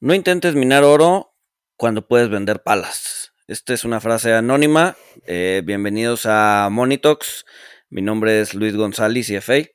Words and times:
No 0.00 0.14
intentes 0.14 0.54
minar 0.54 0.84
oro 0.84 1.34
cuando 1.76 2.06
puedes 2.06 2.28
vender 2.28 2.62
palas. 2.62 3.32
Esta 3.48 3.74
es 3.74 3.84
una 3.84 3.98
frase 3.98 4.32
anónima. 4.32 4.94
Eh, 5.26 5.60
bienvenidos 5.66 6.24
a 6.24 6.68
Monitox. 6.70 7.44
Mi 7.90 8.00
nombre 8.00 8.40
es 8.40 8.54
Luis 8.54 8.76
González, 8.76 9.26
CFA. 9.26 9.66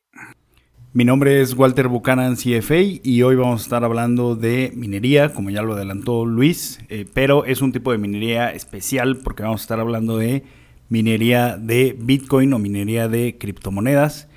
Mi 0.93 1.03
nombre 1.03 1.41
es 1.41 1.55
Walter 1.55 1.89
Buchanan, 1.89 2.37
CFA, 2.37 3.01
y 3.03 3.21
hoy 3.21 3.35
vamos 3.35 3.59
a 3.59 3.63
estar 3.65 3.83
hablando 3.83 4.37
de 4.37 4.71
minería, 4.73 5.33
como 5.33 5.49
ya 5.49 5.61
lo 5.61 5.73
adelantó 5.73 6.25
Luis, 6.25 6.79
eh, 6.87 7.05
pero 7.13 7.43
es 7.43 7.61
un 7.61 7.73
tipo 7.73 7.91
de 7.91 7.97
minería 7.97 8.53
especial 8.53 9.17
porque 9.17 9.43
vamos 9.43 9.59
a 9.59 9.63
estar 9.65 9.81
hablando 9.81 10.17
de 10.17 10.43
minería 10.87 11.57
de 11.57 11.97
Bitcoin 11.99 12.53
o 12.53 12.59
minería 12.59 13.09
de 13.09 13.37
criptomonedas. 13.37 14.29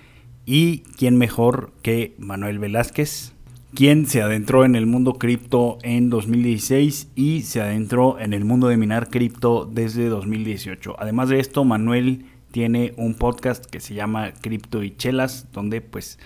Y 0.47 0.79
quién 0.99 1.17
mejor 1.17 1.75
que 1.83 2.17
Manuel 2.19 2.59
Velázquez, 2.59 3.36
quien 3.75 4.07
se 4.07 4.23
adentró 4.23 4.65
en 4.65 4.75
el 4.75 4.87
mundo 4.87 5.15
cripto 5.15 5.79
en 5.83 6.09
2016 6.11 7.09
y 7.15 7.43
se 7.43 7.61
adentró 7.61 8.19
en 8.19 8.33
el 8.33 8.45
mundo 8.45 8.69
de 8.69 8.77
minar 8.77 9.09
cripto 9.09 9.69
desde 9.71 10.09
2018. 10.09 10.97
Además 10.99 11.29
de 11.29 11.41
esto, 11.41 11.65
Manuel 11.65 12.27
tiene 12.51 12.95
un 12.97 13.15
podcast 13.15 13.67
que 13.67 13.81
se 13.81 13.95
llama 13.95 14.33
Cripto 14.41 14.83
y 14.83 14.97
Chelas, 14.97 15.49
donde 15.53 15.81
pues 15.81 16.19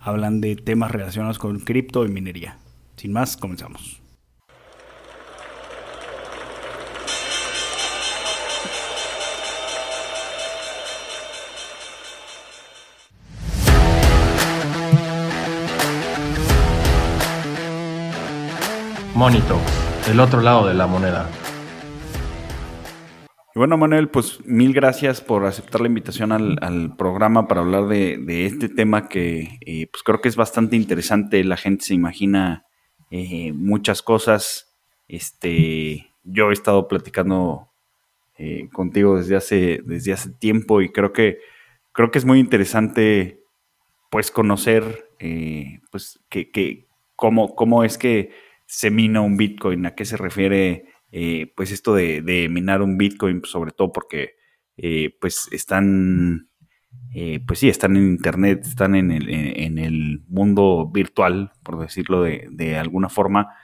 hablan 0.00 0.40
de 0.40 0.56
temas 0.56 0.90
relacionados 0.90 1.38
con 1.38 1.60
cripto 1.60 2.04
y 2.04 2.08
minería. 2.08 2.58
Sin 2.96 3.12
más, 3.12 3.36
comenzamos. 3.36 4.05
Monito, 19.16 19.58
el 20.10 20.20
otro 20.20 20.42
lado 20.42 20.68
de 20.68 20.74
la 20.74 20.86
moneda. 20.86 21.26
Y 23.54 23.58
bueno, 23.58 23.78
Manuel, 23.78 24.10
pues 24.10 24.44
mil 24.44 24.74
gracias 24.74 25.22
por 25.22 25.46
aceptar 25.46 25.80
la 25.80 25.86
invitación 25.86 26.32
al, 26.32 26.96
programa 26.98 27.48
para 27.48 27.62
hablar 27.62 27.86
de, 27.86 28.44
este 28.44 28.68
tema 28.68 29.08
que 29.08 29.58
eh, 29.64 29.86
pues 29.90 30.02
creo 30.02 30.20
que 30.20 30.28
es 30.28 30.36
bastante 30.36 30.76
interesante. 30.76 31.42
La 31.44 31.56
gente 31.56 31.86
se 31.86 31.94
imagina 31.94 32.66
eh, 33.10 33.54
muchas 33.54 34.02
cosas. 34.02 34.76
Este, 35.08 36.12
yo 36.22 36.50
he 36.50 36.52
estado 36.52 36.86
platicando 36.86 37.70
eh, 38.36 38.68
contigo 38.70 39.16
desde 39.16 39.36
hace, 39.36 39.80
desde 39.86 40.12
hace 40.12 40.28
tiempo 40.28 40.82
y 40.82 40.92
creo 40.92 41.14
que, 41.14 41.38
creo 41.92 42.10
que 42.10 42.18
es 42.18 42.26
muy 42.26 42.38
interesante 42.38 43.40
pues 44.10 44.30
conocer 44.30 45.08
pues 45.90 46.20
que, 46.28 46.50
que 46.50 46.86
cómo, 47.16 47.54
cómo 47.54 47.82
es 47.82 47.96
que 47.96 48.44
se 48.66 48.90
mina 48.90 49.20
un 49.20 49.36
Bitcoin, 49.36 49.86
a 49.86 49.94
qué 49.94 50.04
se 50.04 50.16
refiere 50.16 50.84
eh, 51.12 51.52
pues 51.56 51.70
esto 51.70 51.94
de, 51.94 52.48
minar 52.50 52.82
un 52.82 52.98
Bitcoin, 52.98 53.42
sobre 53.44 53.70
todo 53.70 53.92
porque 53.92 54.34
eh, 54.76 55.16
pues 55.20 55.48
están, 55.52 56.50
eh, 57.14 57.40
pues 57.46 57.60
sí, 57.60 57.68
están 57.68 57.96
en 57.96 58.08
Internet, 58.08 58.66
están 58.66 58.94
en 58.96 59.10
el, 59.10 59.28
en 59.30 59.78
el 59.78 60.22
mundo 60.28 60.90
virtual, 60.92 61.52
por 61.62 61.78
decirlo 61.78 62.22
de, 62.22 62.76
alguna 62.76 63.08
forma. 63.08 63.54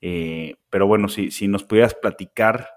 pero 0.00 0.86
bueno, 0.86 1.08
si, 1.08 1.48
nos 1.48 1.64
pudieras 1.64 1.94
platicar 1.94 2.68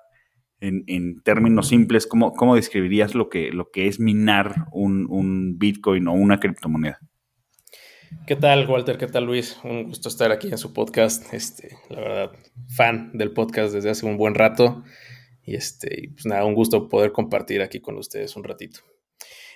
en, 0.60 1.22
términos 1.22 1.68
simples, 1.68 2.08
¿cómo, 2.08 2.34
¿cómo, 2.34 2.56
describirías 2.56 3.14
lo 3.16 3.30
que, 3.30 3.52
lo 3.52 3.70
que 3.72 3.88
es 3.88 4.00
minar 4.00 4.66
un 4.72 5.58
Bitcoin 5.58 6.08
o 6.08 6.14
una 6.14 6.40
criptomoneda? 6.40 7.00
¿Qué 8.28 8.36
tal, 8.36 8.68
Walter? 8.68 8.98
¿Qué 8.98 9.06
tal, 9.06 9.26
Luis? 9.26 9.58
Un 9.64 9.84
gusto 9.84 10.10
estar 10.10 10.32
aquí 10.32 10.48
en 10.48 10.58
su 10.58 10.74
podcast. 10.74 11.32
Este, 11.32 11.78
la 11.90 12.00
verdad, 12.00 12.32
fan 12.68 13.12
del 13.14 13.32
podcast 13.32 13.74
desde 13.74 13.92
hace 13.92 14.06
un 14.08 14.18
buen 14.18 14.34
rato. 14.34 14.84
Y 15.44 15.56
este, 15.56 16.10
pues 16.14 16.26
nada, 16.26 16.44
un 16.46 16.56
gusto 16.56 16.90
poder 16.90 17.12
compartir 17.12 17.62
aquí 17.62 17.80
con 17.80 17.98
ustedes 17.98 18.36
un 18.36 18.44
ratito. 18.44 18.80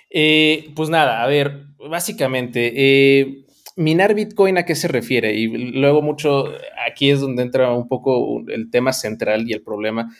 Eh, 0.08 0.70
pues 0.76 0.88
nada, 0.88 1.22
a 1.22 1.26
ver, 1.26 1.66
básicamente, 1.90 2.72
eh, 2.76 3.44
minar 3.74 4.14
Bitcoin 4.14 4.58
a 4.58 4.64
qué 4.64 4.76
se 4.76 4.86
refiere? 4.86 5.34
Y 5.34 5.48
luego 5.48 6.00
mucho, 6.00 6.52
aquí 6.88 7.10
es 7.10 7.20
donde 7.20 7.42
entra 7.42 7.72
un 7.74 7.88
poco 7.88 8.44
el 8.48 8.70
tema 8.70 8.92
central 8.92 9.48
y 9.48 9.52
el 9.52 9.62
problema, 9.62 10.14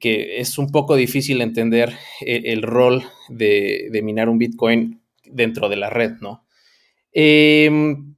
que 0.00 0.40
es 0.40 0.56
un 0.56 0.70
poco 0.70 0.96
difícil 0.96 1.42
entender 1.42 1.92
el, 2.22 2.46
el 2.46 2.62
rol 2.62 3.04
de 3.28 4.00
minar 4.02 4.30
un 4.30 4.38
Bitcoin 4.38 5.02
dentro 5.30 5.68
de 5.68 5.76
la 5.76 5.90
red, 5.90 6.12
¿no? 6.20 6.45
Em, 7.18 8.14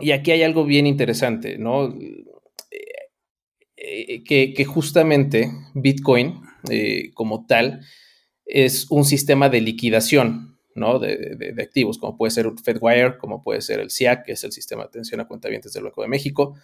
y 0.00 0.10
aquí 0.10 0.32
hay 0.32 0.42
algo 0.42 0.64
bien 0.64 0.88
interesante, 0.88 1.56
¿no? 1.56 1.96
Eh, 3.76 4.24
que, 4.24 4.64
justamente 4.64 5.52
Bitcoin 5.72 6.40
eh, 6.68 7.12
como 7.14 7.46
tal 7.46 7.80
es 8.44 8.90
un 8.90 9.04
sistema 9.04 9.48
de 9.48 9.60
liquidación, 9.60 10.58
¿no? 10.74 10.98
De, 10.98 11.54
activos, 11.62 11.98
como 11.98 12.16
puede 12.16 12.32
ser 12.32 12.50
FedWire, 12.60 13.18
como 13.18 13.44
puede 13.44 13.60
ser 13.60 13.78
el 13.78 13.90
SIAC, 13.90 14.24
que 14.26 14.32
es 14.32 14.42
el 14.42 14.50
sistema 14.50 14.82
de 14.82 14.88
atención 14.88 15.20
a 15.20 15.28
cuentavientes 15.28 15.72
del 15.72 15.84
Banco 15.84 16.02
de 16.02 16.08
México. 16.08 16.56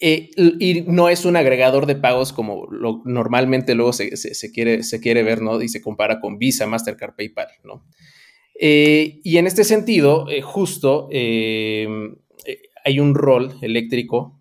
Eh, 0.00 0.30
y 0.36 0.82
no 0.82 1.08
es 1.08 1.24
un 1.24 1.36
agregador 1.36 1.86
de 1.86 1.94
pagos 1.94 2.32
como 2.32 2.66
normalmente 3.04 3.76
luego 3.76 3.92
se, 3.92 4.10
quiere, 4.52 4.82
se 4.82 5.00
quiere 5.00 5.22
ver, 5.22 5.42
¿no? 5.42 5.62
Y 5.62 5.68
se 5.68 5.80
compara 5.80 6.20
con 6.20 6.38
Visa, 6.38 6.66
Mastercard, 6.66 7.14
PayPal, 7.14 7.48
¿no? 7.62 7.84
Eh, 8.60 9.20
y 9.22 9.38
en 9.38 9.46
este 9.46 9.62
sentido, 9.62 10.28
eh, 10.28 10.42
justo 10.42 11.08
em, 11.12 12.16
eh, 12.44 12.62
hay 12.84 12.98
un 12.98 13.14
rol 13.14 13.56
eléctrico 13.62 14.34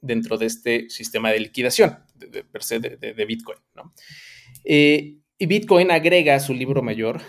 dentro 0.00 0.38
de 0.38 0.46
este 0.46 0.88
sistema 0.88 1.30
de 1.30 1.40
liquidación 1.40 1.98
de, 2.14 2.44
per 2.44 2.62
se 2.62 2.78
de, 2.78 3.24
Bitcoin. 3.26 3.58
y 4.64 5.46
Bitcoin 5.46 5.90
agrega 5.90 6.36
a 6.36 6.40
su 6.40 6.54
libro 6.54 6.82
mayor, 6.82 7.20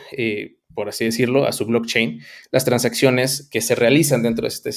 por 0.75 0.87
así 0.87 1.03
decirlo, 1.03 1.45
a 1.45 1.51
su 1.51 1.65
blockchain, 1.65 2.21
las 2.51 2.63
transacciones 2.63 3.49
que 3.49 3.61
se 3.61 3.73
realizan 3.73 4.21
dentro 4.21 4.43
de 4.43 4.49
este, 4.49 4.69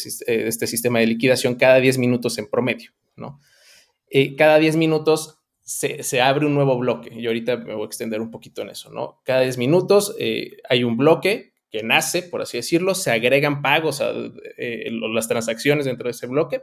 este 0.48 0.66
sistema 0.66 1.00
de 1.00 1.06
liquidación 1.06 1.56
cada 1.56 1.80
10 1.80 1.98
minutos 1.98 2.38
en 2.38 2.48
promedio. 2.48 2.92
cada 4.38 4.58
10 4.58 4.76
minutos 4.76 5.37
se, 5.68 6.22
abre 6.22 6.46
un 6.46 6.54
nuevo 6.54 6.78
bloque. 6.78 7.10
Y 7.12 7.26
ahorita 7.26 7.58
me 7.58 7.74
voy 7.74 7.82
a 7.82 7.86
extender 7.86 8.22
un 8.22 8.30
poquito 8.30 8.62
en 8.62 8.70
eso, 8.70 8.90
¿no? 8.90 9.20
Cada 9.22 9.42
10 9.42 9.58
minutos 9.58 10.16
eh, 10.18 10.56
hay 10.68 10.82
un 10.82 10.96
bloque 10.96 11.52
que 11.70 11.82
nace, 11.82 12.22
por 12.22 12.40
así 12.40 12.56
decirlo, 12.56 12.94
se 12.94 13.10
agregan 13.10 13.60
pagos 13.60 14.00
a 14.00 14.12
eh, 14.56 14.90
las 14.90 15.28
transacciones 15.28 15.84
dentro 15.84 16.04
de 16.04 16.12
ese 16.12 16.26
bloque. 16.26 16.62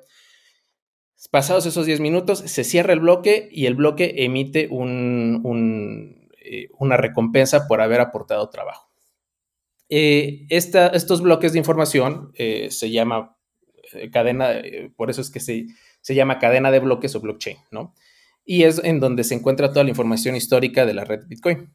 Pasados 1.30 1.68
esos 1.68 1.86
10 1.86 2.00
minutos, 2.00 2.40
se 2.40 2.64
cierra 2.64 2.94
el 2.94 3.00
bloque 3.00 3.48
y 3.52 3.68
el 3.68 3.76
bloque 3.76 4.16
emite 4.18 4.70
eh, 4.72 6.70
una 6.80 6.98
recompensa 6.98 7.68
por 7.68 7.82
haber 7.82 8.02
aportado 8.02 8.50
trabajo. 8.50 8.90
estos 9.88 11.22
bloques 11.22 11.54
de 11.54 11.60
información 11.60 12.32
se 12.36 12.90
llama 12.90 13.38
cadena, 14.12 14.64
por 14.96 15.12
eso 15.12 15.22
es 15.22 15.30
que 15.30 15.40
se, 15.40 15.68
se 16.02 16.16
llama 16.16 16.40
cadena 16.40 16.72
de 16.72 16.80
bloques 16.80 17.16
o 17.16 17.22
blockchain, 17.22 17.58
¿no? 17.70 17.94
Y 18.46 18.64
es 18.64 18.80
en 18.84 19.00
donde 19.00 19.24
se 19.24 19.34
encuentra 19.34 19.70
toda 19.70 19.84
la 19.84 19.90
información 19.90 20.36
histórica 20.36 20.86
de 20.86 20.94
la 20.94 21.04
red 21.04 21.26
Bitcoin. 21.28 21.74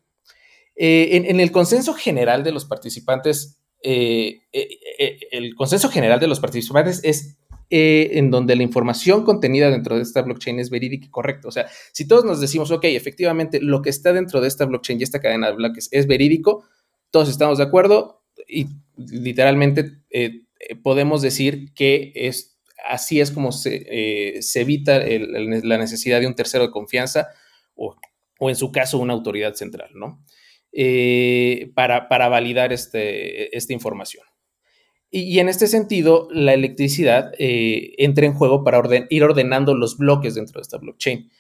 Eh, 0.77 1.27
en, 1.29 1.41
el 1.41 1.53
consenso 1.53 1.93
general 1.93 2.45
de 2.45 2.53
los 2.53 2.65
participantes, 2.65 3.61
eh, 3.83 4.43
eh, 4.53 5.19
el 5.33 5.55
consenso 5.55 5.91
general 5.91 6.21
de 6.21 6.29
los 6.29 6.41
participantes 6.41 7.01
es 7.05 7.37
en 7.73 8.33
donde 8.33 8.57
la 8.57 8.65
información 8.65 9.23
contenida 9.23 9.71
dentro 9.71 9.95
de 9.97 10.03
esta 10.03 10.23
blockchain 10.23 10.59
es 10.59 10.71
verídica 10.71 11.07
y 11.07 11.11
correcta. 11.11 11.47
O 11.47 11.53
sea, 11.53 11.69
si 11.93 12.09
todos 12.09 12.25
nos 12.25 12.41
decimos, 12.41 12.71
ok, 12.73 12.85
efectivamente, 12.85 13.61
lo 13.61 13.81
que 13.81 13.91
está 13.91 14.13
dentro 14.13 14.41
de 14.41 14.49
esta 14.49 14.65
blockchain 14.65 14.99
y 14.99 15.05
esta 15.05 15.21
cadena 15.21 15.49
de 15.49 15.55
bloques 15.55 15.89
es 15.93 16.09
verídico, 16.09 16.65
todos 17.13 17.29
estamos 17.29 17.59
de 17.59 17.65
acuerdo 17.65 18.25
y 18.49 18.67
literalmente 18.97 19.99
podemos 20.83 21.23
decir 21.23 21.73
que 21.75 22.11
es 22.17 22.59
así 22.87 23.21
es 23.21 23.31
como 23.31 23.53
se, 23.53 23.87
eh, 23.89 24.41
evita 24.55 24.99
la 24.99 25.79
necesidad 25.79 26.21
de 26.21 26.27
un 26.27 26.35
tercero 26.35 26.67
de 26.67 26.71
confianza 26.71 27.29
o, 27.75 27.97
en 28.41 28.57
su 28.57 28.73
caso 28.73 28.99
una 28.99 29.13
autoridad 29.13 29.55
central, 29.55 29.91
¿no? 29.95 30.25
Eh, 30.73 31.73
para, 31.75 32.07
validar 32.29 32.73
este, 32.73 33.57
esta 33.57 33.73
información. 33.73 34.25
Y, 35.11 35.41
en 35.41 35.49
este 35.49 35.67
sentido, 35.67 36.29
la 36.31 36.55
electricidad 36.55 37.33
eh, 37.39 37.95
entra 37.99 38.27
en 38.27 38.35
juego 38.35 38.63
para 38.63 38.81
ir 39.11 39.25
ordenando 39.25 39.75
los 39.75 39.99
bloques 39.99 40.37
dentro 40.37 40.61
de 40.61 40.63
esta 40.63 40.79
blockchain. 40.79 41.31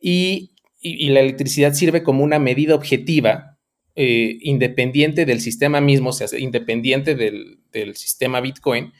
Y, 0.00 0.52
la 0.80 1.20
electricidad 1.20 1.74
sirve 1.74 2.04
como 2.04 2.22
una 2.22 2.38
medida 2.38 2.76
objetiva, 2.76 3.58
independiente 3.96 5.26
del 5.26 5.40
sistema 5.40 5.80
mismo, 5.80 6.10
o 6.10 6.12
sea, 6.12 6.28
independiente 6.38 7.16
del, 7.16 7.58
del 7.72 7.96
sistema 7.96 8.40
Bitcoin, 8.40 8.92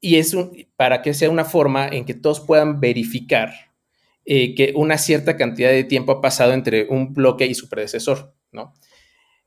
y 0.00 0.16
es 0.16 0.36
para 0.76 1.02
que 1.02 1.14
sea 1.14 1.30
una 1.30 1.44
forma 1.44 1.88
en 1.88 2.04
que 2.04 2.14
todos 2.14 2.40
puedan 2.40 2.80
verificar 2.80 3.52
eh, 4.24 4.54
que 4.54 4.72
una 4.76 4.98
cierta 4.98 5.36
cantidad 5.36 5.70
de 5.70 5.84
tiempo 5.84 6.12
ha 6.12 6.20
pasado 6.20 6.52
entre 6.52 6.86
un 6.88 7.12
bloque 7.12 7.46
y 7.46 7.54
su 7.54 7.68
predecesor, 7.68 8.34
¿no? 8.52 8.74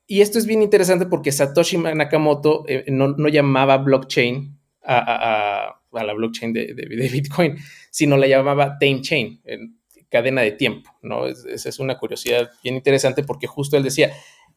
Y 0.06 0.20
esto 0.20 0.38
es 0.38 0.46
bien 0.46 0.62
interesante 0.62 1.06
porque 1.06 1.32
Satoshi 1.32 1.78
Nakamoto 1.78 2.64
eh, 2.68 2.84
no, 2.88 3.16
llamaba 3.28 3.78
blockchain 3.78 4.58
a, 4.82 5.80
a 5.98 6.04
la 6.04 6.12
blockchain 6.12 6.52
de, 6.52 6.74
Bitcoin, 7.12 7.56
sino 7.90 8.16
la 8.16 8.26
llamaba 8.26 8.78
time 8.78 9.00
chain, 9.00 9.40
cadena 10.08 10.42
de 10.42 10.52
tiempo, 10.52 10.90
¿no? 11.02 11.26
Esa 11.26 11.68
es 11.68 11.78
una 11.78 11.98
curiosidad 11.98 12.50
bien 12.62 12.76
interesante 12.76 13.22
porque 13.22 13.46
justo 13.46 13.76
él 13.76 13.82
decía, 13.82 14.12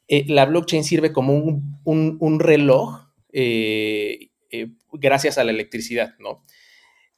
eh, 0.07 0.25
la 0.27 0.45
blockchain 0.45 0.83
sirve 0.83 1.11
como 1.11 1.33
un, 1.33 2.39
reloj 2.39 3.07
eh, 3.31 4.29
eh, 4.61 4.71
gracias 4.93 5.37
a 5.37 5.43
la 5.43 5.51
electricidad, 5.51 6.15
¿no? 6.19 6.43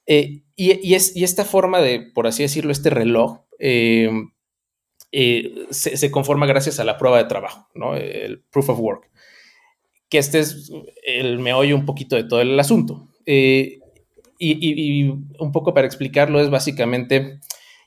Y, 0.06 0.44
y, 0.56 0.96
es, 0.96 1.16
y, 1.16 1.24
esta 1.24 1.46
forma 1.46 1.82
de, 1.82 2.00
por 2.00 2.26
así 2.26 2.42
decirlo, 2.42 2.72
este 2.72 2.90
reloj 2.90 3.42
se, 3.60 4.10
se, 5.72 6.12
conforma 6.12 6.48
gracias 6.48 6.80
a 6.80 6.84
la 6.84 6.98
prueba 6.98 7.20
de 7.20 7.26
trabajo, 7.26 7.68
¿no? 7.76 7.96
El 7.96 8.42
proof 8.50 8.70
of 8.70 8.80
work. 8.80 9.12
Que 10.10 10.18
este 10.18 10.40
es 10.40 10.72
el 11.06 11.38
meollo 11.38 11.76
un 11.76 11.86
poquito 11.86 12.16
de 12.16 12.24
todo 12.24 12.42
el 12.42 12.60
asunto. 12.60 13.08
y, 13.26 13.80
y, 14.40 15.10
un 15.10 15.52
poco 15.52 15.76
para 15.76 15.86
explicarlo 15.86 16.42
es 16.42 16.50
básicamente, 16.50 17.40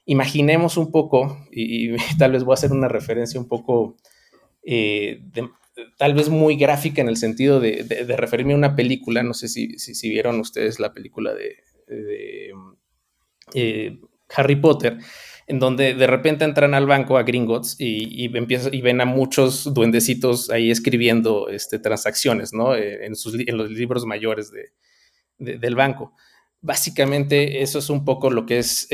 imaginemos 0.04 0.76
un 0.76 0.92
poco, 0.92 1.44
y, 1.50 1.96
tal 2.18 2.32
vez 2.32 2.44
voy 2.44 2.52
a 2.52 2.54
hacer 2.54 2.70
una 2.70 2.88
referencia 2.88 3.40
un 3.40 3.48
poco 3.48 3.96
eh, 4.64 5.20
tal 5.96 6.14
vez 6.14 6.28
muy 6.28 6.56
gráfica 6.56 7.00
en 7.00 7.08
el 7.08 7.16
sentido 7.16 7.60
de, 7.60 7.84
referirme 8.16 8.52
a 8.52 8.56
una 8.56 8.76
película, 8.76 9.22
no 9.22 9.34
sé 9.34 9.48
si, 9.48 9.78
si, 9.78 10.10
vieron 10.10 10.40
ustedes 10.40 10.78
la 10.78 10.92
película 10.92 11.34
de, 11.34 11.56
eh, 13.54 13.98
Harry 14.34 14.56
Potter, 14.56 14.98
en 15.46 15.58
donde 15.58 15.94
de 15.94 16.06
repente 16.06 16.44
entran 16.44 16.74
al 16.74 16.86
banco 16.86 17.18
a 17.18 17.22
Gringotts 17.22 17.76
y, 17.78 18.24
y 18.24 18.80
ven 18.80 19.00
a 19.00 19.04
muchos 19.04 19.72
duendecitos 19.74 20.50
ahí 20.50 20.70
escribiendo 20.70 21.48
este, 21.48 21.78
transacciones, 21.78 22.52
¿no? 22.52 22.74
Eh, 22.74 23.04
en, 23.04 23.14
sus, 23.14 23.34
en 23.34 23.56
los 23.56 23.70
libros 23.70 24.06
mayores 24.06 24.50
del 25.38 25.74
banco. 25.74 26.14
Básicamente 26.60 27.62
eso 27.62 27.80
es 27.80 27.90
un 27.90 28.04
poco 28.04 28.30
lo 28.30 28.46
que 28.46 28.58
es, 28.58 28.88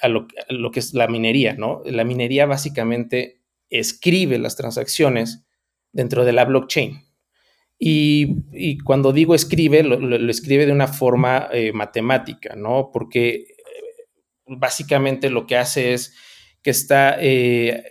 a 0.00 0.08
lo, 0.08 0.26
lo, 0.48 0.70
que 0.70 0.80
es 0.80 0.94
la 0.94 1.06
minería, 1.06 1.54
¿no? 1.54 1.82
La 1.84 2.04
minería 2.04 2.46
básicamente 2.46 3.42
escribe 3.68 4.38
las 4.38 4.56
transacciones 4.56 5.44
dentro 5.94 6.24
de 6.26 6.32
la 6.32 6.44
blockchain. 6.44 7.02
Y, 7.78 8.78
cuando 8.84 9.12
digo 9.12 9.34
escribe, 9.34 9.82
lo, 9.82 10.30
escribe 10.30 10.66
de 10.66 10.72
una 10.72 10.88
forma 10.88 11.48
eh, 11.52 11.72
matemática, 11.72 12.54
¿no? 12.56 12.90
Porque 12.92 13.34
eh, 13.34 13.46
básicamente 14.46 15.30
lo 15.30 15.46
que 15.46 15.56
hace 15.56 15.94
es 15.94 16.14
que 16.62 16.70
está, 16.70 17.16
eh, 17.20 17.84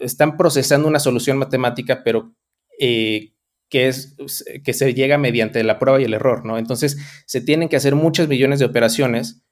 están 0.00 0.36
procesando 0.36 0.88
una 0.88 0.98
solución 0.98 1.38
matemática, 1.38 2.02
pero 2.02 2.34
que, 2.78 3.32
es, 3.70 4.16
que 4.64 4.72
se 4.72 4.94
llega 4.94 5.16
mediante 5.16 5.62
la 5.62 5.78
prueba 5.78 6.00
y 6.00 6.04
el 6.04 6.14
error, 6.14 6.44
¿no? 6.44 6.58
Entonces, 6.58 6.98
se 7.26 7.40
tienen 7.40 7.68
que 7.68 7.76
hacer 7.76 7.94
muchas 7.94 8.26
millones 8.26 8.58
de 8.58 8.64
operaciones 8.64 9.44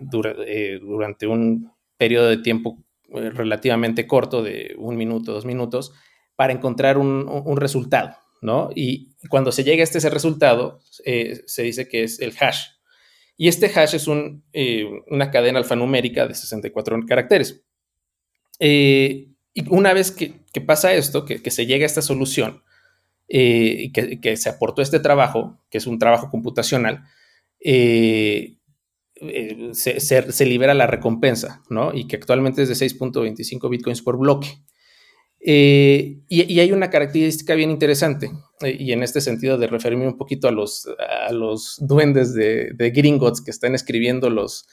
durante 0.00 1.26
un 1.26 1.70
periodo 1.98 2.28
de 2.28 2.38
tiempo 2.38 2.82
eh, 3.14 3.30
relativamente 3.30 4.06
corto 4.06 4.42
de 4.42 4.74
un 4.78 4.96
minuto, 4.96 5.32
dos 5.32 5.44
minutos, 5.44 5.92
para 6.36 6.52
encontrar 6.52 6.98
un, 6.98 7.56
resultado, 7.56 8.16
¿no? 8.40 8.70
Y 8.74 9.14
cuando 9.28 9.52
se 9.52 9.64
llega 9.64 9.82
a 9.82 9.84
este 9.84 10.08
resultado, 10.10 10.80
eh, 11.04 11.42
se 11.46 11.62
dice 11.62 11.88
que 11.88 12.04
es 12.04 12.20
el 12.20 12.34
hash. 12.40 12.68
Y 13.36 13.48
este 13.48 13.66
hash 13.66 13.94
es 13.94 14.06
eh, 14.52 14.86
una 15.08 15.30
cadena 15.30 15.58
alfanumérica 15.58 16.26
de 16.26 16.34
64 16.34 17.00
caracteres. 17.06 17.64
y 18.58 19.34
una 19.68 19.92
vez 19.92 20.10
que, 20.10 20.60
pasa 20.60 20.94
esto, 20.94 21.24
que, 21.24 21.50
se 21.50 21.66
llega 21.66 21.84
a 21.84 21.86
esta 21.86 22.02
solución, 22.02 22.62
y 23.28 23.92
que, 23.92 24.36
se 24.36 24.48
aportó 24.48 24.82
este 24.82 25.00
trabajo, 25.00 25.62
que 25.70 25.78
es 25.78 25.86
un 25.86 25.98
trabajo 25.98 26.30
computacional, 26.30 27.04
eh, 27.64 28.56
se, 29.72 30.46
libera 30.46 30.74
la 30.74 30.86
recompensa, 30.86 31.62
¿no? 31.68 31.94
Y 31.94 32.06
que 32.06 32.16
actualmente 32.16 32.62
es 32.62 32.68
de 32.68 32.74
6.25 32.74 33.70
bitcoins 33.70 34.02
por 34.02 34.18
bloque. 34.18 34.48
Eh, 35.40 36.20
y, 36.28 36.60
hay 36.60 36.72
una 36.72 36.90
característica 36.90 37.54
bien 37.54 37.70
interesante, 37.70 38.30
eh, 38.60 38.76
y 38.78 38.92
en 38.92 39.02
este 39.02 39.20
sentido 39.20 39.58
de 39.58 39.66
referirme 39.66 40.06
un 40.06 40.16
poquito 40.16 40.48
a 40.48 40.52
los, 40.52 40.86
duendes 41.80 42.32
de, 42.34 42.72
de 42.74 42.90
Gringotts 42.90 43.40
que 43.40 43.50
están 43.50 43.74
escribiendo 43.74 44.30
los, 44.30 44.66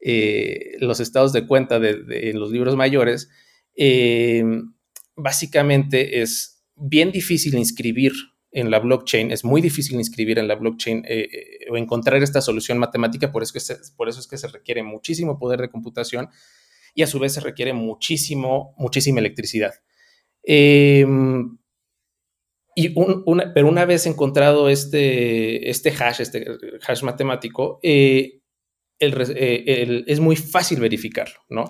estados 0.00 1.32
de 1.32 1.46
cuenta 1.46 1.78
de, 1.78 2.32
los 2.34 2.50
libros 2.50 2.76
mayores, 2.76 3.30
básicamente 5.16 6.20
es 6.20 6.62
bien 6.76 7.12
difícil 7.12 7.54
inscribir 7.56 8.12
en 8.52 8.70
la 8.70 8.80
blockchain, 8.80 9.30
es 9.30 9.44
muy 9.44 9.60
difícil 9.60 9.96
inscribir 9.96 10.38
en 10.38 10.48
la 10.48 10.56
blockchain 10.56 11.04
eh, 11.06 11.28
eh, 11.32 11.70
o 11.70 11.76
encontrar 11.76 12.22
esta 12.22 12.40
solución 12.40 12.78
matemática, 12.78 13.30
por 13.30 13.42
eso, 13.42 13.56
es 13.56 13.66
que 13.66 13.74
se, 13.74 13.92
por 13.94 14.08
eso 14.08 14.18
es 14.20 14.26
que 14.26 14.38
se 14.38 14.48
requiere 14.48 14.82
muchísimo 14.82 15.38
poder 15.38 15.60
de 15.60 15.70
computación 15.70 16.28
y 16.94 17.02
a 17.02 17.06
su 17.06 17.18
vez 17.20 17.34
se 17.34 17.40
requiere 17.40 17.72
muchísimo, 17.72 18.74
muchísima 18.76 19.20
electricidad. 19.20 19.74
Em, 20.42 21.58
y 22.74 22.94
pero 23.54 23.68
una 23.68 23.84
vez 23.84 24.06
encontrado 24.06 24.68
este, 24.68 25.70
este 25.70 25.90
hash, 25.90 26.20
este 26.20 26.46
hash 26.86 27.02
matemático, 27.02 27.78
eh, 27.82 28.40
es 28.98 30.20
muy 30.20 30.36
fácil 30.36 30.80
verificarlo, 30.80 31.40
¿no? 31.48 31.64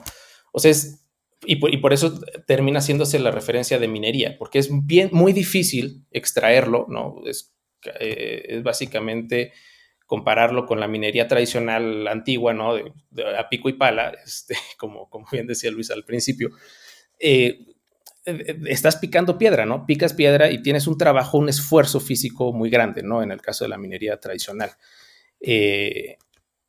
O 0.53 0.59
sea, 0.59 0.71
es 0.71 1.00
y 1.47 1.57
por, 1.57 1.93
eso 1.93 2.21
termina 2.47 2.81
haciéndose 2.81 3.19
la 3.19 3.31
referencia 3.31 3.79
de 3.79 3.89
minería, 3.89 4.37
porque 4.39 4.59
es 4.59 4.69
bien, 4.87 5.09
muy 5.13 5.33
difícil 5.33 6.05
extraerlo, 6.11 6.87
¿no? 6.89 7.23
Es, 7.25 7.55
eh, 7.99 8.45
es 8.49 8.63
básicamente 8.63 9.53
compararlo 10.05 10.67
con 10.67 10.81
la 10.81 10.89
minería 10.89 11.29
tradicional 11.29 12.07
antigua, 12.09 12.53
¿no? 12.53 12.75
De, 12.75 12.93
a 13.39 13.49
pico 13.49 13.71
y 13.71 13.75
pala, 13.75 14.15
este, 14.25 14.55
como, 14.77 15.09
como 15.09 15.27
bien 15.33 15.47
decía 15.47 15.71
Luis 15.71 15.91
al 15.91 16.05
principio. 16.05 16.51
Eh, 17.19 17.67
eh, 18.27 18.59
estás 18.67 18.97
picando 18.97 19.39
piedra, 19.39 19.65
¿no? 19.65 19.87
Picas 19.87 20.13
piedra 20.13 20.51
y 20.51 20.61
tienes 20.61 20.87
un 20.87 20.99
trabajo, 20.99 21.39
un 21.39 21.49
esfuerzo 21.49 22.01
físico 22.01 22.53
muy 22.53 22.69
grande, 22.69 23.03
¿no? 23.03 23.23
En 23.23 23.31
el 23.31 23.41
caso 23.41 23.65
de 23.65 23.71
la 23.71 23.79
minería 23.79 24.21
tradicional. 24.21 24.73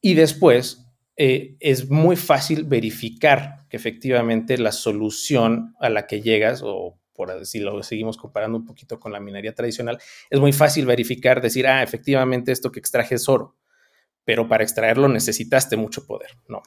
y 0.04 0.14
después 0.14 0.81
es 1.16 1.90
muy 1.90 2.16
fácil 2.16 2.64
verificar 2.64 3.60
que 3.70 3.78
efectivamente 3.78 4.58
la 4.58 4.72
solución 4.72 5.76
a 5.80 5.90
la 5.90 6.08
que 6.08 6.22
llegas, 6.22 6.62
o 6.64 6.98
por 7.14 7.46
si 7.46 7.60
lo 7.60 7.84
seguimos 7.84 8.18
comparando 8.18 8.58
un 8.58 8.66
poquito 8.66 9.00
con 9.00 9.12
la 9.12 9.20
minería 9.20 9.54
tradicional, 9.54 10.00
es 10.30 10.40
muy 10.40 10.54
fácil 10.54 10.86
verificar, 10.86 11.42
decir, 11.42 11.68
ah, 11.68 11.84
efectivamente 11.84 12.52
esto 12.52 12.72
que 12.72 12.80
extraje 12.80 13.16
es 13.16 13.30
oro, 13.30 13.56
pero 14.26 14.48
para 14.48 14.64
extraerlo 14.64 15.08
necesitaste 15.08 15.78
mucho 15.78 16.06
poder, 16.06 16.32
¿no? 16.48 16.64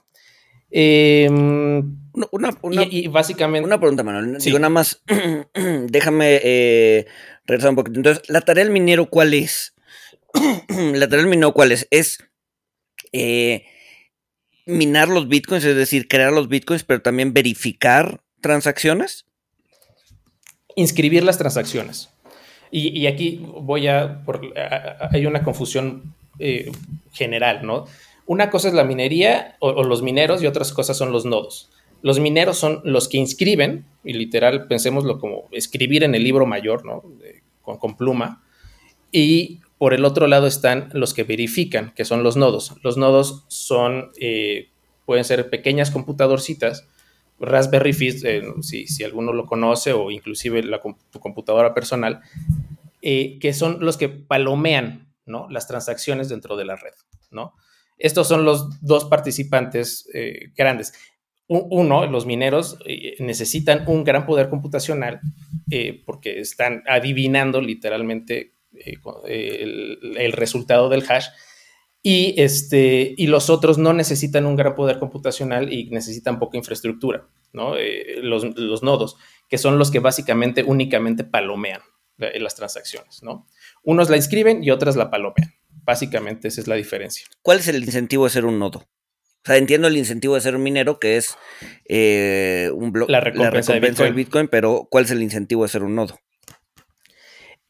Em, 0.76 1.98
una, 2.32 2.50
y, 2.90 3.06
básicamente. 3.06 3.64
Una 3.64 3.78
pregunta, 3.78 4.02
Manuel. 4.02 4.38
Digo, 4.38 4.58
nada 4.58 4.70
más, 4.70 5.02
déjame 5.88 6.40
eh, 6.42 7.06
regresar 7.46 7.70
un 7.70 7.76
poquito. 7.76 7.98
Entonces, 7.98 8.28
¿la 8.28 8.40
tarea 8.40 8.64
del 8.64 8.72
minero 8.72 9.08
cuál 9.08 9.34
es? 9.34 9.74
la 10.68 11.08
tarea 11.08 11.22
del 11.22 11.28
minero 11.28 11.52
cuál 11.52 11.70
es? 11.70 11.86
Es 11.92 12.18
eh, 13.12 13.66
minar 14.66 15.08
los 15.08 15.28
bitcoins, 15.28 15.64
es 15.64 15.76
decir, 15.76 16.08
crear 16.08 16.32
los 16.32 16.48
bitcoins, 16.48 16.84
pero 16.84 17.02
también 17.02 17.32
verificar 17.32 18.20
transacciones? 18.40 19.26
Inscribir 20.76 21.24
las 21.24 21.38
transacciones. 21.38 22.10
Y, 22.70 23.06
aquí 23.06 23.40
voy 23.40 23.86
a, 23.86 24.24
hay 25.12 25.26
una 25.26 25.44
confusión 25.44 26.12
eh, 26.40 26.72
general, 27.12 27.64
¿no? 27.64 27.84
Una 28.26 28.50
cosa 28.50 28.66
es 28.66 28.74
la 28.74 28.82
minería 28.82 29.56
o, 29.60 29.84
los 29.84 30.02
mineros 30.02 30.42
y 30.42 30.46
otras 30.46 30.72
cosas 30.72 30.96
son 30.96 31.12
los 31.12 31.24
nodos. 31.24 31.70
Los 32.02 32.18
mineros 32.18 32.58
son 32.58 32.80
los 32.82 33.08
que 33.08 33.18
inscriben, 33.18 33.84
y 34.02 34.14
literal 34.14 34.66
pensémoslo 34.66 35.20
como 35.20 35.44
escribir 35.52 36.02
en 36.02 36.16
el 36.16 36.24
libro 36.24 36.46
mayor, 36.46 36.84
¿no? 36.84 37.04
con, 37.62 37.78
con 37.78 37.96
pluma. 37.96 38.42
Y 39.12 39.60
por 39.84 39.92
el 39.92 40.06
otro 40.06 40.28
lado 40.28 40.46
están 40.46 40.88
los 40.94 41.12
que 41.12 41.24
verifican, 41.24 41.92
que 41.94 42.06
son 42.06 42.22
los 42.22 42.38
nodos. 42.38 42.74
Los 42.82 42.96
nodos 42.96 43.44
son, 43.48 44.12
eh, 44.18 44.70
pueden 45.04 45.26
ser 45.26 45.50
pequeñas 45.50 45.90
computadorcitas, 45.90 46.88
Raspberry 47.38 47.92
Pi, 47.92 48.08
eh, 48.24 48.44
si, 48.62 49.04
alguno 49.04 49.34
lo 49.34 49.44
conoce, 49.44 49.92
o 49.92 50.10
inclusive 50.10 50.64
tu 51.10 51.20
computadora 51.20 51.74
personal, 51.74 52.22
eh, 53.02 53.38
que 53.38 53.52
son 53.52 53.76
los 53.84 53.98
que 53.98 54.08
palomean 54.08 55.12
¿no? 55.26 55.50
las 55.50 55.68
transacciones 55.68 56.30
dentro 56.30 56.56
de 56.56 56.64
la 56.64 56.76
red. 56.76 56.94
¿no? 57.30 57.52
Estos 57.98 58.26
son 58.26 58.46
los 58.46 58.80
dos 58.80 59.04
participantes 59.04 60.08
grandes. 60.56 60.94
Uno, 61.46 62.06
los 62.06 62.24
mineros 62.24 62.78
necesitan 63.18 63.84
un 63.86 64.02
gran 64.02 64.24
poder 64.24 64.48
computacional 64.48 65.20
porque 66.06 66.40
están 66.40 66.82
adivinando 66.86 67.60
literalmente 67.60 68.53
eh, 68.74 69.62
el, 69.62 70.32
resultado 70.32 70.88
del 70.88 71.04
hash. 71.08 71.26
Y, 72.02 72.34
este, 72.40 73.14
y 73.16 73.28
los 73.28 73.48
otros 73.48 73.78
no 73.78 73.92
necesitan 73.94 74.44
un 74.44 74.56
gran 74.56 74.74
poder 74.74 74.98
computacional 74.98 75.72
y 75.72 75.88
necesitan 75.90 76.38
poca 76.38 76.58
infraestructura, 76.58 77.26
¿no? 77.52 77.76
Eh, 77.78 78.18
los, 78.22 78.82
nodos, 78.82 79.16
que 79.48 79.56
son 79.56 79.78
los 79.78 79.90
que 79.90 80.00
básicamente 80.00 80.62
únicamente 80.62 81.24
palomean 81.24 81.80
las 82.18 82.54
transacciones, 82.54 83.22
¿no? 83.22 83.48
Unos 83.82 84.10
la 84.10 84.16
inscriben 84.16 84.62
y 84.62 84.70
otras 84.70 84.96
la 84.96 85.10
palomean. 85.10 85.54
Básicamente 85.84 86.48
esa 86.48 86.60
es 86.60 86.68
la 86.68 86.74
diferencia. 86.74 87.26
¿Cuál 87.42 87.58
es 87.58 87.68
el 87.68 87.82
incentivo 87.82 88.24
de 88.24 88.30
ser 88.30 88.44
un 88.44 88.58
nodo? 88.58 88.80
O 89.44 89.46
sea, 89.46 89.58
entiendo 89.58 89.88
el 89.88 89.96
incentivo 89.98 90.36
de 90.36 90.40
ser 90.40 90.56
un 90.56 90.62
minero, 90.62 90.98
que 90.98 91.18
es 91.18 91.36
eh, 91.86 92.70
un 92.72 92.94
la 93.08 93.20
recompensa, 93.20 93.74
del 93.74 94.14
Bitcoin, 94.14 94.48
pero 94.48 94.88
¿cuál 94.90 95.04
es 95.04 95.10
el 95.10 95.22
incentivo 95.22 95.64
de 95.64 95.68
ser 95.68 95.82
un 95.82 95.94
nodo? 95.94 96.18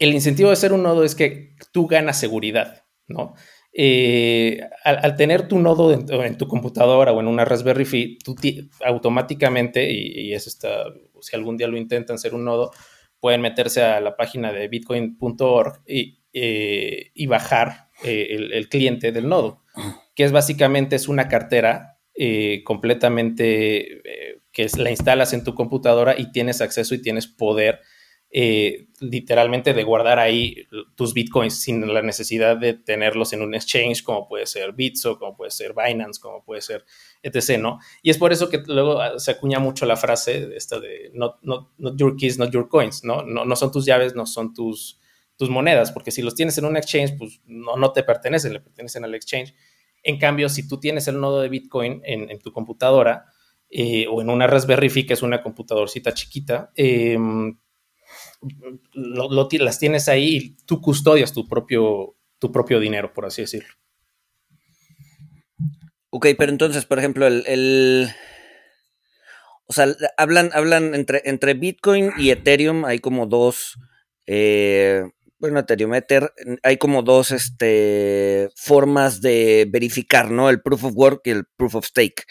El 0.05 0.15
incentivo 0.15 0.51
de 0.51 0.57
ser 0.57 0.73
un 0.73 0.83
nodo 0.83 1.05
es 1.05 1.15
que 1.15 1.57
tú 1.73 1.87
ganas 1.87 2.19
seguridad, 2.19 2.85
¿no? 3.07 3.35
Eh, 3.73 4.61
al, 4.85 5.17
tener 5.17 5.49
tu 5.49 5.59
nodo 5.59 5.93
en, 5.93 6.39
tu 6.39 6.47
computadora 6.47 7.13
o 7.13 7.21
en 7.21 7.27
una 7.27 7.45
Raspberry 7.45 7.85
Pi, 7.85 8.19
tú 8.25 8.37
automáticamente, 8.85 9.91
y, 9.91 10.33
eso 10.33 10.49
está, 10.49 10.85
si 11.21 11.35
algún 11.35 11.57
día 11.57 11.67
lo 11.67 11.77
intentan 11.77 12.19
ser 12.19 12.35
un 12.35 12.45
nodo, 12.45 12.71
pueden 13.19 13.41
meterse 13.41 13.83
a 13.83 14.01
la 14.01 14.17
página 14.17 14.53
de 14.53 14.69
bitcoin.org 14.69 15.83
y, 15.87 16.21
eh, 16.33 17.11
y, 17.15 17.27
bajar 17.27 17.89
el, 18.05 18.53
el, 18.53 18.69
cliente 18.69 19.11
del 19.11 19.29
nodo 19.29 19.65
que 20.15 20.25
es 20.25 20.33
básicamente 20.33 20.97
es 20.97 21.09
una 21.09 21.29
cartera 21.29 21.99
eh, 22.15 22.63
completamente 22.65 23.99
eh, 24.09 24.41
que 24.53 24.69
la 24.79 24.91
instalas 24.91 25.33
en 25.33 25.43
tu 25.43 25.55
computadora 25.55 26.15
y 26.17 26.31
tienes 26.31 26.61
acceso 26.61 26.95
y 26.95 27.03
tienes 27.03 27.27
poder 27.27 27.81
eh, 28.37 28.89
literalmente 28.99 29.75
de 29.75 29.85
guardar 29.85 30.19
ahí 30.19 30.67
tus 30.97 31.15
bitcoins 31.15 31.55
sin 31.61 31.87
la 31.95 32.03
necesidad 32.03 32.57
de 32.57 32.75
tenerlos 32.75 33.33
en 33.33 33.43
un 33.43 33.55
exchange 33.55 34.03
como 34.03 34.27
puede 34.27 34.47
ser 34.47 34.73
Bitso, 34.73 35.19
como 35.21 35.37
puede 35.37 35.53
ser 35.53 35.73
Binance, 35.73 36.21
como 36.21 36.43
puede 36.43 36.61
ser 36.61 36.85
etc. 37.23 37.61
¿no? 37.61 37.79
Y 38.03 38.11
es 38.11 38.19
por 38.19 38.33
eso 38.33 38.51
que 38.51 38.61
luego 38.67 39.01
ah, 39.01 39.19
se 39.19 39.31
acuña 39.31 39.61
mucho 39.61 39.87
la 39.87 39.97
frase 39.97 40.51
esta 40.57 40.81
de 40.81 41.13
not, 41.15 41.37
your 41.97 42.17
keys, 42.17 42.39
not 42.39 42.51
your 42.51 42.69
coins, 42.69 43.05
¿no? 43.05 43.23
¿no? 43.23 43.45
No 43.45 43.55
son 43.55 43.71
tus 43.71 43.87
llaves, 43.87 44.17
no 44.17 44.27
son 44.27 44.53
tus, 44.53 44.99
tus 45.37 45.49
monedas, 45.49 45.93
porque 45.93 46.11
si 46.11 46.21
los 46.21 46.35
tienes 46.35 46.59
en 46.59 46.65
un 46.65 46.77
exchange, 46.77 47.17
pues 47.17 47.41
no, 47.47 47.77
no 47.77 47.93
te 47.93 48.03
pertenecen, 48.03 48.53
le 48.53 48.61
pertenecen 48.61 49.05
al 49.05 49.15
exchange 49.15 49.55
en 50.05 50.19
cambio, 50.19 50.51
si 50.51 50.69
tú 50.69 50.79
tienes 50.79 51.09
el 51.09 51.19
nodo 51.19 51.41
de 51.41 51.49
Bitcoin 51.49 52.03
en, 52.05 52.39
tu 52.39 52.53
computadora 52.53 53.25
eh, 53.71 54.07
o 54.07 54.21
en 54.21 54.29
una 54.29 54.47
Raspberry 54.47 54.91
Pi, 54.91 55.07
que 55.07 55.15
es 55.15 55.23
una 55.23 55.43
computadorcita 55.43 56.13
chiquita, 56.13 56.71
las 58.93 59.79
tienes 59.79 60.09
ahí 60.09 60.37
y 60.37 60.57
tú 60.67 60.81
custodias 60.81 61.33
tu 61.33 61.49
propio, 61.49 62.17
tu 62.39 62.53
propio 62.53 62.81
dinero, 62.81 63.13
por 63.13 63.27
así 63.27 63.43
decirlo. 63.43 63.75
Ok, 66.11 66.29
pero 66.39 66.53
entonces, 66.53 66.85
por 66.85 66.99
ejemplo, 66.99 67.27
el, 67.27 68.09
o 69.67 69.73
sea, 69.73 69.89
hablan, 70.17 70.51
hablan 70.53 70.95
entre, 70.95 71.23
entre 71.25 71.55
Bitcoin 71.55 72.13
y 72.19 72.31
Ethereum, 72.31 72.85
hay 72.85 72.99
como 73.01 73.27
dos, 73.27 73.79
eh, 74.27 75.05
bueno, 75.39 75.59
Ethereum 75.59 75.95
Ether, 75.95 76.33
hay 76.63 76.77
como 76.77 77.03
dos 77.03 77.31
este, 77.31 78.51
formas 78.55 79.23
de 79.23 79.67
verificar, 79.71 80.31
¿no? 80.31 80.51
El 80.51 80.61
proof 80.63 80.85
of 80.85 80.93
work 80.95 81.23
y 81.25 81.31
el 81.31 81.45
proof 81.57 81.77
of 81.77 81.87
stake. 81.87 82.25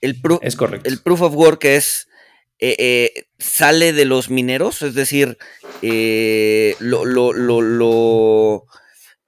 El 0.00 0.20
es 0.42 0.56
correcto. 0.56 0.88
El 0.88 1.00
proof 1.00 1.22
of 1.22 1.34
work 1.34 1.64
es, 1.64 2.08
eh, 2.58 2.76
eh, 2.78 3.24
sale 3.38 3.92
de 3.92 4.06
los 4.06 4.30
mineros, 4.30 4.80
es 4.80 4.94
decir, 4.94 5.36
eh, 5.82 6.74
lo, 6.80 7.04
lo, 7.04 7.32
lo, 7.32 8.64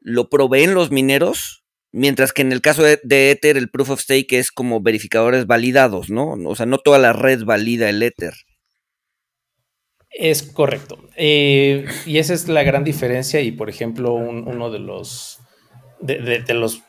lo, 0.00 0.28
proveen 0.30 0.72
los 0.72 0.90
mineros, 0.90 1.62
mientras 1.92 2.32
que 2.32 2.40
en 2.40 2.52
el 2.52 2.62
caso 2.62 2.82
de, 2.82 3.30
Ether, 3.30 3.58
el 3.58 3.70
proof 3.70 3.90
of 3.90 4.00
stake 4.00 4.32
es 4.32 4.50
como 4.50 4.80
verificadores 4.80 5.46
validados, 5.46 6.08
¿no? 6.08 6.32
O 6.32 6.56
sea, 6.56 6.64
no 6.64 6.78
toda 6.78 6.98
la 6.98 7.12
red 7.12 7.44
valida 7.44 7.90
el 7.90 8.02
Ether. 8.02 8.32
Es 10.10 10.42
correcto. 10.42 10.98
Y 11.16 12.18
esa 12.18 12.32
es 12.32 12.48
la 12.48 12.62
gran 12.62 12.82
diferencia. 12.82 13.40
Y 13.40 13.52
por 13.52 13.68
ejemplo, 13.68 14.14
uno 14.14 14.70
de 14.70 14.78
los, 14.78 15.38
de, 16.00 16.42
los 16.54 16.82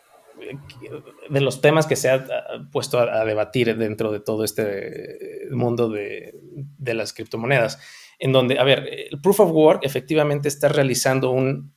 de 1.29 1.41
los 1.41 1.61
temas 1.61 1.87
que 1.87 1.95
se 1.95 2.09
ha 2.09 2.25
puesto 2.71 2.99
a, 2.99 3.25
debatir 3.25 3.77
dentro 3.77 4.11
de 4.11 4.19
todo 4.19 4.43
este 4.43 5.47
mundo 5.51 5.89
de, 5.89 6.33
las 6.79 7.13
criptomonedas, 7.13 7.79
en 8.19 8.31
donde, 8.31 8.59
a 8.59 8.63
ver, 8.63 8.89
el 9.11 9.21
proof 9.21 9.39
of 9.39 9.51
work 9.51 9.79
efectivamente 9.83 10.47
está 10.47 10.69
realizando 10.69 11.31
un, 11.31 11.73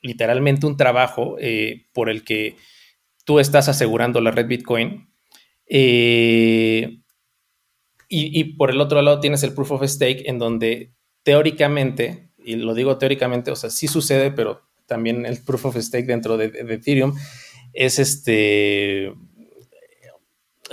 literalmente 0.00 0.66
un 0.66 0.76
trabajo 0.76 1.36
eh, 1.38 1.86
por 1.92 2.08
el 2.08 2.24
que 2.24 2.56
tú 3.24 3.38
estás 3.38 3.68
asegurando 3.68 4.20
la 4.20 4.30
red 4.30 4.46
Bitcoin. 4.46 5.08
Eh, 5.66 6.98
y, 8.14 8.44
por 8.56 8.70
el 8.70 8.78
otro 8.78 9.00
lado 9.00 9.20
tienes 9.20 9.42
el 9.42 9.54
proof 9.54 9.72
of 9.72 9.84
stake, 9.84 10.28
en 10.28 10.38
donde 10.38 10.92
teóricamente, 11.22 12.30
y 12.36 12.56
lo 12.56 12.74
digo 12.74 12.98
teóricamente, 12.98 13.50
o 13.50 13.56
sea, 13.56 13.70
sí 13.70 13.88
sucede, 13.88 14.30
pero 14.30 14.68
también 14.84 15.24
el 15.24 15.42
proof 15.42 15.64
of 15.64 15.76
stake 15.78 16.04
dentro 16.04 16.36
de, 16.36 16.46
Ethereum 16.46 17.14
es 17.72 17.98
este. 17.98 19.12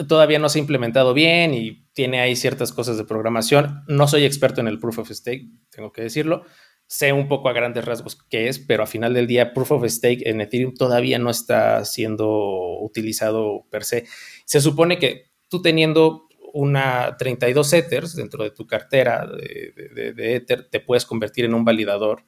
Todavía 0.07 0.39
no 0.39 0.47
se 0.47 0.59
ha 0.59 0.61
implementado 0.61 1.13
bien 1.13 1.53
y 1.53 1.85
tiene 1.93 2.21
ahí 2.21 2.35
ciertas 2.35 2.71
cosas 2.71 2.97
de 2.97 3.03
programación. 3.03 3.83
No 3.87 4.07
soy 4.07 4.23
experto 4.23 4.61
en 4.61 4.67
el 4.67 4.79
proof 4.79 4.99
of 4.99 5.11
stake, 5.11 5.49
tengo 5.69 5.91
que 5.91 6.03
decirlo. 6.03 6.45
Sé 6.87 7.13
un 7.13 7.27
poco 7.27 7.49
a 7.49 7.53
grandes 7.53 7.85
rasgos 7.85 8.17
qué 8.29 8.47
es, 8.47 8.57
pero 8.57 8.83
a 8.83 8.87
final 8.87 9.13
del 9.13 9.27
día, 9.27 9.53
proof 9.53 9.73
of 9.73 9.85
stake 9.85 10.25
en 10.25 10.41
Ethereum 10.41 10.73
todavía 10.73 11.19
no 11.19 11.29
está 11.29 11.83
siendo 11.85 12.79
utilizado 12.79 13.65
per 13.69 13.83
se. 13.83 14.05
Se 14.45 14.61
supone 14.61 14.97
que 14.97 15.31
tú 15.49 15.61
teniendo 15.61 16.29
una 16.53 17.15
32 17.17 17.73
Ethers 17.73 18.15
dentro 18.15 18.43
de 18.43 18.51
tu 18.51 18.65
cartera 18.65 19.27
de, 19.27 20.35
Ether, 20.35 20.69
te 20.69 20.79
puedes 20.79 21.05
convertir 21.05 21.45
en 21.45 21.53
un 21.53 21.65
validador 21.65 22.25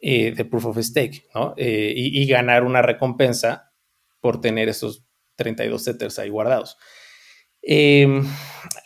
eh, 0.00 0.32
de 0.32 0.44
Proof 0.44 0.66
of 0.66 0.78
Stake, 0.78 1.24
¿no? 1.34 1.54
Eh, 1.56 1.92
y, 1.96 2.26
ganar 2.26 2.62
una 2.62 2.82
recompensa 2.82 3.67
por 4.20 4.40
tener 4.40 4.68
esos 4.68 5.04
32 5.36 5.86
Ethers 5.88 6.18
ahí 6.18 6.28
guardados. 6.28 6.76
Em, 7.62 8.24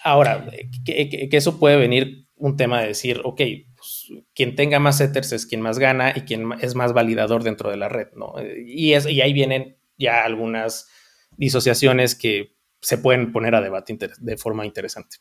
ahora, 0.02 0.50
que, 0.84 1.28
eso 1.32 1.58
puede 1.58 1.76
venir 1.76 2.26
un 2.36 2.56
tema 2.56 2.80
de 2.80 2.88
decir, 2.88 3.20
ok, 3.24 3.40
pues, 3.76 4.08
quien 4.34 4.56
tenga 4.56 4.78
más 4.78 5.00
Ethers 5.00 5.32
es 5.32 5.46
quien 5.46 5.60
más 5.60 5.78
gana 5.78 6.12
y 6.14 6.22
quien 6.22 6.50
es 6.60 6.74
más 6.74 6.92
validador 6.92 7.42
dentro 7.42 7.70
de 7.70 7.76
la 7.76 7.88
red, 7.88 8.08
¿no? 8.14 8.34
Y, 8.66 8.94
ahí 8.94 9.32
vienen 9.32 9.76
ya 9.98 10.24
algunas 10.24 10.88
disociaciones 11.36 12.14
que 12.14 12.56
se 12.80 12.98
pueden 12.98 13.32
poner 13.32 13.54
a 13.54 13.60
debate 13.60 13.96
de 14.18 14.36
forma 14.36 14.66
interesante. 14.66 15.18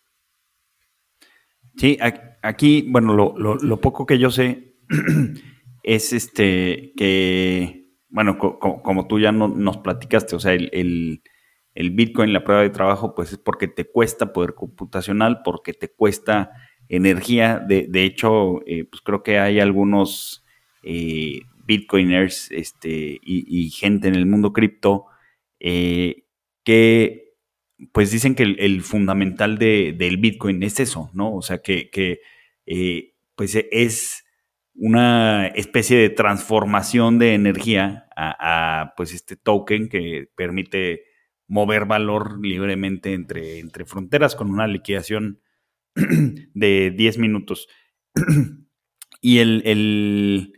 Sí, 1.78 1.98
aquí, 2.42 2.86
bueno, 2.88 3.14
lo, 3.14 3.82
poco 3.82 4.06
que 4.06 4.20
yo 4.20 4.30
sé 4.32 4.76
es 5.84 6.14
este 6.14 6.94
que, 6.98 7.81
bueno, 8.12 8.38
como 8.38 9.08
tú 9.08 9.20
ya 9.20 9.32
nos 9.32 9.78
platicaste, 9.78 10.36
o 10.36 10.40
sea, 10.40 10.54
el, 10.54 11.22
Bitcoin, 11.74 12.34
la 12.34 12.44
prueba 12.44 12.62
de 12.62 12.70
trabajo, 12.70 13.16
pues 13.16 13.32
es 13.32 13.38
porque 13.38 13.68
te 13.68 13.86
cuesta 13.86 14.34
poder 14.34 14.54
computacional, 14.54 15.42
porque 15.44 15.74
te 15.74 15.90
cuesta 15.90 16.52
energía. 16.90 17.60
De, 17.60 18.04
hecho, 18.04 18.62
eh, 18.68 18.84
pues 18.84 19.02
creo 19.02 19.24
que 19.24 19.40
hay 19.40 19.60
algunos 19.60 20.46
eh, 20.84 21.42
Bitcoiners 21.66 22.52
este, 22.52 23.20
y, 23.24 23.70
gente 23.70 24.10
en 24.10 24.16
el 24.16 24.26
mundo 24.26 24.52
cripto 24.52 25.06
eh, 25.60 26.26
que 26.64 27.32
pues 27.94 28.12
dicen 28.12 28.36
que 28.36 28.44
el, 28.44 28.82
fundamental 28.82 29.58
del 29.58 30.18
Bitcoin 30.18 30.62
es 30.64 30.80
eso, 30.80 31.10
¿no? 31.14 31.34
O 31.34 31.42
sea, 31.42 31.62
que, 31.62 31.90
eh, 32.66 33.14
pues 33.36 33.56
es 33.56 34.21
una 34.84 35.46
especie 35.46 35.96
de 35.96 36.10
transformación 36.10 37.20
de 37.20 37.36
energía 37.36 38.08
a, 38.16 38.96
pues 38.98 39.14
este 39.14 39.36
token 39.36 39.90
que 39.90 40.28
permite 40.36 41.04
mover 41.48 41.86
valor 41.86 42.44
libremente 42.44 43.14
entre, 43.14 43.60
entre 43.60 43.86
fronteras 43.86 44.36
con 44.36 44.50
una 44.50 44.66
liquidación 44.66 45.40
de 45.96 46.92
10 46.98 47.18
minutos. 47.20 47.68
y 49.22 49.38
el, 49.38 50.52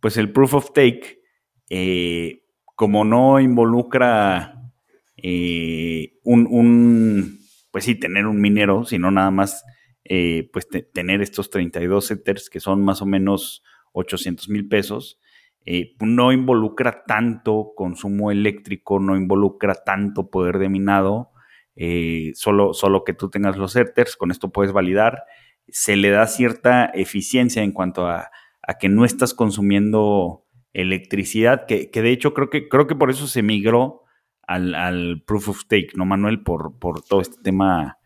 pues 0.00 0.16
el 0.16 0.32
proof 0.32 0.54
of 0.54 0.72
take, 0.72 1.20
eh, 1.68 2.44
como 2.76 3.04
no 3.04 3.40
involucra 3.40 4.72
eh, 5.18 6.14
un, 6.22 7.40
pues 7.70 7.84
sí, 7.84 7.94
tener 7.94 8.26
un 8.26 8.40
minero, 8.40 8.86
sino 8.86 9.10
nada 9.10 9.30
más, 9.30 9.66
eh, 10.08 10.50
pues 10.52 10.68
tener 10.92 11.22
estos 11.22 11.50
32 11.50 12.10
Ethers 12.10 12.50
que 12.50 12.60
son 12.60 12.82
más 12.84 13.02
o 13.02 13.06
menos 13.06 13.62
800 13.92 14.48
mil 14.48 14.68
pesos. 14.68 15.20
Eh, 15.64 15.94
no 16.00 16.32
involucra 16.32 17.04
tanto 17.06 17.72
consumo 17.76 18.30
eléctrico, 18.30 19.00
no 19.00 19.16
involucra 19.16 19.74
tanto 19.74 20.30
poder 20.30 20.58
de 20.58 20.68
minado, 20.68 21.32
solo, 22.34 22.72
solo 22.72 23.04
que 23.04 23.12
tú 23.12 23.28
tengas 23.28 23.58
los 23.58 23.76
Ethers, 23.76 24.16
con 24.16 24.30
esto 24.30 24.50
puedes 24.50 24.72
validar. 24.72 25.24
Se 25.68 25.96
le 25.96 26.10
da 26.10 26.26
cierta 26.26 26.86
eficiencia 26.86 27.62
en 27.62 27.72
cuanto 27.72 28.06
a, 28.06 28.30
que 28.80 28.88
no 28.88 29.04
estás 29.04 29.34
consumiendo 29.34 30.46
electricidad, 30.72 31.66
que, 31.66 31.90
que, 31.90 32.02
de 32.02 32.12
hecho 32.12 32.32
creo 32.32 32.48
que, 32.48 32.68
creo 32.68 32.86
que 32.86 32.94
por 32.94 33.10
eso 33.10 33.26
se 33.26 33.42
migró 33.42 34.06
al, 34.46 35.22
proof 35.26 35.48
of 35.48 35.60
stake, 35.60 35.96
¿no, 35.96 36.04
Manuel? 36.04 36.42
Por, 36.42 36.78
por 36.78 37.02
todo 37.02 37.20
este 37.20 37.40
tema, 37.42 37.98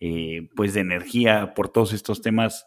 eh, 0.00 0.48
pues, 0.56 0.74
de 0.74 0.80
energía, 0.80 1.54
por 1.54 1.68
todos 1.68 1.92
estos 1.92 2.20
temas 2.22 2.66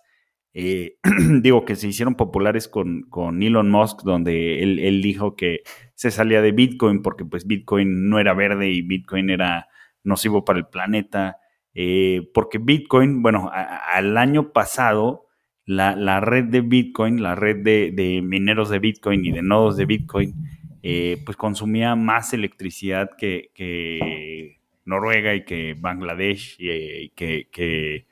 eh, 0.59 0.97
digo 1.43 1.65
que 1.65 1.75
se 1.75 1.87
hicieron 1.87 2.15
populares 2.15 2.67
con, 2.67 3.03
con 3.03 3.43
Elon 3.43 3.69
Musk, 3.69 4.01
donde 4.01 4.63
él, 4.63 5.01
dijo 5.03 5.35
que 5.35 5.61
se 5.93 6.09
salía 6.09 6.41
de 6.41 6.51
Bitcoin 6.51 7.03
porque 7.03 7.25
pues 7.25 7.45
Bitcoin 7.45 8.09
no 8.09 8.17
era 8.19 8.33
verde 8.33 8.71
y 8.71 8.81
Bitcoin 8.81 9.29
era 9.29 9.67
nocivo 10.03 10.45
para 10.45 10.57
el 10.57 10.65
planeta, 10.65 11.37
eh, 11.75 12.31
porque 12.33 12.57
Bitcoin, 12.57 13.21
bueno, 13.21 13.51
al 13.53 14.17
año 14.17 14.51
pasado, 14.51 15.27
la, 15.65 16.21
red 16.21 16.45
de 16.45 16.61
Bitcoin, 16.61 17.21
la 17.21 17.35
red 17.35 17.57
de, 17.57 18.21
mineros 18.23 18.69
de 18.69 18.79
Bitcoin 18.79 19.25
y 19.25 19.31
de 19.31 19.43
nodos 19.43 19.77
de 19.77 19.85
Bitcoin, 19.85 20.33
eh, 20.81 21.21
pues 21.23 21.37
consumía 21.37 21.95
más 21.95 22.33
electricidad 22.33 23.11
que, 23.15 24.56
Noruega 24.87 25.35
y 25.35 25.45
que 25.45 25.75
Bangladesh 25.77 26.57
y, 26.59 27.09
que, 27.09 28.05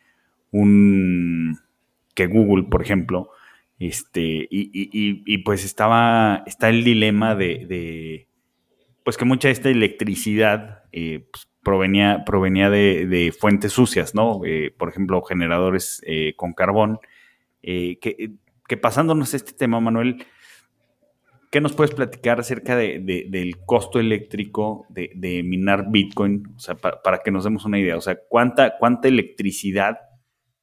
un 0.51 1.57
que 2.13 2.27
Google, 2.27 2.65
por 2.69 2.81
ejemplo. 2.81 3.29
Este, 3.79 4.47
y, 4.49 5.37
pues 5.39 5.65
estaba, 5.65 6.43
está 6.45 6.69
el 6.69 6.83
dilema 6.83 7.35
de, 7.35 8.27
pues 9.03 9.17
que 9.17 9.25
mucha 9.25 9.47
de 9.49 9.53
esta 9.53 9.69
electricidad 9.69 10.83
eh, 10.91 11.27
pues, 11.31 11.47
provenía, 11.63 12.23
provenía 12.25 12.69
de, 12.69 13.33
fuentes 13.37 13.73
sucias, 13.73 14.15
¿no? 14.15 14.41
Eh, 14.45 14.73
por 14.77 14.89
ejemplo, 14.89 15.21
generadores 15.23 16.01
con 16.37 16.53
carbón 16.53 16.99
eh, 17.67 17.97
que, 17.99 18.77
pasándonos 18.77 19.33
este 19.33 19.53
tema, 19.53 19.79
Manuel, 19.79 20.23
¿qué 21.55 21.61
nos 21.61 21.71
puedes 21.71 21.95
platicar 21.95 22.37
acerca 22.41 22.75
del 22.75 23.55
costo 23.65 24.01
eléctrico 24.01 24.85
de, 24.89 25.41
minar 25.41 25.85
Bitcoin? 25.89 26.43
O 26.53 26.59
sea, 26.59 26.75
para, 26.75 27.21
que 27.23 27.31
nos 27.31 27.45
demos 27.45 27.63
una 27.63 27.79
idea. 27.79 27.95
O 27.95 28.01
sea, 28.01 28.17
¿cuánta, 28.27 28.77
cuánta 28.77 29.07
electricidad 29.07 29.99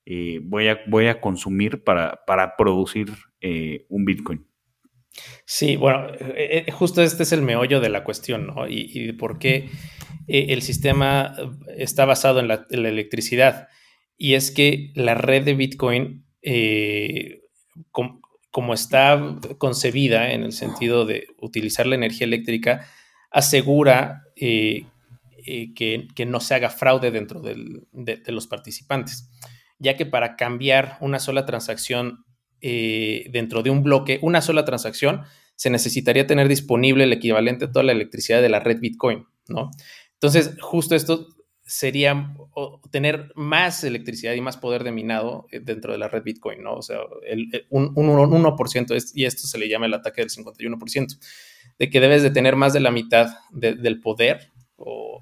eh, 0.05 0.41
voy, 0.43 0.69
a, 0.69 0.81
voy 0.89 1.07
a 1.07 1.19
consumir 1.19 1.83
para, 1.83 2.21
para 2.27 2.57
producir 2.59 3.09
eh, 3.41 3.87
un 3.89 4.05
Bitcoin? 4.05 4.47
Sí, 5.47 5.77
bueno, 5.77 6.09
justo 6.73 7.01
este 7.01 7.23
es 7.23 7.33
el 7.33 7.41
meollo 7.41 7.81
de 7.81 7.89
la 7.89 8.05
cuestión, 8.05 8.49
¿no? 8.49 8.69
Y, 8.69 9.13
por 9.13 9.39
qué 9.39 9.71
el 10.29 10.61
sistema 10.61 11.35
está 11.75 12.05
basado 12.05 12.39
en 12.39 12.49
la, 12.49 12.67
electricidad. 12.69 13.69
Y 14.19 14.35
es 14.35 14.51
que 14.51 14.93
la 14.95 15.15
red 15.15 15.43
de 15.43 15.55
Bitcoin 15.55 16.27
eh, 16.43 17.41
como 18.52 18.75
está 18.75 19.37
concebida 19.59 20.32
en 20.32 20.44
el 20.44 20.52
sentido 20.52 21.04
de 21.04 21.26
utilizar 21.40 21.87
la 21.87 21.97
energía 21.97 22.26
eléctrica, 22.26 22.87
asegura 23.32 24.23
eh, 24.37 24.87
eh, 25.44 25.75
que, 25.75 26.26
no 26.26 26.38
se 26.38 26.54
haga 26.54 26.71
fraude 26.71 27.11
dentro 27.11 27.40
de, 27.40 28.23
los 28.26 28.47
participantes, 28.47 29.28
ya 29.80 29.97
que 29.97 30.06
para 30.06 30.37
cambiar 30.37 30.99
una 31.00 31.18
sola 31.18 31.44
transacción 31.44 32.25
dentro 32.61 33.64
de 33.64 33.71
un 33.71 33.82
bloque, 33.82 34.21
una 34.23 34.40
sola 34.40 34.64
transacción, 34.64 35.23
se 35.56 35.68
necesitaría 35.68 36.28
tener 36.28 36.47
disponible 36.47 37.04
el 37.04 37.12
equivalente 37.12 37.64
a 37.64 37.73
toda 37.73 37.82
la 37.82 37.90
electricidad 37.90 38.40
de 38.40 38.49
la 38.49 38.61
red 38.61 38.78
Bitcoin, 38.78 39.26
¿no? 39.49 39.71
Entonces, 40.14 40.56
justo 40.61 40.94
esto 40.94 41.26
sería 41.64 42.35
tener 42.90 43.33
más 43.35 43.85
electricidad 43.85 44.35
y 44.35 44.40
más 44.40 44.57
poder 44.57 44.85
de 44.85 44.92
minado 44.92 45.47
eh, 45.50 45.61
dentro 45.61 45.92
de 45.92 45.99
la 45.99 46.09
red 46.09 46.23
Bitcoin, 46.23 46.62
¿no? 46.62 46.75
O 46.75 46.83
sea, 46.83 46.99
un, 47.71 47.95
1%, 47.95 48.95
es, 48.95 49.16
y 49.16 49.25
esto 49.25 49.47
se 49.47 49.59
le 49.59 49.69
llama 49.69 49.87
el 49.87 49.95
ataque 49.95 50.23
del 50.23 50.31
51%, 50.31 51.19
de 51.78 51.90
que 51.90 52.00
debes 52.00 52.23
de 52.23 52.31
tener 52.31 52.57
más 52.57 52.73
de 52.73 52.81
la 52.81 52.90
mitad 52.90 53.31
del 53.52 54.00
poder 54.00 54.50
o, 54.76 55.21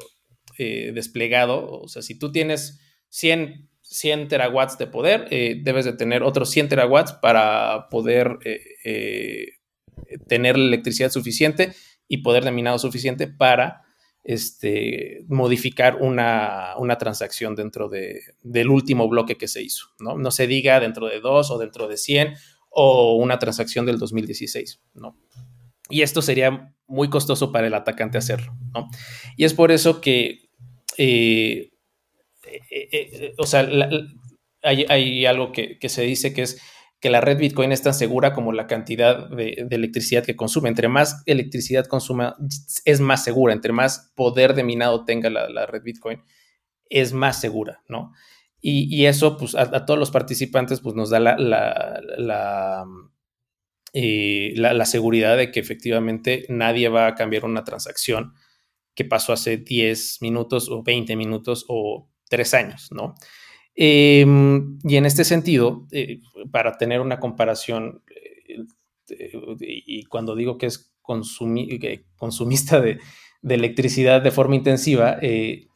eh, 0.59 0.93
desplegado. 0.95 1.71
O 1.71 1.89
sea, 1.89 2.03
si 2.03 2.19
tú 2.19 2.33
tienes 2.33 2.81
100, 3.11 3.69
100 3.83 4.29
terawatts 4.29 4.79
de 4.79 4.87
poder, 4.87 5.27
eh, 5.31 5.61
debes 5.63 5.85
de 5.85 5.93
tener 5.93 6.23
otros 6.23 6.51
100 6.51 6.71
terawatts 6.71 7.13
para 7.13 7.89
poder 7.91 8.39
tener 10.27 10.57
la 10.57 10.67
electricidad 10.67 11.11
suficiente 11.11 11.75
y 12.09 12.19
poder 12.19 12.45
de 12.45 12.51
minado 12.51 12.79
suficiente 12.79 13.29
para 13.29 13.83
este, 14.23 15.25
modificar 15.29 15.97
una, 15.97 16.75
transacción 16.99 17.55
dentro 17.55 17.89
de, 17.89 18.21
del 18.43 18.69
último 18.69 19.09
bloque 19.09 19.37
que 19.37 19.49
se 19.49 19.63
hizo, 19.63 19.87
¿no? 19.99 20.17
No 20.19 20.31
se 20.31 20.47
diga 20.47 20.81
dentro 20.81 21.09
de 21.09 21.21
dos 21.21 21.51
o 21.51 21.59
dentro 21.59 21.89
de 21.89 21.97
100 21.97 22.35
o 22.71 23.17
una 23.17 23.39
transacción 23.39 23.87
del 23.87 23.99
2016, 23.99 24.81
¿no? 24.95 25.17
Y 25.89 26.03
esto 26.03 26.23
sería 26.23 26.75
muy 26.87 27.09
costoso 27.09 27.51
para 27.51 27.67
el 27.67 27.75
atacante 27.75 28.19
hacerlo, 28.19 28.55
¿no? 28.75 28.89
Y 29.37 29.45
es 29.45 29.55
por 29.55 29.73
eso 29.73 30.01
que, 30.01 30.51
eh, 30.99 31.71
eh, 32.47 32.89
eh, 32.93 33.35
o 33.39 33.47
sea, 33.47 33.69
hay, 34.63 35.27
algo 35.27 35.53
que, 35.53 35.79
que 35.79 35.89
se 35.89 36.03
dice 36.03 36.33
que 36.35 36.43
es 36.43 36.61
que 37.01 37.11
la 37.11 37.23
red 37.23 37.39
Bitcoin 37.39 37.73
es 37.73 37.83
tan 37.83 37.95
segura 37.95 38.35
como 38.35 38.53
la 38.53 38.67
cantidad 38.67 39.29
de, 39.31 39.67
electricidad 39.71 40.25
que 40.25 40.37
consume. 40.37 40.69
Entre 40.69 40.89
más 40.89 41.23
electricidad 41.25 41.87
consuma, 41.87 42.37
es 42.85 43.01
más 43.01 43.25
segura. 43.25 43.55
Entre 43.55 43.73
más 43.73 44.13
poder 44.15 44.55
de 44.55 44.65
minado 44.65 45.05
tenga 45.07 45.31
la, 45.31 45.67
red 45.67 45.83
Bitcoin, 45.83 46.23
es 46.91 47.13
más 47.15 47.41
segura, 47.41 47.83
¿no? 47.89 48.13
Y, 48.63 49.07
eso, 49.07 49.39
pues, 49.39 49.55
a, 49.55 49.87
todos 49.87 49.99
los 49.99 50.11
participantes, 50.11 50.81
pues, 50.81 50.95
nos 50.95 51.09
da 51.09 51.19
la, 51.19 51.39
la, 51.39 52.85
eh, 53.95 54.53
la, 54.57 54.85
seguridad 54.85 55.39
de 55.39 55.51
que 55.51 55.61
efectivamente 55.61 56.45
nadie 56.51 56.91
va 56.91 57.07
a 57.07 57.15
cambiar 57.15 57.47
una 57.47 57.65
transacción 57.65 58.35
que 58.95 59.07
pasó 59.07 59.33
hace 59.33 59.57
10 59.57 60.21
minutos 60.21 60.69
o 60.69 60.83
20 60.83 61.17
minutos 61.17 61.65
o 61.69 62.11
3 62.29 62.53
años, 62.55 62.89
¿no? 62.93 63.15
Em, 63.83 64.79
y 64.85 64.97
en 64.97 65.07
este 65.07 65.25
sentido, 65.25 65.87
eh, 65.91 66.21
para 66.53 66.77
tener 66.77 67.01
una 67.01 67.19
comparación, 67.19 68.03
eh, 68.15 69.33
y 69.59 70.05
cuando 70.05 70.37
digo 70.37 70.59
que 70.59 70.67
es 70.67 70.93
consumista 71.01 72.83
de, 72.83 72.99
electricidad 73.43 74.21
de 74.21 74.33
forma 74.33 74.57
intensiva, 74.57 75.17
eh, 75.23 75.69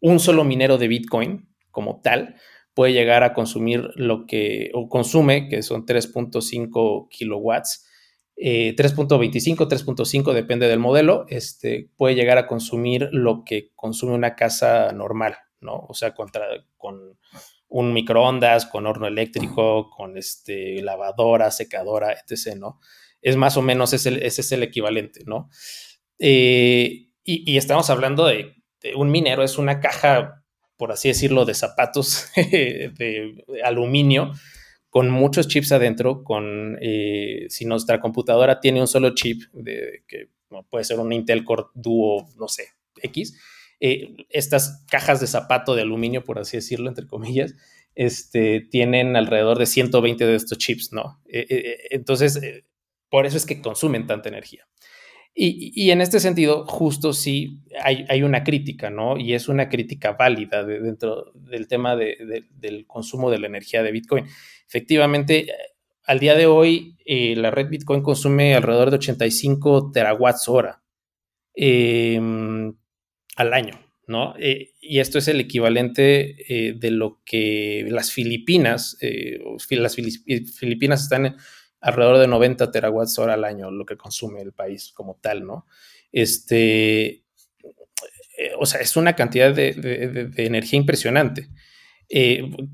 un 0.00 0.20
solo 0.20 0.44
minero 0.44 0.78
de 0.78 0.88
Bitcoin 0.88 1.50
como 1.70 2.00
tal 2.00 2.36
puede 2.72 2.94
llegar 2.94 3.22
a 3.24 3.34
consumir 3.34 3.90
lo 3.94 4.24
que, 4.24 4.70
o 4.72 4.88
consume, 4.88 5.50
que 5.50 5.62
son 5.62 5.84
3.5 5.84 7.08
kilowatts, 7.10 7.86
3.25, 8.36 9.68
3.5, 9.68 10.32
depende 10.32 10.66
del 10.66 10.78
modelo, 10.78 11.26
este, 11.28 11.90
puede 11.98 12.14
llegar 12.14 12.38
a 12.38 12.46
consumir 12.46 13.10
lo 13.12 13.44
que 13.44 13.70
consume 13.74 14.14
una 14.14 14.34
casa 14.34 14.92
normal, 14.92 15.36
¿no? 15.64 15.84
O 15.88 15.94
sea, 15.94 16.14
contra, 16.14 16.46
con 16.76 17.18
un 17.68 17.92
microondas, 17.92 18.66
con 18.66 18.86
horno 18.86 19.08
eléctrico, 19.08 19.90
con 19.90 20.16
este, 20.16 20.80
lavadora, 20.82 21.50
secadora, 21.50 22.12
etc., 22.12 22.56
¿no? 22.56 22.78
Es 23.20 23.36
más 23.36 23.56
o 23.56 23.62
menos 23.62 23.92
ese, 23.92 24.24
ese 24.24 24.42
es 24.42 24.52
el 24.52 24.62
equivalente, 24.62 25.24
¿no? 25.26 25.48
Eh, 26.18 27.08
y, 27.24 27.56
estamos 27.56 27.88
hablando 27.90 28.26
de, 28.26 28.54
un 28.94 29.10
minero, 29.10 29.42
es 29.42 29.56
una 29.56 29.80
caja, 29.80 30.44
por 30.76 30.92
así 30.92 31.08
decirlo, 31.08 31.46
de 31.46 31.54
zapatos 31.54 32.30
de, 32.36 33.44
aluminio 33.64 34.32
con 34.90 35.10
muchos 35.10 35.48
chips 35.48 35.72
adentro, 35.72 36.22
con, 36.22 36.78
eh, 36.80 37.46
si 37.48 37.64
nuestra 37.64 38.00
computadora 38.00 38.60
tiene 38.60 38.80
un 38.80 38.86
solo 38.86 39.14
chip, 39.14 39.42
de, 39.52 40.04
que 40.06 40.28
puede 40.70 40.84
ser 40.84 41.00
un 41.00 41.12
Intel 41.12 41.44
Core 41.44 41.64
Duo, 41.74 42.28
no 42.36 42.46
sé, 42.46 42.68
X, 43.02 43.36
eh, 43.80 44.26
estas 44.30 44.84
cajas 44.90 45.20
de 45.20 45.26
zapato 45.26 45.74
de 45.74 45.82
aluminio, 45.82 46.24
por 46.24 46.38
así 46.38 46.56
decirlo, 46.56 46.88
entre 46.88 47.06
comillas, 47.06 47.54
este, 47.94 48.60
tienen 48.60 49.16
alrededor 49.16 49.58
de 49.58 49.66
120 49.66 50.26
de 50.26 50.34
estos 50.34 50.58
chips, 50.58 50.92
¿no? 50.92 51.20
Eh, 51.26 51.46
eh, 51.48 51.78
entonces, 51.90 52.40
por 53.08 53.26
eso 53.26 53.36
es 53.36 53.46
que 53.46 53.60
consumen 53.60 54.06
tanta 54.06 54.28
energía. 54.28 54.66
Y, 55.36 55.90
en 55.90 56.00
este 56.00 56.20
sentido, 56.20 56.64
justo 56.64 57.12
sí 57.12 57.64
hay, 57.82 58.22
una 58.22 58.44
crítica, 58.44 58.88
¿no? 58.88 59.16
Y 59.18 59.34
es 59.34 59.48
una 59.48 59.68
crítica 59.68 60.12
válida 60.12 60.62
dentro 60.62 61.32
del 61.34 61.66
tema 61.66 61.96
del 61.96 62.86
consumo 62.86 63.32
de 63.32 63.40
la 63.40 63.48
energía 63.48 63.82
de 63.82 63.90
Bitcoin. 63.90 64.26
Efectivamente, 64.68 65.48
al 66.04 66.20
día 66.20 66.36
de 66.36 66.46
hoy, 66.46 66.96
la 67.04 67.50
red 67.50 67.68
Bitcoin 67.68 68.00
consume 68.00 68.54
alrededor 68.54 68.90
de 68.90 68.96
85 68.98 69.90
terawatts 69.90 70.48
hora. 70.48 70.84
Em, 71.52 72.74
al 73.36 73.52
año, 73.52 73.78
¿no? 74.06 74.34
Eh, 74.38 74.72
y 74.80 75.00
esto 75.00 75.18
es 75.18 75.28
el 75.28 75.40
equivalente 75.40 76.36
eh, 76.48 76.74
de 76.74 76.90
lo 76.90 77.22
que 77.24 77.86
las 77.88 78.12
Filipinas, 78.12 78.96
eh, 79.00 79.40
las 79.70 79.96
Filipinas 79.96 81.02
están 81.02 81.36
alrededor 81.80 82.18
de 82.18 82.28
90 82.28 82.70
terawatts 82.70 83.18
hora 83.18 83.34
al 83.34 83.44
año, 83.44 83.70
lo 83.70 83.84
que 83.84 83.96
consume 83.96 84.40
el 84.42 84.52
país 84.52 84.92
como 84.94 85.18
tal, 85.20 85.44
¿no? 85.44 85.66
Este, 86.12 87.24
o 88.58 88.66
sea, 88.66 88.80
es 88.80 88.96
una 88.96 89.14
cantidad 89.14 89.52
de, 89.54 90.30
energía 90.36 90.78
impresionante. 90.78 91.48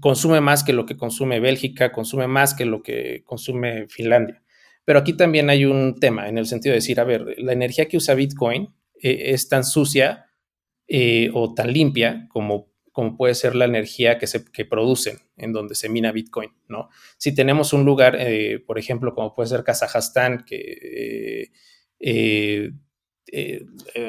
consume 0.00 0.40
más 0.40 0.62
que 0.62 0.72
lo 0.72 0.86
que 0.86 0.96
consume 0.96 1.40
Bélgica, 1.40 1.90
consume 1.90 2.26
más 2.26 2.54
que 2.54 2.66
lo 2.66 2.82
que 2.82 3.22
consume 3.24 3.88
Finlandia. 3.88 4.42
Pero 4.84 4.98
aquí 4.98 5.14
también 5.14 5.50
hay 5.50 5.64
un 5.64 5.98
tema 5.98 6.28
en 6.28 6.38
el 6.38 6.46
sentido 6.46 6.72
de 6.72 6.78
decir, 6.78 7.00
a 7.00 7.04
ver, 7.04 7.34
la 7.38 7.52
energía 7.52 7.88
que 7.88 7.96
usa 7.96 8.14
Bitcoin 8.14 8.74
es 9.02 9.48
tan 9.48 9.64
sucia 9.64 10.29
eh, 10.92 11.30
o 11.34 11.54
tan 11.54 11.72
limpia 11.72 12.26
como, 12.30 12.66
como 12.90 13.16
puede 13.16 13.36
ser 13.36 13.54
la 13.54 13.64
energía 13.64 14.18
que, 14.18 14.26
se, 14.26 14.44
que 14.50 14.64
producen 14.64 15.18
en 15.36 15.52
donde 15.52 15.76
se 15.76 15.88
mina 15.88 16.10
Bitcoin, 16.10 16.50
¿no? 16.66 16.88
Si 17.16 17.32
tenemos 17.32 17.72
un 17.72 17.84
lugar, 17.84 18.16
eh, 18.18 18.58
por 18.58 18.76
ejemplo, 18.76 19.14
como 19.14 19.32
puede 19.32 19.48
ser 19.48 19.62
Kazajstán, 19.62 20.44
que 20.44 21.52
eh, 22.00 22.72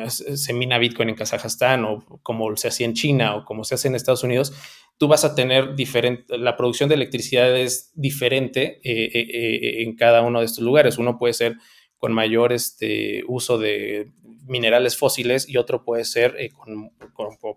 se 0.07 0.53
mina 0.53 0.79
Bitcoin 0.79 1.09
en 1.09 1.15
Kazajstán 1.15 1.85
o 1.85 2.03
como 2.23 2.57
se 2.57 2.69
hacía 2.69 2.87
en 2.87 2.95
China 2.95 3.35
o 3.35 3.45
como 3.45 3.63
se 3.63 3.75
hace 3.75 3.87
en 3.87 3.93
Estados 3.93 4.23
Unidos, 4.23 4.51
tú 4.97 5.07
vas 5.07 5.23
a 5.23 5.35
tener 5.35 5.75
diferente, 5.75 6.35
la 6.35 6.57
producción 6.57 6.89
de 6.89 6.95
electricidad 6.95 7.55
es 7.55 7.91
diferente 7.93 8.79
en 8.83 9.95
cada 9.95 10.23
uno 10.23 10.39
de 10.39 10.47
estos 10.47 10.63
lugares. 10.63 10.97
Uno 10.97 11.19
puede 11.19 11.35
ser 11.35 11.57
con 11.99 12.11
mayor 12.11 12.51
este, 12.51 13.23
uso 13.27 13.59
de 13.59 14.11
minerales 14.41 14.97
fósiles 14.97 15.47
y 15.47 15.57
otro 15.57 15.83
puede 15.83 16.05
ser, 16.05 16.35
eh, 16.39 16.51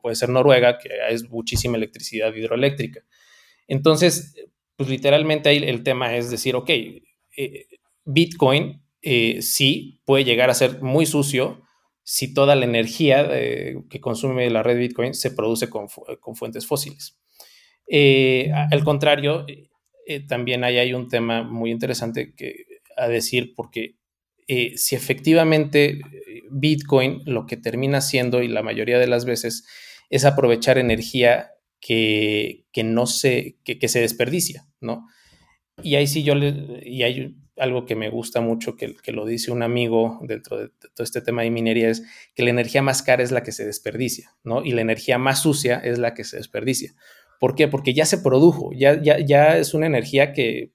puede 0.03 0.17
ser 0.17 0.29
Noruega, 0.29 0.79
que 0.79 0.91
es 1.11 1.29
muchísima 1.29 1.77
electricidad 1.77 2.35
hidroeléctrica. 2.35 3.01
Entonces, 3.67 4.35
pues 4.77 4.89
literalmente 4.89 5.49
ahí 5.49 5.59
el 5.59 5.83
tema 5.83 6.17
es 6.17 6.31
decir, 6.31 6.57
ok, 6.57 6.71
eh, 6.71 7.67
Bitcoin 8.05 8.83
eh, 9.03 9.43
sí 9.43 10.01
puede 10.05 10.25
llegar 10.25 10.51
a 10.51 10.55
ser 10.55 10.83
muy 10.83 11.07
sucio 11.07 11.63
si 12.03 12.35
toda 12.35 12.55
la 12.55 12.67
energía 12.67 13.31
que 13.31 14.01
consume 14.01 14.51
la 14.51 14.63
red 14.63 14.77
Bitcoin 14.77 15.15
se 15.15 15.31
produce 15.31 15.71
con, 15.71 15.87
con 16.21 16.37
fuentes 16.37 16.67
fósiles. 16.67 17.19
al 18.71 18.85
contrario, 18.85 19.47
también 20.29 20.65
ahí 20.65 20.77
hay 20.77 20.93
un 20.93 21.09
tema 21.09 21.43
muy 21.43 21.71
interesante 21.71 22.35
que, 22.35 22.67
a 22.97 23.09
decir 23.09 23.55
porque 23.55 23.97
eh, 24.47 24.73
si 24.77 24.95
efectivamente 24.95 26.01
eh, 26.01 26.43
Bitcoin 26.51 27.23
lo 27.25 27.47
que 27.47 27.57
termina 27.57 27.99
haciendo 27.99 28.43
y 28.43 28.49
la 28.49 28.63
mayoría 28.63 28.99
de 28.99 29.07
las 29.07 29.25
veces 29.25 29.65
es 30.11 30.25
aprovechar 30.25 30.79
energía 30.79 31.51
que, 31.81 32.65
no 32.85 33.07
se, 33.07 33.59
que, 33.65 33.89
se 33.89 34.01
desperdicia, 34.01 34.67
¿no? 34.81 35.07
Y 35.83 35.97
ahí 35.97 36.07
sí 36.07 36.23
yo 36.23 36.35
le, 36.35 36.81
y 36.83 37.03
hay 37.03 37.35
algo 37.57 37.85
que 37.85 37.95
me 37.95 38.09
gusta 38.09 38.41
mucho 38.41 38.77
que, 38.77 38.95
que, 38.97 39.13
lo 39.13 39.27
dice 39.27 39.53
un 39.53 39.63
amigo 39.63 40.19
dentro 40.23 40.59
de 40.59 40.69
todo 40.69 41.05
este 41.05 41.21
tema 41.21 41.43
de 41.43 41.51
minería 41.51 41.89
es 41.91 42.03
que 42.35 42.43
la 42.43 42.51
energía 42.51 42.83
más 42.83 43.03
cara 43.03 43.23
es 43.23 43.33
la 43.33 43.43
que 43.43 43.53
se 43.53 43.67
desperdicia, 43.67 44.35
¿no? 44.45 44.65
Y 44.65 44.73
la 44.73 44.81
energía 44.81 45.19
más 45.19 45.43
sucia 45.43 45.79
es 45.79 45.99
la 45.99 46.15
que 46.15 46.25
se 46.25 46.37
desperdicia. 46.37 46.95
¿Por 47.41 47.55
qué? 47.55 47.69
Porque 47.69 47.93
ya 47.93 48.07
se 48.07 48.19
produjo, 48.19 48.71
ya, 48.73 49.01
ya, 49.03 49.19
ya 49.19 49.59
es 49.59 49.75
una 49.75 49.87
energía 49.87 50.33
que 50.33 50.74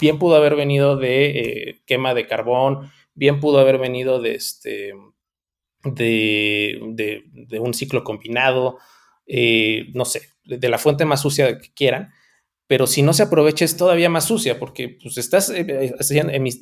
bien 0.00 0.18
pudo 0.18 0.36
haber 0.36 0.56
venido 0.56 0.96
de 0.96 1.26
eh, 1.26 1.82
quema 1.86 2.14
de 2.14 2.26
carbón, 2.26 2.90
bien 3.14 3.40
pudo 3.40 3.58
haber 3.58 3.78
venido 3.78 4.20
de, 4.20 4.34
este, 4.34 4.92
de, 5.84 7.58
un 7.60 7.74
ciclo 7.74 8.04
combinado, 8.04 8.78
eh, 9.26 9.86
no 9.94 10.04
sé, 10.04 10.22
de, 10.44 10.68
la 10.68 10.78
fuente 10.78 11.04
más 11.04 11.22
sucia 11.22 11.58
que 11.58 11.72
quieran, 11.72 12.12
pero 12.66 12.86
si 12.86 13.02
no 13.02 13.12
se 13.12 13.22
aprovecha 13.22 13.64
es 13.64 13.76
todavía 13.76 14.08
más 14.08 14.26
sucia 14.26 14.58
porque 14.58 14.98
pues, 15.02 15.18
estás 15.18 15.50
eh, 15.50 15.94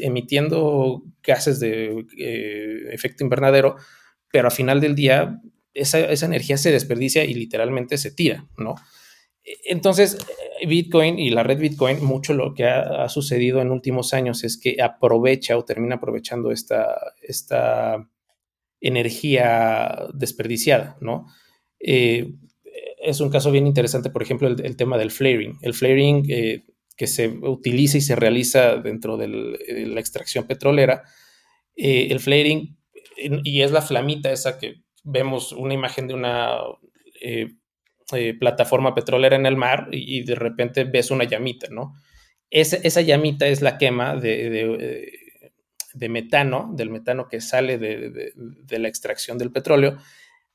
emitiendo 0.00 1.02
gases 1.22 1.60
de 1.60 2.06
efecto 2.92 3.24
invernadero, 3.24 3.76
pero 4.30 4.48
al 4.48 4.52
final 4.52 4.80
del 4.80 4.94
día 4.94 5.40
esa, 5.74 6.00
esa 6.00 6.26
energía 6.26 6.58
se 6.58 6.70
desperdicia 6.70 7.24
y 7.24 7.34
literalmente 7.34 7.98
se 7.98 8.10
tira, 8.10 8.46
¿no? 8.56 8.74
Entonces, 9.44 10.18
Bitcoin 10.66 11.18
y 11.18 11.30
la 11.30 11.42
red 11.42 11.58
Bitcoin, 11.58 12.04
mucho 12.04 12.32
lo 12.34 12.54
que 12.54 12.64
ha, 12.64 13.08
sucedido 13.08 13.60
en 13.60 13.70
últimos 13.70 14.14
años 14.14 14.44
es 14.44 14.56
que 14.56 14.80
aprovecha 14.80 15.56
o 15.56 15.64
termina 15.64 15.96
aprovechando 15.96 16.52
esta, 16.52 16.96
esta 17.20 18.08
energía 18.80 20.06
desperdiciada, 20.14 20.96
¿no? 21.00 21.26
Eh, 21.80 22.32
es 22.98 23.20
un 23.20 23.30
caso 23.30 23.50
bien 23.50 23.66
interesante, 23.66 24.10
por 24.10 24.22
ejemplo, 24.22 24.46
el, 24.48 24.76
tema 24.76 24.96
del 24.96 25.10
flaring. 25.10 25.58
El 25.62 25.74
flaring 25.74 26.24
eh, 26.28 26.64
que 26.96 27.08
se 27.08 27.28
utiliza 27.28 27.98
y 27.98 28.00
se 28.00 28.14
realiza 28.14 28.76
dentro 28.76 29.16
de 29.16 29.28
la 29.28 30.00
extracción 30.00 30.46
petrolera, 30.46 31.02
eh, 31.74 32.08
el 32.10 32.20
flaring, 32.20 32.76
y 33.16 33.62
es 33.62 33.72
la 33.72 33.82
flamita 33.82 34.30
esa 34.30 34.58
que 34.58 34.82
vemos 35.02 35.52
una 35.52 35.74
imagen 35.74 36.06
de 36.06 36.14
una 36.14 36.58
eh, 38.12 38.34
plataforma 38.34 38.94
petrolera 38.94 39.36
en 39.36 39.46
el 39.46 39.56
mar 39.56 39.88
y, 39.92 40.24
de 40.24 40.34
repente 40.34 40.84
ves 40.84 41.10
una 41.10 41.24
llamita, 41.24 41.68
¿no? 41.70 41.94
esa 42.50 43.00
llamita 43.00 43.46
es 43.46 43.62
la 43.62 43.78
quema 43.78 44.14
de, 44.14 45.08
de, 45.94 46.08
metano, 46.10 46.70
del 46.74 46.90
metano 46.90 47.26
que 47.26 47.40
sale 47.40 47.78
de, 47.78 48.78
la 48.78 48.88
extracción 48.88 49.38
del 49.38 49.50
petróleo, 49.50 49.96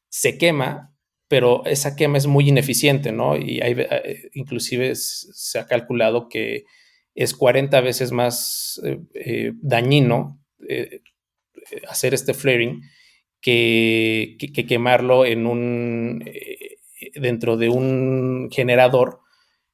se 0.07 0.37
quema, 0.37 0.93
pero 1.27 1.65
esa 1.65 1.95
quema 1.95 2.19
es 2.19 2.27
muy 2.27 2.49
ineficiente, 2.49 3.11
¿no? 3.11 3.35
Y 3.35 3.59
eh, 3.63 4.29
inclusive 4.33 4.93
se 4.93 5.57
ha 5.57 5.65
calculado 5.65 6.29
que 6.29 6.65
es 7.15 7.33
40 7.33 7.81
veces 7.81 8.11
más 8.11 8.79
eh, 9.15 9.53
dañino 9.55 10.39
hacer 11.89 12.13
este 12.13 12.35
flaring 12.35 12.83
que, 13.41 14.65
quemarlo 14.67 15.25
en 15.25 15.45
un 15.45 16.23
dentro 17.15 17.57
de 17.57 17.69
un 17.69 18.49
generador 18.51 19.21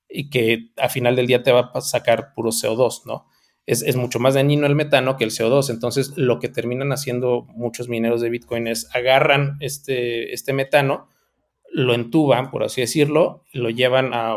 y 0.09 0.29
que 0.29 0.71
a 0.77 0.89
final 0.89 1.15
del 1.15 1.27
día 1.27 1.43
te 1.43 1.51
va 1.51 1.71
a 1.73 1.81
sacar 1.81 2.33
puro 2.33 2.51
CO2, 2.51 3.05
¿no? 3.05 3.25
Es, 3.65 3.95
mucho 3.95 4.19
más 4.19 4.33
dañino 4.33 4.67
el 4.67 4.75
metano 4.75 5.15
que 5.15 5.23
el 5.23 5.31
CO2. 5.31 5.69
Entonces, 5.69 6.13
lo 6.17 6.39
que 6.39 6.49
terminan 6.49 6.91
haciendo 6.91 7.45
muchos 7.49 7.87
mineros 7.87 8.19
de 8.19 8.29
Bitcoin 8.29 8.67
es 8.67 8.93
agarran 8.93 9.57
este, 9.61 10.33
este 10.33 10.51
metano, 10.51 11.07
lo 11.71 11.93
entuban, 11.93 12.51
por 12.51 12.63
así 12.63 12.81
decirlo, 12.81 13.45
lo 13.53 13.69
llevan 13.69 14.11
a, 14.13 14.35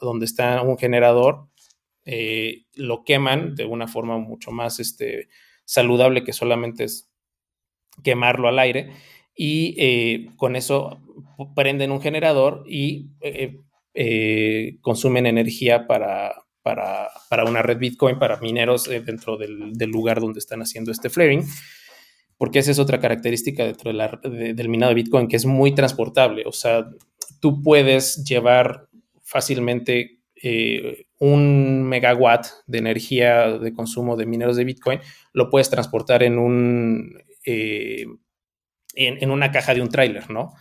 donde 0.00 0.26
está 0.26 0.62
un 0.62 0.76
generador, 0.76 1.48
eh, 2.04 2.66
lo 2.74 3.02
queman 3.02 3.54
de 3.54 3.64
una 3.64 3.88
forma 3.88 4.18
mucho 4.18 4.50
más 4.50 4.78
este, 4.78 5.28
saludable 5.64 6.22
que 6.22 6.32
solamente 6.32 6.84
es 6.84 7.10
quemarlo 8.04 8.48
al 8.48 8.58
aire 8.58 8.92
y 9.40 9.76
eh, 9.78 10.30
con 10.36 10.56
eso 10.56 10.98
prenden 11.54 11.92
un 11.92 12.00
generador 12.00 12.64
y 12.66 13.06
eh, 13.20 13.56
eh, 13.94 14.78
consumen 14.80 15.26
energía 15.26 15.86
para, 15.86 16.34
para, 16.64 17.08
una 17.46 17.62
red 17.62 17.78
Bitcoin, 17.78 18.18
para 18.18 18.38
mineros 18.40 18.88
dentro 18.88 19.36
del, 19.36 19.72
lugar 19.86 20.20
donde 20.20 20.40
están 20.40 20.60
haciendo 20.60 20.90
este 20.90 21.08
flaring, 21.08 21.44
porque 22.36 22.58
esa 22.58 22.72
es 22.72 22.80
otra 22.80 22.98
característica 22.98 23.64
dentro 23.64 23.92
del 23.92 24.68
minado 24.68 24.90
de 24.90 24.96
Bitcoin, 24.96 25.28
que 25.28 25.36
es 25.36 25.46
muy 25.46 25.72
transportable, 25.72 26.42
o 26.44 26.52
sea, 26.52 26.88
tú 27.40 27.62
puedes 27.62 28.24
llevar 28.24 28.88
fácilmente 29.22 30.18
un 31.20 31.84
megawatt 31.84 32.46
de 32.66 32.78
energía 32.78 33.56
de 33.56 33.72
consumo 33.72 34.16
de 34.16 34.26
mineros 34.26 34.56
de 34.56 34.64
Bitcoin, 34.64 34.98
lo 35.32 35.48
puedes 35.48 35.70
transportar 35.70 36.24
en 36.24 36.38
un 36.38 37.22
en, 38.98 39.30
una 39.30 39.52
caja 39.52 39.74
de 39.74 39.80
un 39.80 39.88
tráiler, 39.88 40.28
¿no? 40.30 40.54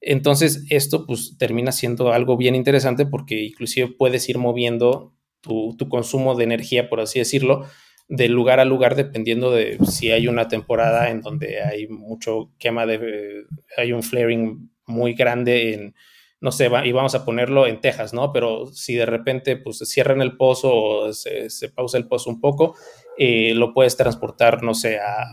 Entonces, 0.00 0.64
esto 0.70 1.06
pues 1.06 1.36
termina 1.38 1.72
siendo 1.72 2.12
algo 2.12 2.36
bien 2.36 2.54
interesante 2.54 3.06
porque 3.06 3.42
inclusive 3.44 3.88
puedes 3.88 4.28
ir 4.28 4.38
moviendo 4.38 5.14
tu, 5.40 5.76
consumo 5.88 6.34
de 6.34 6.44
energía, 6.44 6.88
por 6.88 7.00
así 7.00 7.20
decirlo, 7.20 7.66
de 8.08 8.28
lugar 8.28 8.60
a 8.60 8.64
lugar 8.64 8.96
dependiendo 8.96 9.52
de 9.52 9.78
si 9.84 10.10
hay 10.10 10.26
una 10.28 10.48
temporada 10.48 11.10
en 11.10 11.20
donde 11.22 11.62
hay 11.62 11.86
mucho 11.86 12.52
quema 12.58 12.86
de, 12.86 13.44
hay 13.76 13.92
un 13.92 14.02
flaring 14.02 14.70
muy 14.86 15.14
grande 15.14 15.74
en, 15.74 15.94
no 16.40 16.50
sé, 16.52 16.68
y 16.84 16.92
vamos 16.92 17.14
a 17.14 17.24
ponerlo 17.24 17.66
en 17.66 17.80
Texas, 17.80 18.12
¿no? 18.12 18.32
Pero 18.32 18.66
si 18.66 18.94
de 18.94 19.06
repente 19.06 19.56
pues 19.56 19.78
cierran 19.78 20.20
el 20.20 20.36
pozo 20.36 20.74
o 20.74 21.12
se, 21.12 21.48
pausa 21.74 21.98
el 21.98 22.08
pozo 22.08 22.30
un 22.30 22.40
poco, 22.40 22.76
eh, 23.16 23.54
lo 23.54 23.72
puedes 23.72 23.96
transportar, 23.96 24.62
no 24.62 24.74
sé, 24.74 24.98
a 24.98 25.26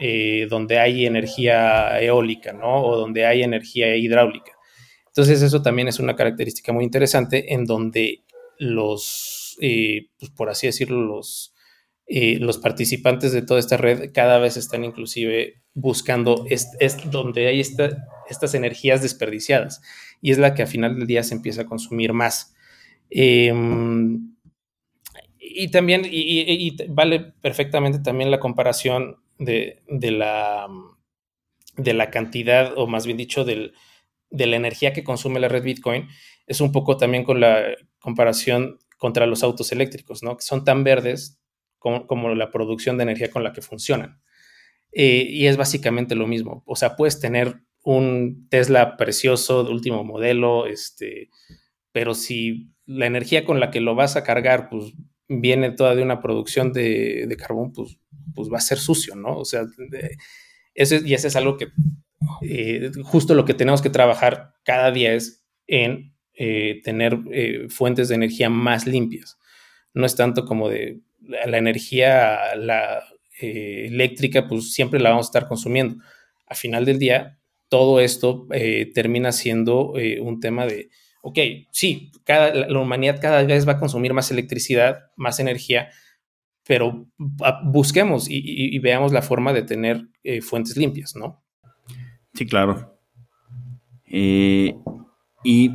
eh, 0.00 0.46
donde 0.48 0.78
hay 0.78 1.06
energía 1.06 2.00
eólica, 2.00 2.52
¿no? 2.52 2.82
O 2.82 2.96
donde 2.96 3.26
hay 3.26 3.42
energía 3.42 3.96
hidráulica. 3.96 4.52
Entonces 5.06 5.42
eso 5.42 5.62
también 5.62 5.88
es 5.88 5.98
una 5.98 6.14
característica 6.14 6.72
muy 6.72 6.84
interesante 6.84 7.54
en 7.54 7.64
donde 7.64 8.24
los, 8.58 9.56
eh, 9.60 10.08
pues 10.18 10.30
por 10.30 10.50
así 10.50 10.66
decirlo, 10.66 11.00
los, 11.02 11.54
eh, 12.06 12.38
los 12.38 12.58
participantes 12.58 13.32
de 13.32 13.42
toda 13.42 13.58
esta 13.58 13.76
red 13.76 14.12
cada 14.12 14.38
vez 14.38 14.56
están 14.56 14.84
inclusive 14.84 15.62
buscando 15.74 16.44
es, 16.48 16.68
donde 17.10 17.48
hay 17.48 17.60
estas 17.60 18.54
energías 18.54 19.02
desperdiciadas 19.02 19.82
y 20.20 20.30
es 20.30 20.38
la 20.38 20.54
que 20.54 20.62
a 20.62 20.66
final 20.66 20.96
del 20.96 21.06
día 21.06 21.22
se 21.22 21.34
empieza 21.34 21.62
a 21.62 21.66
consumir 21.66 22.12
más. 22.12 22.54
Em, 23.10 24.34
y 25.38 25.70
también, 25.70 26.02
y, 26.04 26.76
vale 26.88 27.20
perfectamente 27.40 27.98
también 28.00 28.30
la 28.30 28.40
comparación 28.40 29.16
de, 29.38 29.82
la, 29.88 30.68
de 31.76 31.94
la 31.94 32.10
cantidad, 32.10 32.76
o 32.76 32.86
más 32.86 33.06
bien 33.06 33.16
dicho, 33.16 33.44
de 33.44 33.72
la 34.30 34.56
energía 34.56 34.92
que 34.92 35.04
consume 35.04 35.40
la 35.40 35.48
red 35.48 35.62
Bitcoin, 35.62 36.08
es 36.46 36.60
un 36.60 36.72
poco 36.72 36.96
también 36.96 37.24
con 37.24 37.40
la 37.40 37.62
comparación 37.98 38.78
contra 38.98 39.26
los 39.26 39.42
autos 39.42 39.72
eléctricos, 39.72 40.22
¿no? 40.22 40.36
Que 40.36 40.42
son 40.42 40.64
tan 40.64 40.84
verdes 40.84 41.40
como, 41.78 42.34
la 42.34 42.50
producción 42.50 42.96
de 42.96 43.04
energía 43.04 43.30
con 43.30 43.44
la 43.44 43.52
que 43.52 43.62
funcionan. 43.62 44.20
Eh, 44.92 45.26
y 45.28 45.46
es 45.46 45.56
básicamente 45.56 46.14
lo 46.14 46.26
mismo. 46.26 46.62
O 46.66 46.74
sea, 46.74 46.96
puedes 46.96 47.20
tener 47.20 47.60
un 47.84 48.48
Tesla 48.48 48.96
precioso 48.96 49.62
de 49.62 49.70
último 49.70 50.02
modelo, 50.02 50.66
este, 50.66 51.30
pero 51.92 52.14
si 52.14 52.72
la 52.86 53.06
energía 53.06 53.44
con 53.44 53.60
la 53.60 53.70
que 53.70 53.80
lo 53.80 53.94
vas 53.94 54.16
a 54.16 54.24
cargar, 54.24 54.68
pues 54.68 54.94
viene 55.28 55.70
toda 55.70 55.94
de 55.94 56.02
una 56.02 56.20
producción 56.20 56.72
de, 56.72 57.36
carbón, 57.38 57.72
pues, 57.72 57.98
pues 58.34 58.48
va 58.52 58.58
a 58.58 58.60
ser 58.60 58.78
sucio, 58.78 59.14
¿no? 59.16 59.38
O 59.38 59.44
sea, 59.44 59.64
ese, 60.74 61.02
y 61.04 61.14
eso 61.14 61.28
es 61.28 61.36
algo 61.36 61.56
que 61.56 61.68
eh, 62.42 62.90
justo 63.04 63.34
lo 63.34 63.44
que 63.44 63.54
tenemos 63.54 63.82
que 63.82 63.90
trabajar 63.90 64.54
cada 64.64 64.90
día 64.90 65.12
es 65.12 65.44
en 65.66 66.14
eh, 66.34 66.80
tener 66.84 67.18
eh, 67.32 67.66
fuentes 67.68 68.08
de 68.08 68.14
energía 68.14 68.50
más 68.50 68.86
limpias. 68.86 69.38
No 69.94 70.06
es 70.06 70.16
tanto 70.16 70.44
como 70.44 70.68
de 70.68 71.00
la, 71.20 71.58
energía 71.58 72.54
la, 72.56 73.02
eléctrica, 73.38 74.46
pues 74.48 74.72
siempre 74.72 75.00
la 75.00 75.10
vamos 75.10 75.26
a 75.26 75.30
estar 75.30 75.48
consumiendo. 75.48 76.02
A 76.46 76.54
final 76.54 76.84
del 76.84 76.98
día, 76.98 77.38
todo 77.68 78.00
esto 78.00 78.46
termina 78.94 79.32
siendo 79.32 79.92
un 80.22 80.40
tema 80.40 80.66
de, 80.66 80.90
ok, 81.26 81.38
sí, 81.72 82.12
cada, 82.24 82.54
la 82.54 82.80
humanidad 82.80 83.20
cada 83.20 83.42
vez 83.42 83.66
va 83.66 83.72
a 83.72 83.78
consumir 83.78 84.14
más 84.14 84.30
electricidad, 84.30 85.10
más 85.16 85.40
energía, 85.40 85.90
pero 86.64 87.06
busquemos 87.64 88.26
y, 88.28 88.78
veamos 88.78 89.12
la 89.12 89.22
forma 89.22 89.52
de 89.52 89.62
tener 89.62 90.08
fuentes 90.42 90.76
limpias, 90.76 91.14
¿no? 91.16 91.42
Sí, 92.34 92.46
claro. 92.46 92.98
Eh, 94.06 94.74
y 95.42 95.70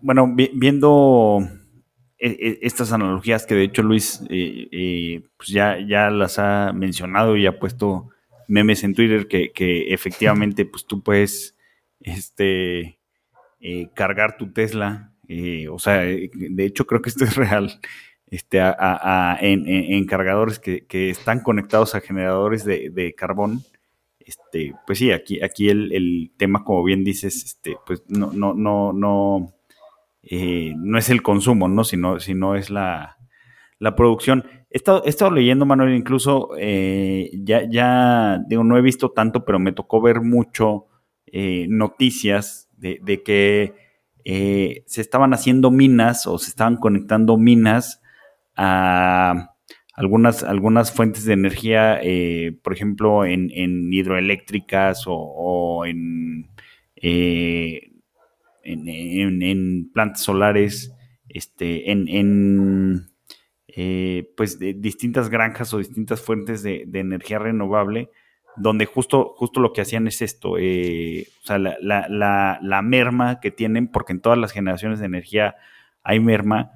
bueno, 0.00 0.34
viendo 0.34 1.38
e, 2.18 2.28
e, 2.28 2.58
estas 2.62 2.92
analogías 2.92 3.46
que 3.46 3.54
de 3.54 3.64
hecho 3.64 3.82
Luis 3.82 4.22
eh, 4.28 4.68
eh, 4.70 5.22
pues 5.36 5.50
ya, 5.50 5.78
ya 5.78 6.10
las 6.10 6.38
ha 6.38 6.72
mencionado 6.72 7.36
y 7.36 7.46
ha 7.46 7.58
puesto 7.58 8.08
memes 8.48 8.84
en 8.84 8.94
Twitter 8.94 9.28
que, 9.28 9.52
efectivamente 9.92 10.64
pues 10.64 10.86
tú 10.86 11.02
puedes 11.02 11.56
este, 12.00 12.98
cargar 13.94 14.36
tu 14.36 14.52
Tesla. 14.52 15.12
o 15.70 15.78
sea, 15.78 16.00
de 16.00 16.64
hecho 16.64 16.86
creo 16.86 17.02
que 17.02 17.10
esto 17.10 17.24
es 17.24 17.36
real. 17.36 17.80
Este, 18.26 18.58
en, 18.60 20.06
cargadores 20.06 20.58
que, 20.58 21.10
están 21.10 21.40
conectados 21.40 21.94
a 21.94 22.00
generadores 22.00 22.64
de 22.64 23.14
carbón 23.16 23.62
este, 24.26 24.74
pues 24.86 24.98
sí, 24.98 25.12
aquí, 25.12 25.42
aquí 25.42 25.68
el, 25.68 26.32
tema, 26.36 26.64
como 26.64 26.82
bien 26.82 27.04
dices, 27.04 27.44
este, 27.44 27.76
pues 27.86 28.02
no, 28.08 28.32
no, 28.32 28.54
no, 28.54 28.92
no, 28.92 29.54
eh, 30.22 30.72
no 30.76 30.98
es 30.98 31.10
el 31.10 31.22
consumo, 31.22 31.68
¿no? 31.68 31.84
Sino, 31.84 32.20
sino 32.20 32.56
es 32.56 32.70
la, 32.70 33.16
producción. 33.96 34.46
He 34.70 34.78
estado, 34.78 35.30
leyendo, 35.30 35.66
Manuel, 35.66 35.94
incluso 35.94 36.50
eh, 36.58 37.30
ya, 37.34 37.68
ya, 37.68 38.42
digo, 38.48 38.64
no 38.64 38.78
he 38.78 38.82
visto 38.82 39.10
tanto, 39.10 39.44
pero 39.44 39.58
me 39.58 39.72
tocó 39.72 40.00
ver 40.00 40.22
mucho 40.22 40.86
eh, 41.26 41.66
noticias 41.68 42.63
de, 42.84 43.00
de 43.02 43.22
que 43.22 43.74
se 44.86 45.00
estaban 45.00 45.34
haciendo 45.34 45.70
minas 45.70 46.26
o 46.26 46.38
se 46.38 46.48
estaban 46.48 46.76
conectando 46.76 47.36
minas 47.36 48.00
a 48.56 49.54
algunas, 49.94 50.42
algunas 50.42 50.92
fuentes 50.92 51.24
de 51.24 51.34
energía, 51.34 52.00
eh, 52.02 52.58
por 52.62 52.72
ejemplo, 52.72 53.24
en, 53.24 53.50
hidroeléctricas 53.92 55.04
o, 55.06 55.84
en, 55.86 56.48
eh, 56.96 57.92
en, 58.64 59.90
plantas 59.92 60.22
solares, 60.22 60.92
este, 61.28 61.90
en, 61.92 63.06
eh, 63.68 64.32
pues 64.36 64.58
distintas 64.58 65.30
granjas 65.30 65.72
o 65.74 65.78
distintas 65.78 66.20
fuentes 66.20 66.62
de, 66.62 66.88
energía 66.92 67.38
renovable, 67.38 68.10
donde 68.56 68.86
justo, 68.86 69.34
justo 69.36 69.60
lo 69.60 69.72
que 69.72 69.80
hacían 69.80 70.06
es 70.06 70.22
esto, 70.22 70.52
o 70.52 70.56
sea, 70.56 71.58
la, 71.58 71.76
la, 71.80 72.58
la, 72.62 72.82
merma 72.82 73.40
que 73.40 73.50
tienen, 73.50 73.88
porque 73.88 74.12
en 74.12 74.20
todas 74.20 74.38
las 74.38 74.52
generaciones 74.52 75.00
de 75.00 75.06
energía 75.06 75.56
hay 76.02 76.20
merma, 76.20 76.70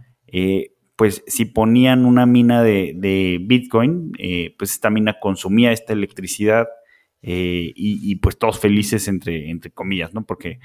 pues 0.99 1.23
si 1.29 1.45
ponían 1.45 2.05
una 2.05 2.27
mina 2.27 2.65
de, 2.65 3.39
Bitcoin, 3.41 4.11
eh, 4.19 4.57
pues 4.59 4.73
esta 4.73 4.91
mina 4.91 5.21
consumía 5.21 5.71
esta 5.71 5.93
electricidad 5.93 6.67
eh, 7.23 7.73
y, 7.77 8.17
pues 8.17 8.37
todos 8.37 8.59
felices 8.59 9.07
entre, 9.07 9.49
entre 9.49 9.71
comillas, 9.71 10.13
¿no? 10.13 10.27
Porque 10.27 10.59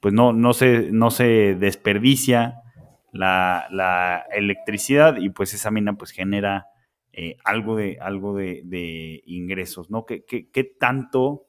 pues 0.00 0.12
no, 0.12 0.34
no, 0.34 0.52
se, 0.52 0.92
no 0.92 1.10
se 1.10 1.54
desperdicia 1.54 2.60
la, 3.12 4.26
electricidad 4.30 5.16
y 5.16 5.30
pues 5.30 5.54
esa 5.54 5.70
mina 5.70 5.94
pues 5.94 6.10
genera 6.10 6.66
eh, 7.18 7.36
algo, 7.44 7.76
de, 7.76 7.98
algo 8.00 8.34
de, 8.36 9.22
ingresos, 9.26 9.90
¿no? 9.90 10.04
¿Qué, 10.06 10.24
qué, 10.24 10.64
tanto 10.64 11.46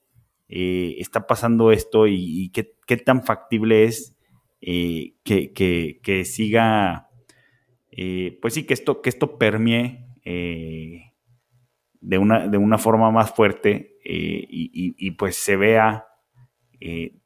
está 0.48 1.28
pasando 1.28 1.72
esto 1.72 2.08
y, 2.08 2.50
qué, 2.50 2.98
tan 2.98 3.24
factible 3.24 3.84
es 3.84 4.18
que, 4.62 6.00
que 6.04 6.26
siga 6.26 7.10
eh, 8.02 8.38
pues 8.42 8.54
sí, 8.54 8.64
que 8.64 8.74
esto, 8.74 9.02
que 9.02 9.10
esto 9.10 9.38
permee 9.38 10.06
eh, 10.24 11.12
de, 12.00 12.18
una, 12.18 12.48
de 12.48 12.58
una 12.58 12.78
forma 12.78 13.12
más 13.12 13.32
fuerte 13.32 13.98
eh, 14.06 14.46
y, 14.50 15.12
pues 15.12 15.36
se 15.36 15.58
vea 15.58 16.06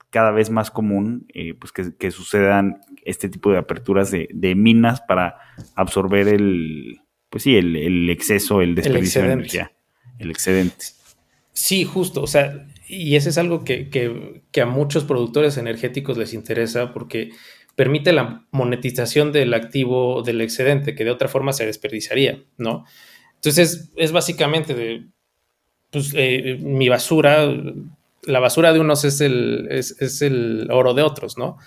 cada 0.09 0.31
vez 0.31 0.49
más 0.49 0.71
común 0.71 1.27
pues 1.59 1.71
que, 1.71 2.09
sucedan 2.09 2.81
este 3.03 3.29
tipo 3.29 3.51
de 3.51 3.59
aperturas 3.59 4.09
de, 4.09 4.55
minas 4.55 5.01
para 5.01 5.37
absorber 5.75 6.27
el, 6.27 7.01
pues 7.33 7.45
sí, 7.45 7.55
el, 7.55 8.11
exceso, 8.11 8.61
el 8.61 8.75
desperdicio 8.75 9.23
de 9.23 9.31
energía, 9.31 9.71
el 10.19 10.29
excedente. 10.29 10.85
Sí, 11.51 11.83
justo, 11.83 12.21
o 12.21 12.27
sea, 12.27 12.67
y 12.87 13.15
eso 13.15 13.27
es 13.29 13.39
algo 13.39 13.63
que, 13.63 13.89
que 13.89 14.61
a 14.61 14.67
muchos 14.67 15.03
productores 15.03 15.57
energéticos 15.57 16.15
les 16.15 16.35
interesa 16.35 16.93
porque 16.93 17.31
permite 17.75 18.13
la 18.13 18.45
monetización 18.51 19.31
del 19.31 19.55
activo 19.55 20.21
del 20.21 20.41
excedente, 20.41 20.93
que 20.93 21.05
de 21.05 21.09
otra 21.09 21.27
forma 21.27 21.53
se 21.53 21.65
desperdiciaría, 21.65 22.43
¿no? 22.57 22.85
Entonces, 23.33 23.89
es 23.95 24.11
básicamente 24.11 24.75
de, 24.75 25.07
pues, 25.89 26.13
eh, 26.15 26.59
mi 26.61 26.87
basura, 26.87 27.51
la 28.21 28.39
basura 28.41 28.73
de 28.73 28.79
unos 28.79 29.05
es 29.05 29.21
el, 29.21 29.69
es, 29.71 30.21
el 30.21 30.67
oro 30.69 30.93
de 30.93 31.01
otros, 31.01 31.39
¿no? 31.39 31.57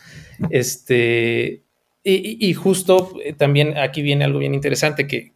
Este, 0.51 1.65
y, 2.05 2.55
justo 2.55 3.15
eh, 3.25 3.33
también 3.33 3.77
aquí 3.79 4.01
viene 4.01 4.25
algo 4.25 4.39
bien 4.39 4.55
interesante, 4.55 5.09
que, 5.09 5.36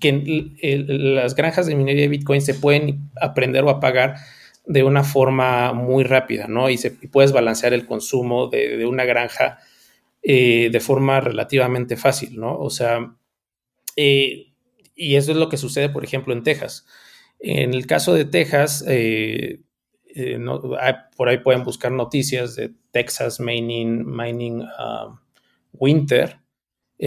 que 0.00 0.84
las 0.86 1.34
granjas 1.34 1.66
de 1.66 1.74
minería 1.74 2.02
de 2.02 2.08
Bitcoin 2.08 2.40
se 2.40 2.54
pueden 2.54 3.10
aprender 3.20 3.64
o 3.64 3.70
apagar 3.70 4.16
de 4.66 4.82
una 4.82 5.04
forma 5.04 5.72
muy 5.72 6.04
rápida, 6.04 6.46
¿no? 6.48 6.70
Y, 6.70 6.78
se, 6.78 6.90
puedes 6.90 7.32
balancear 7.32 7.74
el 7.74 7.86
consumo 7.86 8.48
de, 8.48 8.86
una 8.86 9.04
granja 9.04 9.58
eh, 10.22 10.70
de 10.72 10.80
forma 10.80 11.20
relativamente 11.20 11.96
fácil, 11.96 12.40
¿no? 12.40 12.58
O 12.58 12.70
sea, 12.70 13.14
eh, 13.96 14.54
y 14.94 15.16
eso 15.16 15.32
es 15.32 15.36
lo 15.36 15.48
que 15.48 15.58
sucede, 15.58 15.90
por 15.90 16.04
ejemplo, 16.04 16.32
en 16.32 16.42
Texas. 16.42 16.86
En 17.38 17.74
el 17.74 17.86
caso 17.86 18.14
de 18.14 18.24
Texas, 18.24 18.84
eh, 18.88 19.60
por 21.16 21.28
ahí 21.28 21.38
pueden 21.38 21.64
buscar 21.64 21.92
noticias 21.92 22.54
de 22.56 22.72
Texas 22.90 23.40
Mining, 23.40 24.04
Mining 24.06 24.62
um, 24.62 25.18
Winter, 25.72 26.38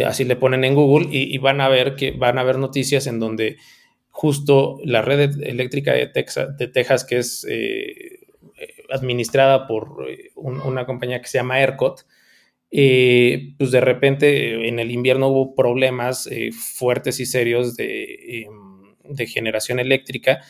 así 0.06 0.26
le 0.26 0.36
ponen 0.36 0.64
en 0.64 0.76
Google 0.76 1.08
y, 1.12 1.38
van 1.38 1.62
a 1.62 1.70
ver 1.70 1.96
que 1.96 2.12
van 2.12 2.38
a 2.38 2.44
ver 2.44 2.58
noticias 2.58 3.08
en 3.08 3.20
donde 3.20 3.58
justo 4.10 4.80
la 4.84 5.02
red 5.02 5.42
eléctrica 5.44 5.94
de 5.94 6.08
Texas, 6.08 6.58
de 6.58 6.68
Texas 6.68 7.06
que 7.06 7.18
es 7.18 7.46
administrada 8.90 9.68
por 9.68 10.08
una 10.36 10.86
compañía 10.86 11.22
que 11.22 11.28
se 11.28 11.38
llama 11.38 11.60
ERCOT, 11.60 12.06
eh, 12.70 13.54
pues 13.58 13.72
de 13.72 13.80
repente 13.80 14.68
en 14.68 14.80
el 14.80 14.92
invierno 14.92 15.30
hubo 15.30 15.56
problemas 15.56 16.28
eh, 16.28 16.52
fuertes 16.52 17.20
y 17.22 17.26
serios 17.26 17.76
em, 17.80 18.94
de, 19.06 19.28
generación 19.28 19.80
eléctrica 19.80 20.42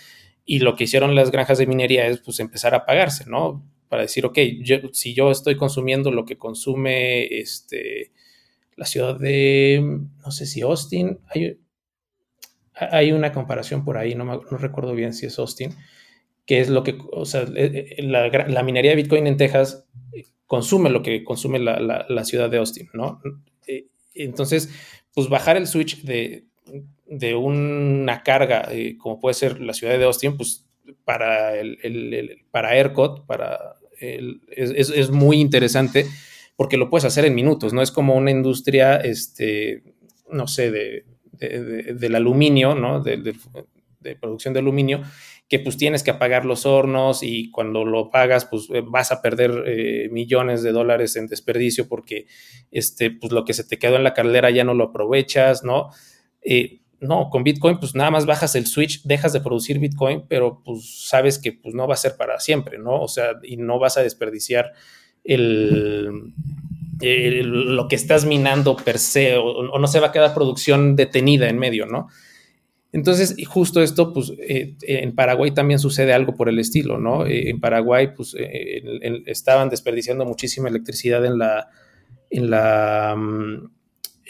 y 0.43 0.59
lo 0.59 0.75
que 0.75 0.85
hicieron 0.85 1.13
las 1.13 1.29
granjas 1.29 1.59
de 1.59 1.67
minería 1.67 2.07
es 2.07 2.19
pues 2.19 2.39
empezar 2.39 2.73
a 2.73 2.77
apagarse, 2.77 3.25
¿no? 3.29 3.63
Para 3.87 4.01
decir, 4.01 4.25
ok, 4.25 4.37
si 4.93 5.13
yo 5.13 5.29
estoy 5.29 5.57
consumiendo 5.57 6.11
lo 6.11 6.25
que 6.25 6.37
consume 6.37 7.25
este, 7.25 8.11
la 8.77 8.85
ciudad 8.85 9.19
de, 9.19 9.99
no 10.23 10.31
sé 10.31 10.45
si 10.45 10.61
Austin, 10.61 11.19
hay, 11.27 11.59
hay 12.73 13.11
una 13.11 13.33
comparación 13.33 13.83
por 13.83 13.97
ahí, 13.97 14.15
no, 14.15 14.23
no 14.23 14.57
recuerdo 14.57 14.93
bien 14.93 15.13
si 15.13 15.25
es 15.25 15.37
Austin, 15.39 15.75
que 16.45 16.61
es 16.61 16.69
lo 16.69 16.83
que, 16.83 16.97
o 17.11 17.25
sea, 17.25 17.45
eh, 17.55 17.97
la, 17.99 18.29
la 18.29 18.63
minería 18.63 18.91
de 18.91 18.97
Bitcoin 18.97 19.27
en 19.27 19.35
Texas 19.35 19.85
consume 20.45 20.89
lo 20.89 21.03
que 21.03 21.23
consume 21.23 21.59
la, 21.59 22.23
ciudad 22.23 22.49
de 22.49 22.57
Austin, 22.57 22.89
¿no? 22.93 23.19
Eh, 23.67 23.87
entonces, 24.13 24.69
pues 25.13 25.27
bajar 25.27 25.57
el 25.57 25.67
switch 25.67 26.03
de, 26.03 26.45
una 27.35 28.23
carga, 28.23 28.69
eh, 28.71 28.95
como 28.97 29.19
puede 29.19 29.33
ser 29.33 29.59
la 29.59 29.73
ciudad 29.73 29.97
de 29.97 30.05
Austin, 30.05 30.37
pues 30.37 30.65
para, 31.03 31.57
el, 31.57 32.45
para 32.51 32.77
ERCOT, 32.77 33.25
para 33.25 33.75
es, 33.99 35.09
muy 35.09 35.39
interesante 35.41 36.05
porque 36.57 36.75
lo 36.75 36.89
puedes 36.89 37.05
hacer 37.05 37.23
en 37.23 37.35
minutos, 37.35 37.71
¿no? 37.71 37.81
Es 37.81 37.91
como 37.91 38.15
una 38.15 38.31
industria, 38.31 38.97
este, 38.97 39.83
no 40.29 40.47
sé, 40.47 40.71
de, 40.71 41.05
del 41.31 42.15
aluminio, 42.15 42.75
¿no? 42.75 43.01
De, 43.01 43.35
producción 44.19 44.53
de 44.53 44.61
aluminio, 44.61 45.01
que 45.49 45.59
pues 45.59 45.75
tienes 45.75 46.01
que 46.01 46.11
apagar 46.11 46.45
los 46.45 46.65
hornos 46.65 47.23
y 47.23 47.51
cuando 47.51 47.83
lo 47.83 48.09
pagas 48.09 48.45
pues 48.45 48.69
eh, 48.73 48.81
vas 48.85 49.11
a 49.11 49.21
perder 49.21 49.63
eh, 49.65 50.07
millones 50.11 50.63
de 50.63 50.71
dólares 50.71 51.17
en 51.17 51.27
desperdicio 51.27 51.89
porque 51.89 52.25
este, 52.71 53.11
pues 53.11 53.33
lo 53.33 53.43
que 53.43 53.53
se 53.53 53.65
te 53.65 53.77
quedó 53.77 53.97
en 53.97 54.05
la 54.05 54.13
caldera 54.13 54.49
ya 54.49 54.63
no 54.63 54.73
lo 54.73 54.85
aprovechas, 54.85 55.65
¿no? 55.65 55.89
Eh, 56.41 56.79
no, 57.01 57.29
con 57.29 57.43
Bitcoin 57.43 57.79
pues 57.79 57.95
nada 57.95 58.11
más 58.11 58.25
bajas 58.25 58.55
el 58.55 58.65
switch, 58.65 59.03
dejas 59.03 59.33
de 59.33 59.41
producir 59.41 59.77
Bitcoin, 59.79 60.25
pero 60.29 60.61
pues 60.63 61.05
sabes 61.09 61.37
que 61.37 61.51
pues 61.51 61.75
no 61.75 61.85
va 61.85 61.95
a 61.95 61.97
ser 61.97 62.15
para 62.15 62.39
siempre, 62.39 62.77
¿no? 62.77 63.01
O 63.01 63.09
sea, 63.09 63.31
y 63.43 63.57
no 63.57 63.77
vas 63.77 63.97
a 63.97 64.03
desperdiciar 64.03 64.71
el, 65.27 66.33
lo 66.99 67.87
que 67.87 67.95
estás 67.95 68.25
minando 68.25 68.75
per 68.75 68.97
se 68.97 69.37
o, 69.37 69.77
no 69.77 69.87
se 69.87 69.99
va 69.99 70.07
a 70.07 70.11
quedar 70.11 70.33
producción 70.33 70.95
detenida 70.95 71.49
en 71.49 71.59
medio, 71.59 71.85
¿no? 71.85 72.07
Entonces, 72.93 73.35
justo 73.47 73.83
esto, 73.83 74.13
pues 74.13 74.31
eh, 74.39 74.75
en 74.81 75.13
Paraguay 75.13 75.51
también 75.51 75.77
sucede 75.77 76.13
algo 76.13 76.35
por 76.35 76.47
el 76.49 76.57
estilo, 76.57 76.97
¿no? 76.97 77.25
Eh, 77.25 77.49
en 77.49 77.59
Paraguay, 77.59 78.13
pues 78.15 78.35
eh, 78.39 78.81
estaban 79.25 79.69
desperdiciando 79.69 80.25
muchísima 80.25 80.69
electricidad 80.69 81.25
en 81.25 81.37
la, 81.37 81.67
en 82.29 82.49
la, 82.49 83.13
mm, 83.15 83.69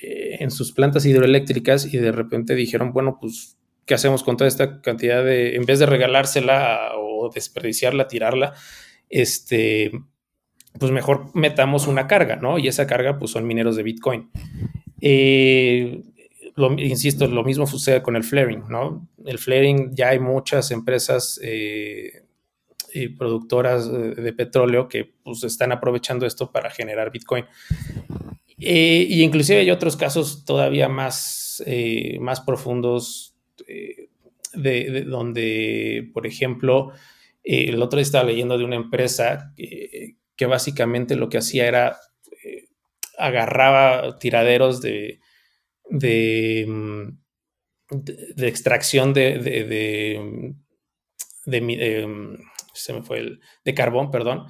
en 0.02 0.52
sus 0.52 0.74
plantas 0.74 1.06
hidroeléctricas 1.06 1.94
y 1.94 1.98
de 1.98 2.12
repente 2.12 2.56
dijeron, 2.56 2.92
bueno, 2.92 3.20
pues, 3.22 3.58
¿qué 3.86 3.94
hacemos 3.94 4.24
con 4.24 4.38
toda 4.38 4.48
esta 4.48 4.82
cantidad 4.82 5.24
de, 5.24 5.56
en 5.56 5.66
vez 5.66 5.80
de 5.80 5.86
regalársela 5.86 6.94
o 6.98 7.30
desperdiciarla, 7.34 8.08
tirarla, 8.08 8.54
este, 9.08 9.92
pues 10.80 10.92
mejor 10.92 11.32
metamos 11.34 11.88
una 11.88 12.08
carga, 12.08 12.36
¿no? 12.36 12.58
Y 12.60 12.68
esa 12.68 12.88
carga, 12.88 13.18
pues 13.18 13.32
son 13.32 13.46
mineros 13.48 13.76
de 13.76 13.84
Bitcoin. 13.84 14.30
Lo, 16.58 16.74
insisto, 16.74 17.28
lo 17.28 17.44
mismo 17.44 17.68
sucede 17.68 18.02
con 18.02 18.16
el 18.16 18.24
flaring, 18.24 18.64
¿no? 18.68 19.08
El 19.24 19.38
flaring 19.38 19.96
ya 19.96 20.10
hay 20.10 20.20
muchas 20.20 20.72
empresas 20.72 21.40
eh, 21.44 22.24
y 22.96 23.10
productoras 23.10 23.92
de, 23.92 24.34
petróleo 24.34 24.88
que 24.88 25.06
pues 25.24 25.44
están 25.44 25.72
aprovechando 25.72 26.26
esto 26.26 26.52
para 26.52 26.72
generar 26.72 27.12
Bitcoin. 27.12 27.46
Eh, 28.58 29.06
y 29.08 29.22
inclusive 29.22 29.60
hay 29.60 29.70
otros 29.70 29.96
casos 29.96 30.46
todavía 30.46 30.90
más, 30.90 31.62
eh, 31.68 32.18
más 32.22 32.42
profundos 32.42 33.36
de, 34.56 35.06
donde, 35.06 36.10
por 36.12 36.26
ejemplo, 36.26 36.92
el 37.44 37.80
otro 37.84 37.98
día 37.98 38.04
estaba 38.04 38.24
leyendo 38.24 38.58
de 38.58 38.66
una 38.66 38.78
empresa 38.78 39.54
que, 39.56 40.16
que 40.38 40.46
básicamente 40.46 41.16
lo 41.16 41.30
que 41.30 41.40
hacía 41.40 41.68
era 41.68 41.98
agarraba 43.18 44.20
tiraderos 44.20 44.82
de, 44.82 45.20
de, 45.90 46.66
mm, 46.68 47.18
de, 47.90 48.48
extracción 48.48 49.14
de, 49.14 49.40
de, 49.40 50.54
de, 51.46 52.08
mm, 52.08 52.36
se 52.74 52.94
me 52.94 53.02
fue 53.02 53.20
el, 53.20 53.40
de 53.66 53.74
carbón, 53.74 54.12
perdón, 54.12 54.46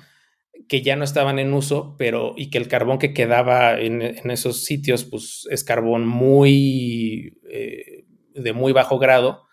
que 0.67 0.81
ya 0.81 0.95
no 0.95 1.03
estaban 1.03 1.39
en 1.39 1.53
uso, 1.53 1.95
pero 1.97 2.33
y 2.35 2.49
que 2.49 2.57
el 2.57 2.67
carbón 2.67 2.99
que 2.99 3.13
quedaba 3.13 3.79
en, 3.79 4.01
en 4.01 4.31
esos 4.31 4.65
sitios, 4.65 5.05
pues 5.05 5.47
es 5.49 5.63
carbón 5.63 6.05
muy 6.05 7.39
eh, 7.49 8.05
de 8.33 8.53
muy 8.53 8.73
bajo 8.73 8.99
grado 8.99 9.46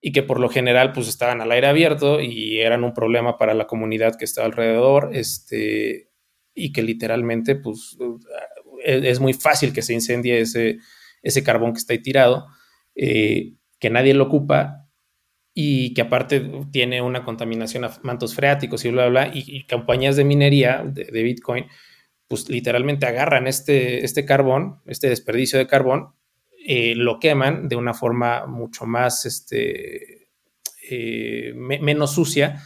y 0.00 0.12
que 0.12 0.22
por 0.22 0.40
lo 0.40 0.48
general 0.48 0.92
pues 0.92 1.08
estaban 1.08 1.40
al 1.40 1.52
aire 1.52 1.66
abierto 1.66 2.20
y 2.20 2.60
eran 2.60 2.84
un 2.84 2.94
problema 2.94 3.36
para 3.36 3.54
la 3.54 3.66
comunidad 3.66 4.16
que 4.16 4.24
estaba 4.24 4.46
alrededor, 4.46 5.10
este, 5.12 6.10
y 6.54 6.72
que 6.72 6.82
literalmente 6.82 7.54
pues 7.56 7.96
es 8.84 9.20
muy 9.20 9.34
fácil 9.34 9.72
que 9.72 9.82
se 9.82 9.92
incendie 9.92 10.40
ese, 10.40 10.78
ese 11.22 11.42
carbón 11.42 11.72
que 11.72 11.78
está 11.78 11.92
ahí 11.92 12.00
tirado, 12.00 12.46
eh, 12.94 13.54
que 13.78 13.90
nadie 13.90 14.14
lo 14.14 14.24
ocupa 14.24 14.88
y 15.54 15.94
que 15.94 16.02
aparte 16.02 16.50
tiene 16.70 17.02
una 17.02 17.24
contaminación 17.24 17.84
a 17.84 17.92
mantos 18.02 18.34
freáticos 18.34 18.84
y 18.84 18.90
bla, 18.90 19.08
bla, 19.08 19.26
bla, 19.26 19.32
y, 19.34 19.66
compañías 19.66 20.16
de 20.16 20.24
minería 20.24 20.82
de, 20.84 21.22
Bitcoin, 21.22 21.66
pues 22.28 22.48
literalmente 22.48 23.06
agarran 23.06 23.46
este, 23.46 24.04
este 24.04 24.24
carbón, 24.24 24.80
este 24.86 25.08
desperdicio 25.08 25.58
de 25.58 25.66
carbón, 25.66 26.14
eh, 26.66 26.94
lo 26.94 27.18
queman 27.18 27.68
de 27.68 27.76
una 27.76 27.94
forma 27.94 28.46
mucho 28.46 28.84
más, 28.86 29.24
este, 29.24 30.28
eh, 30.90 31.52
menos 31.54 32.14
sucia 32.14 32.62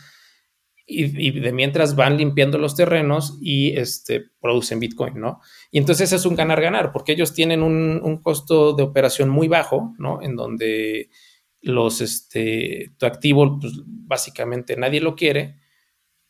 y, 0.86 1.40
de 1.40 1.52
mientras 1.52 1.96
van 1.96 2.16
limpiando 2.16 2.58
los 2.58 2.74
terrenos 2.74 3.38
y 3.40 3.76
este, 3.76 4.24
producen 4.40 4.80
Bitcoin, 4.80 5.18
¿no? 5.18 5.40
Y 5.70 5.78
entonces 5.78 6.12
es 6.12 6.26
un 6.26 6.34
ganar-ganar, 6.34 6.92
porque 6.92 7.12
ellos 7.12 7.32
tienen 7.32 7.62
un, 7.62 8.20
costo 8.22 8.72
de 8.74 8.82
operación 8.82 9.28
muy 9.28 9.48
bajo, 9.48 9.94
¿no? 9.98 10.20
En 10.22 10.36
donde 10.36 11.10
los, 11.60 12.00
este, 12.00 12.92
tu 12.98 13.06
activo, 13.06 13.58
pues, 13.60 13.74
básicamente 13.86 14.76
nadie 14.76 15.00
lo 15.00 15.14
quiere, 15.14 15.56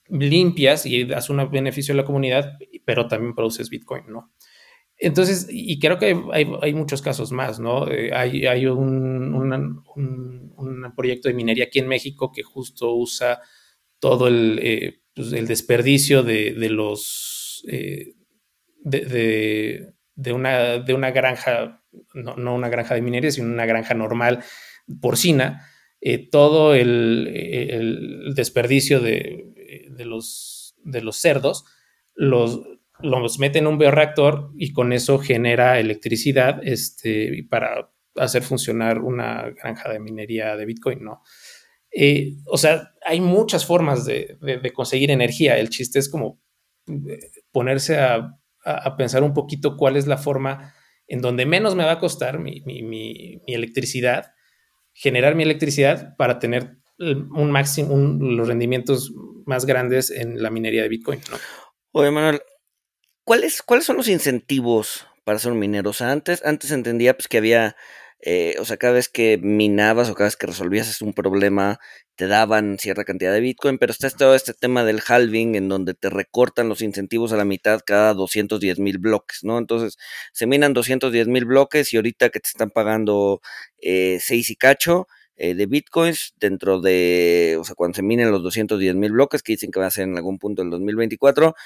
limpias 0.08 0.86
y 0.86 1.04
das 1.04 1.30
un 1.30 1.50
beneficio 1.50 1.94
a 1.94 1.96
la 1.96 2.04
comunidad, 2.04 2.58
pero 2.84 3.08
también 3.08 3.34
produces 3.34 3.70
Bitcoin, 3.70 4.04
¿no? 4.08 4.32
Entonces, 4.96 5.48
y 5.50 5.78
creo 5.80 5.98
que 5.98 6.16
hay, 6.32 6.74
muchos 6.74 7.02
casos 7.02 7.32
más, 7.32 7.58
¿no? 7.58 7.90
Eh, 7.90 8.12
hay, 8.14 8.66
un, 8.66 9.82
proyecto 10.96 11.28
de 11.28 11.34
minería 11.34 11.64
aquí 11.64 11.80
en 11.80 11.88
México 11.88 12.30
que 12.32 12.42
justo 12.42 12.94
usa 12.94 13.40
todo 13.98 14.28
el, 14.28 14.60
eh, 14.62 15.00
pues, 15.14 15.30
desperdicio 15.30 16.22
de, 16.22 16.54
los 16.70 17.64
eh, 17.68 18.14
de, 18.84 19.92
una, 20.32 20.78
de 20.78 21.10
granja, 21.10 21.82
no, 22.14 22.54
una 22.54 22.68
granja 22.68 22.94
de 22.94 23.02
minería, 23.02 23.32
sino 23.32 23.48
una 23.48 23.66
granja 23.66 23.94
normal 23.94 24.44
porcina, 25.00 25.68
todo 26.30 26.74
el, 26.74 28.32
desperdicio 28.36 29.00
de, 29.00 29.90
de 29.90 30.04
los 30.04 31.16
cerdos 31.16 31.64
los, 32.14 32.60
los 33.00 33.38
mete 33.38 33.58
en 33.58 33.66
un 33.66 33.78
bioreactor 33.78 34.50
y 34.56 34.72
con 34.72 34.92
eso 34.92 35.18
genera 35.18 35.80
electricidad 35.80 36.60
este, 36.62 37.46
para 37.50 37.90
hacer 38.16 38.42
funcionar 38.42 39.00
una 39.00 39.50
granja 39.50 39.90
de 39.90 40.00
minería 40.00 40.56
de 40.56 40.66
Bitcoin, 40.66 41.02
¿no? 41.02 41.22
Eh, 41.90 42.34
o 42.46 42.58
sea, 42.58 42.92
hay 43.06 43.20
muchas 43.20 43.64
formas 43.64 44.04
de, 44.04 44.36
conseguir 44.74 45.10
energía. 45.10 45.58
El 45.58 45.68
chiste 45.68 45.98
es 45.98 46.08
como 46.08 46.40
eh, 46.88 47.30
ponerse 47.52 47.98
a, 47.98 48.38
pensar 48.96 49.22
un 49.22 49.34
poquito 49.34 49.76
cuál 49.76 49.96
es 49.96 50.06
la 50.06 50.16
forma 50.16 50.72
en 51.06 51.20
donde 51.20 51.44
menos 51.44 51.74
me 51.74 51.84
va 51.84 51.92
a 51.92 51.98
costar 51.98 52.38
mi, 52.38 52.62
electricidad, 53.46 54.32
generar 54.94 55.34
mi 55.34 55.42
electricidad 55.42 56.16
para 56.16 56.38
tener 56.38 56.78
un 56.98 57.50
máximo, 57.50 57.94
los 57.94 58.48
rendimientos 58.48 59.12
más 59.44 59.66
grandes 59.66 60.10
en 60.10 60.42
la 60.42 60.48
minería 60.48 60.82
de 60.82 60.88
Bitcoin. 60.88 61.20
Oye, 61.92 62.10
Manuel, 62.10 62.40
¿cuáles, 63.24 63.62
¿cuáles 63.62 63.86
son 63.86 63.96
los 63.96 64.08
incentivos 64.08 65.06
para 65.24 65.38
ser 65.38 65.52
un 65.52 65.58
minero? 65.58 65.90
O 65.90 65.92
sea, 65.92 66.12
antes, 66.12 66.44
antes 66.44 66.70
entendía 66.70 67.14
pues, 67.14 67.28
que 67.28 67.38
había 67.38 67.76
eh, 68.26 68.56
o 68.58 68.64
sea, 68.64 68.78
cada 68.78 68.94
vez 68.94 69.10
que 69.10 69.38
minabas 69.38 70.08
o 70.08 70.14
cada 70.14 70.28
vez 70.28 70.36
que 70.36 70.46
resolvías 70.46 71.02
un 71.02 71.12
problema, 71.12 71.78
te 72.16 72.26
daban 72.26 72.78
cierta 72.78 73.04
cantidad 73.04 73.34
de 73.34 73.40
Bitcoin, 73.40 73.76
pero 73.76 73.92
está 73.92 74.08
todo 74.08 74.34
este 74.34 74.54
tema 74.54 74.82
del 74.82 75.02
halving 75.06 75.56
en 75.56 75.68
donde 75.68 75.92
te 75.92 76.08
recortan 76.08 76.70
los 76.70 76.80
incentivos 76.80 77.32
a 77.32 77.36
la 77.36 77.44
mitad 77.44 77.80
cada 77.84 78.14
210 78.14 78.78
mil 78.78 78.96
bloques, 78.98 79.40
¿no? 79.42 79.58
Entonces, 79.58 79.98
se 80.32 80.46
minan 80.46 80.72
210 80.72 81.28
mil 81.28 81.44
bloques 81.44 81.92
y 81.92 81.96
ahorita 81.96 82.30
que 82.30 82.40
te 82.40 82.48
están 82.48 82.70
pagando 82.70 83.42
eh, 83.82 84.18
6 84.22 84.48
y 84.50 84.56
cacho, 84.56 85.06
eh, 85.36 85.54
de 85.54 85.66
bitcoins 85.66 86.32
dentro 86.38 86.80
de, 86.80 87.56
o 87.60 87.64
sea, 87.64 87.74
cuando 87.74 87.96
se 87.96 88.02
minen 88.02 88.30
los 88.30 88.42
210 88.44 88.94
mil 88.94 89.10
bloques 89.12 89.42
que 89.42 89.54
dicen 89.54 89.72
que 89.72 89.80
va 89.80 89.86
a 89.86 89.90
ser 89.90 90.04
en 90.04 90.16
algún 90.16 90.38
punto 90.38 90.62
en 90.62 90.70
2024, 90.70 91.56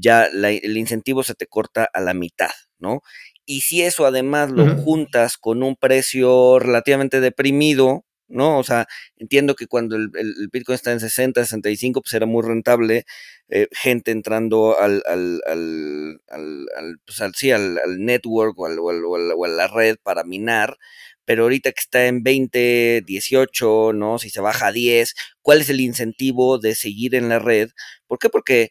ya 0.00 0.24
el 0.24 0.76
incentivo 0.76 1.22
se 1.22 1.34
te 1.34 1.46
corta 1.46 1.88
a 1.92 2.00
la 2.00 2.14
mitad, 2.14 2.50
¿no? 2.78 3.02
Y 3.46 3.62
si 3.62 3.82
eso 3.82 4.06
además 4.06 4.50
lo 4.50 4.76
juntas 4.76 5.38
con 5.38 5.62
un 5.62 5.76
precio 5.76 6.58
relativamente 6.58 7.20
deprimido, 7.20 8.04
¿no? 8.28 8.58
O 8.58 8.64
sea, 8.64 8.86
entiendo 9.16 9.54
que 9.54 9.66
cuando 9.66 9.96
el, 9.96 10.10
Bitcoin 10.52 10.74
está 10.74 10.92
en 10.92 11.00
60, 11.00 11.42
65, 11.44 12.02
pues 12.02 12.12
era 12.14 12.26
muy 12.26 12.42
rentable, 12.42 13.04
eh, 13.48 13.68
gente 13.72 14.10
entrando 14.10 14.78
al, 14.78 15.02
al, 15.06 15.40
al, 15.46 16.20
al 16.28 16.98
pues 17.06 17.22
sí, 17.36 17.50
al, 17.50 17.78
network 17.98 18.58
o, 18.58 18.64
o, 18.66 19.44
a 19.44 19.48
la 19.48 19.66
red 19.68 19.96
para 20.02 20.24
minar, 20.24 20.76
pero 21.24 21.44
ahorita 21.44 21.72
que 21.72 21.80
está 21.80 22.06
en 22.06 22.22
20, 22.22 23.02
18, 23.06 23.92
¿no? 23.94 24.18
Si 24.18 24.30
se 24.30 24.40
baja 24.40 24.68
a 24.68 24.72
10, 24.72 25.14
¿cuál 25.42 25.62
es 25.62 25.70
el 25.70 25.80
incentivo 25.80 26.58
de 26.58 26.74
seguir 26.74 27.14
en 27.14 27.28
la 27.28 27.38
red? 27.38 27.70
¿Por 28.06 28.18
qué? 28.18 28.28
Porque 28.30 28.70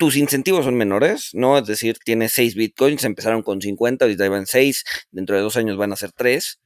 tus 0.00 0.16
incentivos 0.16 0.64
son 0.64 0.76
menores, 0.76 1.28
¿no? 1.34 1.58
Es 1.58 1.66
decir, 1.66 1.98
tienes 2.02 2.32
6 2.32 2.54
bitcoins, 2.54 3.04
empezaron 3.04 3.42
con 3.42 3.60
50, 3.60 4.06
ahorita 4.06 4.30
van 4.30 4.46
6, 4.46 4.84
dentro 5.10 5.36
de 5.36 5.42
dos 5.42 5.58
años 5.58 5.76
van 5.76 5.92
a 5.92 5.96
ser 5.96 6.10
3. 6.12 6.58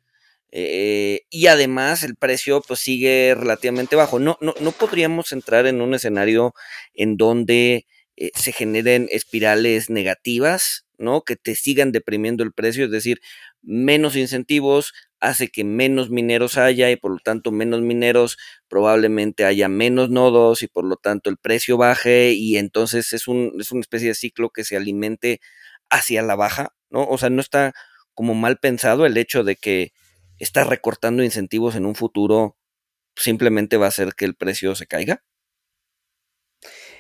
Eh, 0.53 1.23
y 1.31 1.49
además 1.49 2.05
el 2.05 2.15
precio 2.15 2.63
pues 2.63 2.79
sigue 2.79 3.35
relativamente 3.37 3.97
bajo. 3.97 4.21
No, 4.21 4.39
no, 4.41 4.55
no 4.61 4.71
podríamos 4.71 5.33
entrar 5.33 5.67
en 5.67 5.81
un 5.81 5.95
escenario 5.95 6.55
en 6.95 7.17
donde 7.17 7.87
eh, 8.17 8.31
se 8.35 8.53
generen 8.53 9.09
espirales 9.11 9.91
negativas, 9.91 10.87
¿no? 10.99 11.23
Que 11.23 11.37
te 11.37 11.55
sigan 11.57 11.93
deprimiendo 11.93 12.45
el 12.45 12.53
precio, 12.53 12.85
es 12.87 12.91
decir, 12.91 13.21
menos 13.63 14.17
incentivos 14.17 14.93
hace 15.21 15.49
que 15.49 15.65
menos 15.65 16.11
mineros 16.11 16.59
haya 16.59 16.91
y 16.91 16.97
por 16.97 17.13
lo 17.13 17.19
tanto 17.19 17.51
menos 17.51 17.81
mineros 17.81 18.37
probablemente 18.69 19.45
haya 19.47 19.69
menos 19.69 20.11
nodos 20.11 20.63
y 20.63 20.69
por 20.69 20.85
lo 20.85 20.97
tanto 20.97 21.31
el 21.31 21.39
precio 21.39 21.79
baje 21.79 22.33
y 22.35 22.59
entonces 22.59 23.13
es, 23.15 23.27
un, 23.27 23.53
es 23.59 23.73
una 23.73 23.81
especie 23.81 24.09
de 24.09 24.15
ciclo 24.15 24.51
que 24.51 24.65
se 24.65 24.77
alimente 24.77 25.41
hacia 25.91 26.23
la 26.23 26.37
baja, 26.37 26.75
¿no? 26.91 27.07
O 27.07 27.19
sea, 27.19 27.31
no 27.31 27.41
está 27.41 27.73
como 28.15 28.35
mal 28.35 28.59
pensado 28.59 29.07
el 29.07 29.17
hecho 29.17 29.45
de 29.45 29.57
que 29.57 29.93
está 30.39 30.65
recortando 30.65 31.23
incentivos 31.25 31.75
en 31.77 31.87
un 31.87 31.95
futuro 31.95 32.57
simplemente 33.17 33.77
va 33.77 33.87
a 33.87 33.89
hacer 33.91 34.15
que 34.15 34.25
el 34.25 34.35
precio 34.37 34.75
se 34.75 34.87
caiga. 34.87 35.23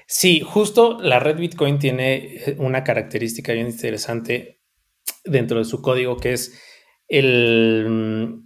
Sí, 0.06 0.40
justo 0.40 0.98
la 1.00 1.18
red 1.18 1.38
Bitcoin 1.38 1.78
tiene 1.78 2.56
una 2.58 2.84
característica 2.84 3.52
bien 3.52 3.68
interesante 3.68 4.60
dentro 5.24 5.58
de 5.58 5.64
su 5.64 5.80
código 5.80 6.16
que 6.16 6.34
es 6.34 6.60
el, 7.08 8.42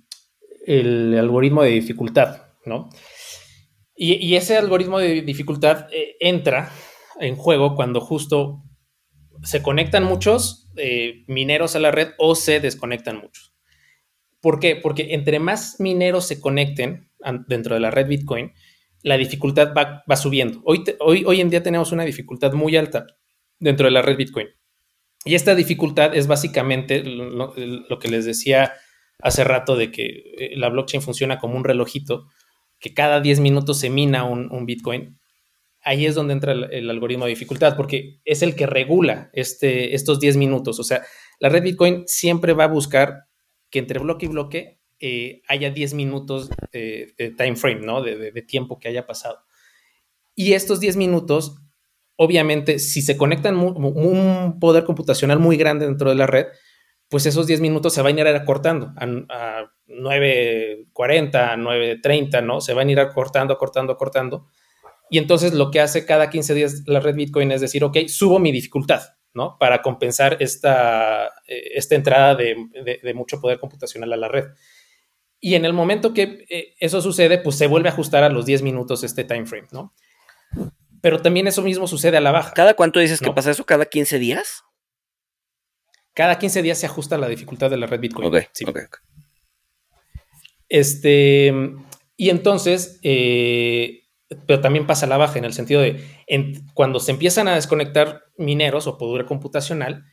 el 0.66 1.18
algoritmo 1.18 1.62
de 1.62 1.70
dificultad, 1.70 2.42
¿no? 2.64 2.88
Y, 4.00 4.36
ese 4.36 4.56
algoritmo 4.56 5.00
de 5.00 5.22
dificultad 5.22 5.88
eh, 5.92 6.14
entra 6.20 6.70
en 7.18 7.34
juego 7.34 7.74
cuando 7.74 8.00
justo 8.00 8.62
se 9.42 9.60
conectan 9.60 10.04
muchos 10.04 10.70
eh, 10.76 11.24
mineros 11.26 11.74
a 11.74 11.80
la 11.80 11.90
red 11.90 12.10
o 12.16 12.36
se 12.36 12.60
desconectan 12.60 13.16
muchos. 13.18 13.56
¿Por 14.40 14.60
qué? 14.60 14.76
Porque 14.76 15.14
entre 15.14 15.40
más 15.40 15.80
mineros 15.80 16.28
se 16.28 16.40
conecten 16.40 17.10
dentro 17.48 17.74
de 17.74 17.80
la 17.80 17.90
red 17.90 18.06
Bitcoin, 18.06 18.52
la 19.02 19.16
dificultad 19.16 19.72
va, 19.74 20.16
subiendo. 20.16 20.60
Hoy, 20.64 21.40
en 21.40 21.50
día 21.50 21.62
tenemos 21.62 21.92
una 21.92 22.04
dificultad 22.04 22.52
muy 22.52 22.76
alta 22.76 23.06
dentro 23.58 23.86
de 23.86 23.92
la 23.92 24.02
red 24.02 24.16
Bitcoin. 24.16 24.48
Y 25.24 25.34
esta 25.34 25.54
dificultad 25.54 26.14
es 26.16 26.26
básicamente 26.26 27.02
lo, 27.02 27.98
que 27.98 28.08
les 28.08 28.24
decía 28.24 28.72
hace 29.20 29.44
rato 29.44 29.76
de 29.76 29.90
que 29.90 30.04
eh, 30.38 30.56
la 30.56 30.68
blockchain 30.68 31.02
funciona 31.02 31.38
como 31.38 31.56
un 31.56 31.64
relojito, 31.64 32.26
que 32.78 32.94
cada 32.94 33.20
10 33.20 33.40
minutos 33.40 33.80
se 33.80 33.90
mina 33.90 34.24
un, 34.24 34.66
Bitcoin. 34.66 35.18
Ahí 35.80 36.06
es 36.06 36.14
donde 36.14 36.34
entra 36.34 36.52
el, 36.52 36.90
algoritmo 36.90 37.24
de 37.24 37.30
dificultad, 37.30 37.76
porque 37.76 38.20
es 38.24 38.42
el 38.42 38.54
que 38.54 38.66
regula 38.66 39.30
este, 39.32 39.94
estos 39.94 40.20
10 40.20 40.36
minutos. 40.36 40.78
O 40.78 40.84
sea, 40.84 41.02
la 41.40 41.48
red 41.48 41.62
Bitcoin 41.62 42.04
siempre 42.06 42.52
va 42.52 42.64
a 42.64 42.68
buscar 42.68 43.24
que 43.70 43.80
entre 43.80 43.98
bloque 43.98 44.26
y 44.26 44.28
bloque 44.28 44.77
eh, 45.00 45.42
haya 45.48 45.70
10 45.70 45.94
minutos 45.94 46.50
de 46.72 47.34
time 47.36 47.56
frame, 47.56 47.80
¿no? 47.80 48.02
De, 48.02 48.42
tiempo 48.42 48.78
que 48.78 48.88
haya 48.88 49.06
pasado. 49.06 49.40
Y 50.34 50.52
estos 50.52 50.80
10 50.80 50.96
minutos, 50.96 51.56
obviamente, 52.16 52.78
si 52.78 53.02
se 53.02 53.16
conectan 53.16 53.56
un 53.56 54.58
poder 54.60 54.84
computacional 54.84 55.38
muy 55.38 55.56
grande 55.56 55.86
dentro 55.86 56.10
de 56.10 56.16
la 56.16 56.26
red, 56.26 56.46
pues 57.08 57.26
esos 57.26 57.46
10 57.46 57.60
minutos 57.60 57.94
se 57.94 58.02
van 58.02 58.18
a 58.18 58.20
ir 58.20 58.26
acortando 58.28 58.92
a, 58.96 59.04
a 59.04 59.72
9.40, 59.88 60.84
9.30, 60.94 62.44
¿no? 62.44 62.60
Se 62.60 62.74
van 62.74 62.88
a 62.88 62.92
ir 62.92 63.00
acortando, 63.00 63.54
acortando, 63.54 63.92
acortando. 63.92 64.46
Y 65.10 65.18
entonces 65.18 65.54
lo 65.54 65.70
que 65.70 65.80
hace 65.80 66.04
cada 66.04 66.30
15 66.30 66.54
días 66.54 66.82
la 66.86 67.00
red 67.00 67.14
Bitcoin 67.14 67.50
es 67.52 67.60
decir, 67.60 67.82
ok, 67.82 67.96
subo 68.08 68.38
mi 68.38 68.52
dificultad, 68.52 69.02
¿no? 69.32 69.56
Para 69.58 69.80
compensar 69.80 70.36
esta, 70.40 71.26
eh, 71.46 71.70
esta 71.74 71.94
entrada 71.94 72.34
de, 72.34 73.14
mucho 73.14 73.40
poder 73.40 73.58
computacional 73.58 74.12
a 74.12 74.16
la 74.16 74.28
red. 74.28 74.44
Y 75.40 75.54
en 75.54 75.64
el 75.64 75.72
momento 75.72 76.12
que 76.12 76.44
eh, 76.50 76.74
eso 76.80 77.00
sucede, 77.00 77.38
pues 77.38 77.56
se 77.56 77.66
vuelve 77.66 77.88
a 77.88 77.92
ajustar 77.92 78.24
a 78.24 78.28
los 78.28 78.46
10 78.46 78.62
minutos 78.62 79.04
este 79.04 79.24
time 79.24 79.46
frame, 79.46 79.68
¿no? 79.72 79.94
Pero 81.00 81.22
también 81.22 81.46
eso 81.46 81.62
mismo 81.62 81.86
sucede 81.86 82.16
a 82.16 82.20
la 82.20 82.32
baja. 82.32 82.52
¿Cada 82.54 82.74
cuánto 82.74 82.98
dices 82.98 83.20
que 83.20 83.30
pasa 83.30 83.52
eso? 83.52 83.64
¿Cada 83.64 83.86
15 83.86 84.18
días? 84.18 84.64
Cada 86.12 86.38
15 86.38 86.62
días 86.62 86.78
se 86.78 86.86
ajusta 86.86 87.16
la 87.18 87.28
dificultad 87.28 87.70
de 87.70 87.76
la 87.76 87.86
red 87.86 88.00
Bitcoin. 88.00 88.26
Ok, 88.26 88.48
sí. 88.52 88.64
Este, 90.68 91.52
y 92.16 92.30
entonces, 92.30 92.98
eh, 93.04 94.08
pero 94.46 94.60
también 94.60 94.86
pasa 94.86 95.06
a 95.06 95.08
la 95.08 95.16
baja 95.16 95.38
en 95.38 95.44
el 95.44 95.52
sentido 95.52 95.80
de 95.80 96.04
cuando 96.74 96.98
se 96.98 97.12
empiezan 97.12 97.46
a 97.46 97.54
desconectar 97.54 98.24
mineros 98.36 98.88
o 98.88 98.98
poder 98.98 99.24
computacional, 99.24 100.04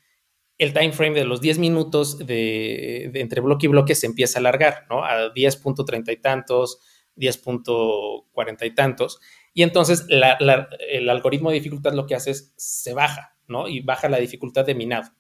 el 0.57 0.73
time 0.73 0.91
frame 0.91 1.19
de 1.19 1.25
los 1.25 1.41
10 1.41 1.59
minutos 1.59 2.17
de, 2.17 3.11
entre 3.15 3.41
bloque 3.41 3.65
y 3.65 3.69
bloque 3.69 3.95
se 3.95 4.05
empieza 4.05 4.39
a 4.39 4.41
alargar, 4.41 4.85
¿no? 4.89 5.03
A 5.03 5.33
10.30 5.33 6.13
y 6.13 6.17
tantos, 6.17 6.79
10.40 7.17 8.65
y 8.65 8.75
tantos. 8.75 9.19
Y 9.53 9.63
entonces 9.63 10.05
el 10.09 11.09
algoritmo 11.09 11.49
de 11.49 11.55
dificultad 11.55 11.93
lo 11.93 12.05
que 12.05 12.15
hace 12.15 12.31
es 12.31 12.53
se 12.57 12.93
baja, 12.93 13.37
¿no? 13.47 13.67
Y 13.67 13.81
baja 13.81 14.09
la 14.09 14.17
dificultad 14.17 14.65
de 14.65 14.75
minado 14.75 15.11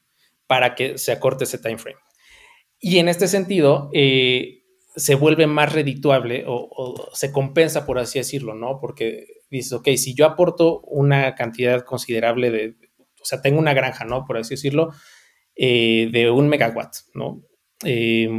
para 0.47 0.75
que 0.75 0.97
se 0.97 1.11
acorte 1.11 1.43
ese 1.43 1.57
time 1.57 1.77
frame. 1.77 1.99
Y 2.79 2.99
en 2.99 3.09
este 3.09 3.27
sentido, 3.27 3.89
eh, 3.93 4.63
se 4.95 5.15
vuelve 5.15 5.47
más 5.47 5.73
redituable 5.73 6.45
o, 6.47 6.69
o, 6.69 7.09
se 7.13 7.31
compensa, 7.31 7.85
por 7.85 7.99
así 7.99 8.19
decirlo, 8.19 8.53
¿no? 8.53 8.79
Porque 8.79 9.25
dices, 9.49 9.73
ok, 9.73 9.89
si 9.97 10.13
yo 10.13 10.25
aporto 10.25 10.79
una 10.81 11.35
cantidad 11.35 11.83
considerable 11.83 12.51
de, 12.51 12.77
o 13.21 13.25
sea, 13.25 13.41
tengo 13.41 13.59
una 13.59 13.73
granja, 13.73 14.05
¿no? 14.05 14.25
Por 14.25 14.37
así 14.37 14.53
decirlo, 14.53 14.91
eh, 15.55 16.09
de 16.11 16.29
un 16.29 16.49
megawatt, 16.49 16.95
¿no? 17.13 17.41
Eh, 17.85 18.29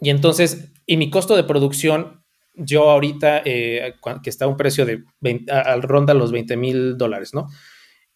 y 0.00 0.10
entonces, 0.10 0.72
y 0.84 0.98
mi 0.98 1.08
costo 1.08 1.34
de 1.36 1.44
producción, 1.44 2.22
yo 2.54 2.90
ahorita, 2.90 3.40
eh, 3.46 3.94
que 4.22 4.28
está 4.28 4.44
a 4.44 4.48
un 4.48 4.58
precio 4.58 4.84
de 4.84 5.04
al 5.50 5.82
ronda 5.82 6.12
los 6.12 6.32
20 6.32 6.56
mil 6.56 6.98
dólares, 6.98 7.32
¿no? 7.34 7.48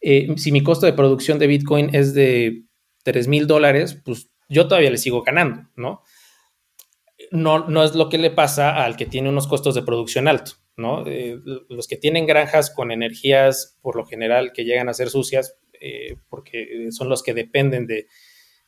si 0.03 0.51
mi 0.51 0.63
costo 0.63 0.87
de 0.87 0.95
producción 0.95 1.39
de 1.39 1.47
Bitcoin 1.47 1.95
es 1.95 2.15
de 2.15 2.65
3 3.05 3.29
mil 3.29 3.47
dólares, 3.47 4.01
pues 4.03 4.31
yo 4.49 4.67
todavía 4.67 4.91
le 4.91 4.97
sigo 4.97 5.23
ganando, 5.23 5.69
¿no? 5.77 6.01
No, 7.31 7.69
no 7.69 7.85
es 7.85 7.95
lo 7.95 8.09
que 8.09 8.17
le 8.17 8.31
pasa 8.31 8.83
al 8.83 8.97
que 8.97 9.05
tiene 9.05 9.29
unos 9.29 9.47
costos 9.47 9.75
de 9.75 9.83
producción 9.83 10.27
alto, 10.27 10.53
¿no? 10.75 11.05
los 11.69 11.87
que 11.87 11.97
tienen 11.97 12.27
granjas 12.27 12.71
con 12.71 12.91
energías, 12.93 13.79
por 13.83 13.95
lo 13.95 14.07
general, 14.07 14.53
que 14.55 14.65
llegan 14.65 14.89
a 14.89 14.95
ser 14.95 15.11
sucias, 15.11 15.60
eh, 15.81 16.17
porque 16.29 16.89
son 16.91 17.09
los 17.09 17.23
que 17.23 17.33
dependen 17.33 17.87
de, 17.87 18.07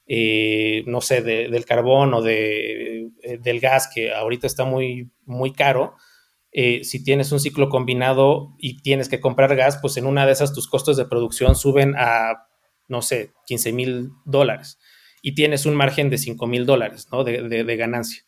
eh, 0.06 0.82
no 0.86 1.00
sé, 1.02 1.22
del 1.22 1.64
carbón 1.66 2.14
o 2.14 2.22
de, 2.22 3.10
eh, 3.22 3.38
del 3.38 3.60
gas, 3.60 3.90
que 3.94 4.12
ahorita 4.12 4.46
está 4.46 4.64
muy, 4.64 5.10
muy 5.24 5.52
caro. 5.52 5.94
si 6.52 7.02
tienes 7.04 7.32
un 7.32 7.40
ciclo 7.40 7.68
combinado 7.68 8.54
y 8.58 8.82
tienes 8.82 9.08
que 9.08 9.20
comprar 9.20 9.56
gas, 9.56 9.78
pues 9.80 9.96
en 9.96 10.06
una 10.06 10.26
de 10.26 10.32
esas 10.32 10.52
tus 10.52 10.68
costos 10.68 10.96
de 10.96 11.06
producción 11.06 11.54
suben 11.54 11.94
a, 11.96 12.46
no 12.88 13.02
sé, 13.02 13.32
15 13.46 13.72
mil 13.72 14.10
dólares 14.26 14.78
y 15.22 15.34
tienes 15.34 15.66
un 15.66 15.74
margen 15.74 16.10
de 16.10 16.18
5 16.18 16.46
mil 16.46 16.66
dólares 16.66 17.08
¿no? 17.12 17.24
de, 17.24 17.76
ganancia. 17.76 18.22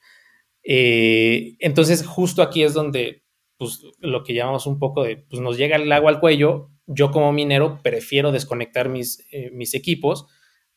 entonces, 0.62 2.06
justo 2.06 2.42
aquí 2.42 2.62
es 2.62 2.72
donde 2.72 3.24
pues, 3.58 3.82
lo 3.98 4.24
que 4.24 4.34
llamamos 4.34 4.66
un 4.66 4.78
poco 4.78 5.04
de, 5.04 5.16
pues 5.16 5.42
nos 5.42 5.58
llega 5.58 5.76
el 5.76 5.92
agua 5.92 6.10
al 6.10 6.20
cuello 6.20 6.70
yo 6.86 7.10
como 7.10 7.32
minero 7.32 7.80
prefiero 7.82 8.32
desconectar 8.32 8.88
mis, 8.88 9.26
eh, 9.30 9.50
mis 9.52 9.74
equipos 9.74 10.26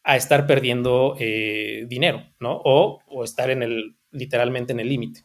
a 0.03 0.15
estar 0.15 0.47
perdiendo 0.47 1.15
eh, 1.19 1.85
dinero, 1.87 2.23
¿no? 2.39 2.61
O, 2.63 3.23
estar 3.23 3.49
en 3.49 3.61
el, 3.63 3.97
literalmente 4.11 4.73
en 4.73 4.79
el 4.79 4.89
límite. 4.89 5.23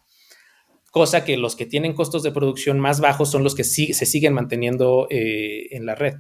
Cosa 0.91 1.25
que 1.25 1.37
los 1.37 1.57
que 1.57 1.67
tienen 1.67 1.95
costos 1.95 2.23
de 2.23 2.33
producción 2.33 2.81
más 2.81 3.01
bajos 3.01 3.31
son 3.31 3.45
los 3.45 3.55
que 3.55 3.65
sí, 3.65 3.95
se 3.95 4.07
siguen 4.07 4.35
manteniendo 4.35 5.07
eh, 5.09 5.69
en 5.71 5.87
la 5.87 5.95
red. 5.95 6.15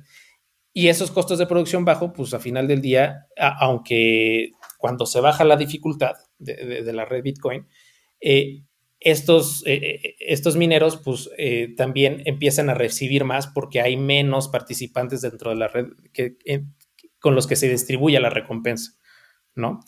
Y 0.73 0.89
esos 0.89 1.11
costos 1.11 1.39
de 1.39 1.47
producción 1.47 1.85
bajo, 1.85 2.13
pues 2.13 2.33
a 2.33 2.39
final 2.39 2.67
del 2.67 2.81
día, 2.81 3.27
aunque 3.37 4.53
cuando 4.79 5.05
se 5.05 5.21
baja 5.21 5.45
la 5.45 5.57
dificultad 5.57 6.15
de, 6.39 6.83
de 6.83 6.93
la 6.93 7.05
red 7.05 7.23
Bitcoin, 7.23 7.67
estos, 9.05 9.66
eh, 9.66 9.74
eh, 9.74 10.16
estos 10.20 10.57
mineros 10.57 10.96
pues 10.96 11.30
eh, 11.36 11.74
también 11.76 12.22
empiezan 12.24 12.70
a 12.70 12.74
recibir 12.74 13.24
más 13.24 13.46
porque 13.46 13.80
hay 13.80 13.96
menos 13.96 14.48
participantes 14.48 15.22
dentro 15.22 15.50
de 15.50 15.57
la 15.57 15.68
red 15.68 15.86
que, 16.12 16.36
con 17.18 17.34
los 17.34 17.46
que 17.46 17.57
se 17.57 17.68
distribuye 17.68 18.18
la 18.20 18.30
recompensa, 18.30 18.92
¿no? 19.55 19.80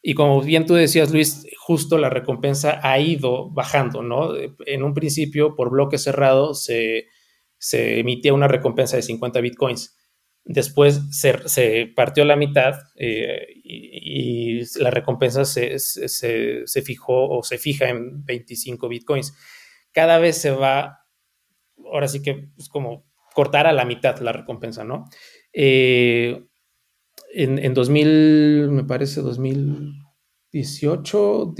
Y 0.00 0.14
como 0.14 0.40
bien 0.40 0.64
tú 0.64 0.74
decías, 0.74 1.10
Luis, 1.10 1.46
justo 1.58 1.98
la 1.98 2.08
recompensa 2.08 2.80
ha 2.82 3.00
ido 3.00 3.50
bajando, 3.50 4.02
¿no? 4.02 4.30
En 4.64 4.82
un 4.84 4.94
principio, 4.94 5.56
por 5.56 5.70
bloque 5.70 5.98
cerrado, 5.98 6.54
se, 6.54 7.06
se 7.58 7.98
emitía 7.98 8.32
una 8.32 8.46
recompensa 8.46 8.96
de 8.96 9.02
50 9.02 9.40
bitcoins 9.40 9.97
Después 10.50 11.02
se, 11.10 11.92
partió 11.94 12.24
la 12.24 12.34
mitad 12.34 12.76
eh, 12.96 13.48
y, 13.62 14.62
la 14.80 14.90
recompensa 14.90 15.44
se, 15.44 15.76
fijó 16.82 17.28
o 17.28 17.42
se 17.42 17.58
fija 17.58 17.90
en 17.90 18.24
25 18.24 18.88
bitcoins. 18.88 19.34
Cada 19.92 20.18
vez 20.18 20.38
se 20.38 20.50
va, 20.50 21.00
ahora 21.92 22.08
sí 22.08 22.22
que 22.22 22.48
es 22.56 22.70
como 22.70 23.04
cortar 23.34 23.66
a 23.66 23.74
la 23.74 23.84
mitad 23.84 24.18
la 24.20 24.32
recompensa, 24.32 24.84
¿no? 24.84 25.10
Eh, 25.52 26.42
en, 27.34 27.74
2000, 27.74 28.70
me 28.70 28.84
parece 28.84 29.20
2018, 29.20 31.54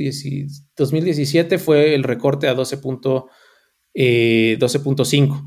2017 0.77 1.59
fue 1.59 1.95
el 1.95 2.05
recorte 2.05 2.49
a 2.49 2.57
12.5. 2.57 5.47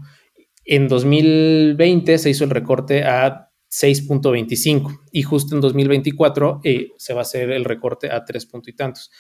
En 0.63 0.87
2020 0.87 2.17
se 2.17 2.29
hizo 2.29 2.43
el 2.43 2.49
recorte 2.49 3.03
a 3.03 3.51
6.25 3.71 5.01
y 5.11 5.23
justo 5.23 5.55
en 5.55 5.61
2024 5.61 6.61
eh, 6.63 6.89
se 6.97 7.13
va 7.13 7.19
a 7.19 7.23
hacer 7.23 7.51
el 7.51 7.65
recorte 7.65 8.11
a 8.11 8.25
3 8.25 8.47
y 8.67 8.73
tantos. 8.73 9.11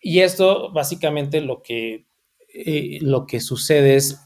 Y 0.00 0.20
esto 0.20 0.72
básicamente 0.72 1.42
lo 1.42 1.62
que, 1.62 2.06
eh, 2.52 2.98
lo 3.02 3.26
que 3.26 3.40
sucede 3.40 3.96
es 3.96 4.18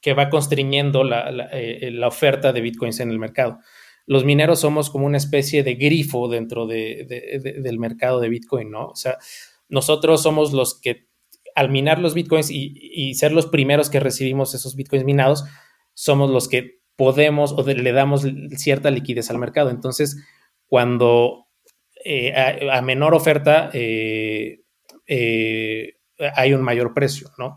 que 0.00 0.14
va 0.14 0.30
constriñendo 0.30 1.04
la, 1.04 1.30
eh, 1.52 1.90
la, 1.92 2.08
oferta 2.08 2.52
de 2.52 2.60
bitcoins 2.60 3.00
en 3.00 3.10
el 3.10 3.18
mercado. 3.18 3.58
Los 4.06 4.24
mineros 4.24 4.60
somos 4.60 4.90
como 4.90 5.06
una 5.06 5.16
especie 5.16 5.62
de 5.62 5.74
grifo 5.74 6.28
dentro 6.28 6.66
de, 6.66 7.06
del 7.62 7.78
mercado 7.78 8.20
de 8.20 8.28
bitcoin, 8.28 8.70
¿no? 8.70 8.88
O 8.88 8.96
sea, 8.96 9.18
nosotros 9.68 10.22
somos 10.22 10.52
los 10.52 10.80
que 10.80 11.06
al 11.54 11.70
minar 11.70 12.00
los 12.00 12.14
bitcoins 12.14 12.50
y, 12.50 12.72
y 12.76 13.14
ser 13.14 13.32
los 13.32 13.46
primeros 13.46 13.90
que 13.90 14.00
recibimos 14.00 14.54
esos 14.54 14.74
bitcoins 14.74 15.04
minados, 15.04 15.44
somos 15.94 16.30
los 16.30 16.48
que 16.48 16.82
podemos 16.96 17.52
o 17.52 17.62
le 17.64 17.92
damos 17.92 18.26
cierta 18.56 18.90
liquidez 18.90 19.30
al 19.30 19.38
mercado. 19.38 19.70
Entonces, 19.70 20.22
cuando 20.66 21.48
eh, 22.04 22.32
a, 22.70 22.80
menor 22.82 23.14
oferta 23.14 23.70
eh, 23.72 24.60
eh, 25.06 25.94
hay 26.34 26.52
un 26.52 26.62
mayor 26.62 26.94
precio, 26.94 27.30
¿no? 27.38 27.56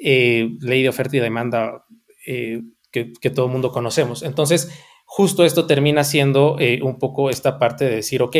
ley 0.00 0.82
de 0.82 0.88
oferta 0.88 1.16
y 1.16 1.20
demanda 1.20 1.84
que, 2.24 3.30
todo 3.34 3.46
el 3.46 3.52
mundo 3.52 3.72
conocemos. 3.72 4.22
Entonces, 4.22 4.70
justo 5.04 5.44
esto 5.44 5.66
termina 5.66 6.04
siendo 6.04 6.56
un 6.82 6.98
poco 6.98 7.30
esta 7.30 7.58
parte 7.58 7.84
de 7.84 7.96
decir, 7.96 8.22
ok, 8.22 8.36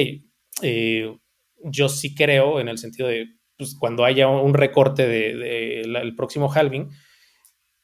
yo 1.64 1.88
sí 1.88 2.14
creo 2.14 2.60
en 2.60 2.68
el 2.68 2.78
sentido 2.78 3.08
de 3.08 3.26
pues, 3.56 3.74
cuando 3.76 4.04
haya 4.04 4.28
un 4.28 4.54
recorte 4.54 5.08
del 5.08 5.40
de, 5.40 5.80
el 5.80 6.14
próximo 6.14 6.48
halving, 6.52 6.90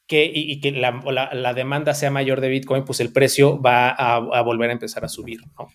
que, 0.07 0.29
y, 0.33 0.59
que 0.59 0.71
la, 0.71 1.53
demanda 1.53 1.93
sea 1.93 2.11
mayor 2.11 2.41
de 2.41 2.49
Bitcoin, 2.49 2.85
pues 2.85 2.99
el 2.99 3.11
precio 3.11 3.61
va 3.61 3.89
a, 3.89 4.41
volver 4.41 4.69
a 4.69 4.73
empezar 4.73 5.03
a 5.03 5.09
subir, 5.09 5.41
¿no? 5.57 5.69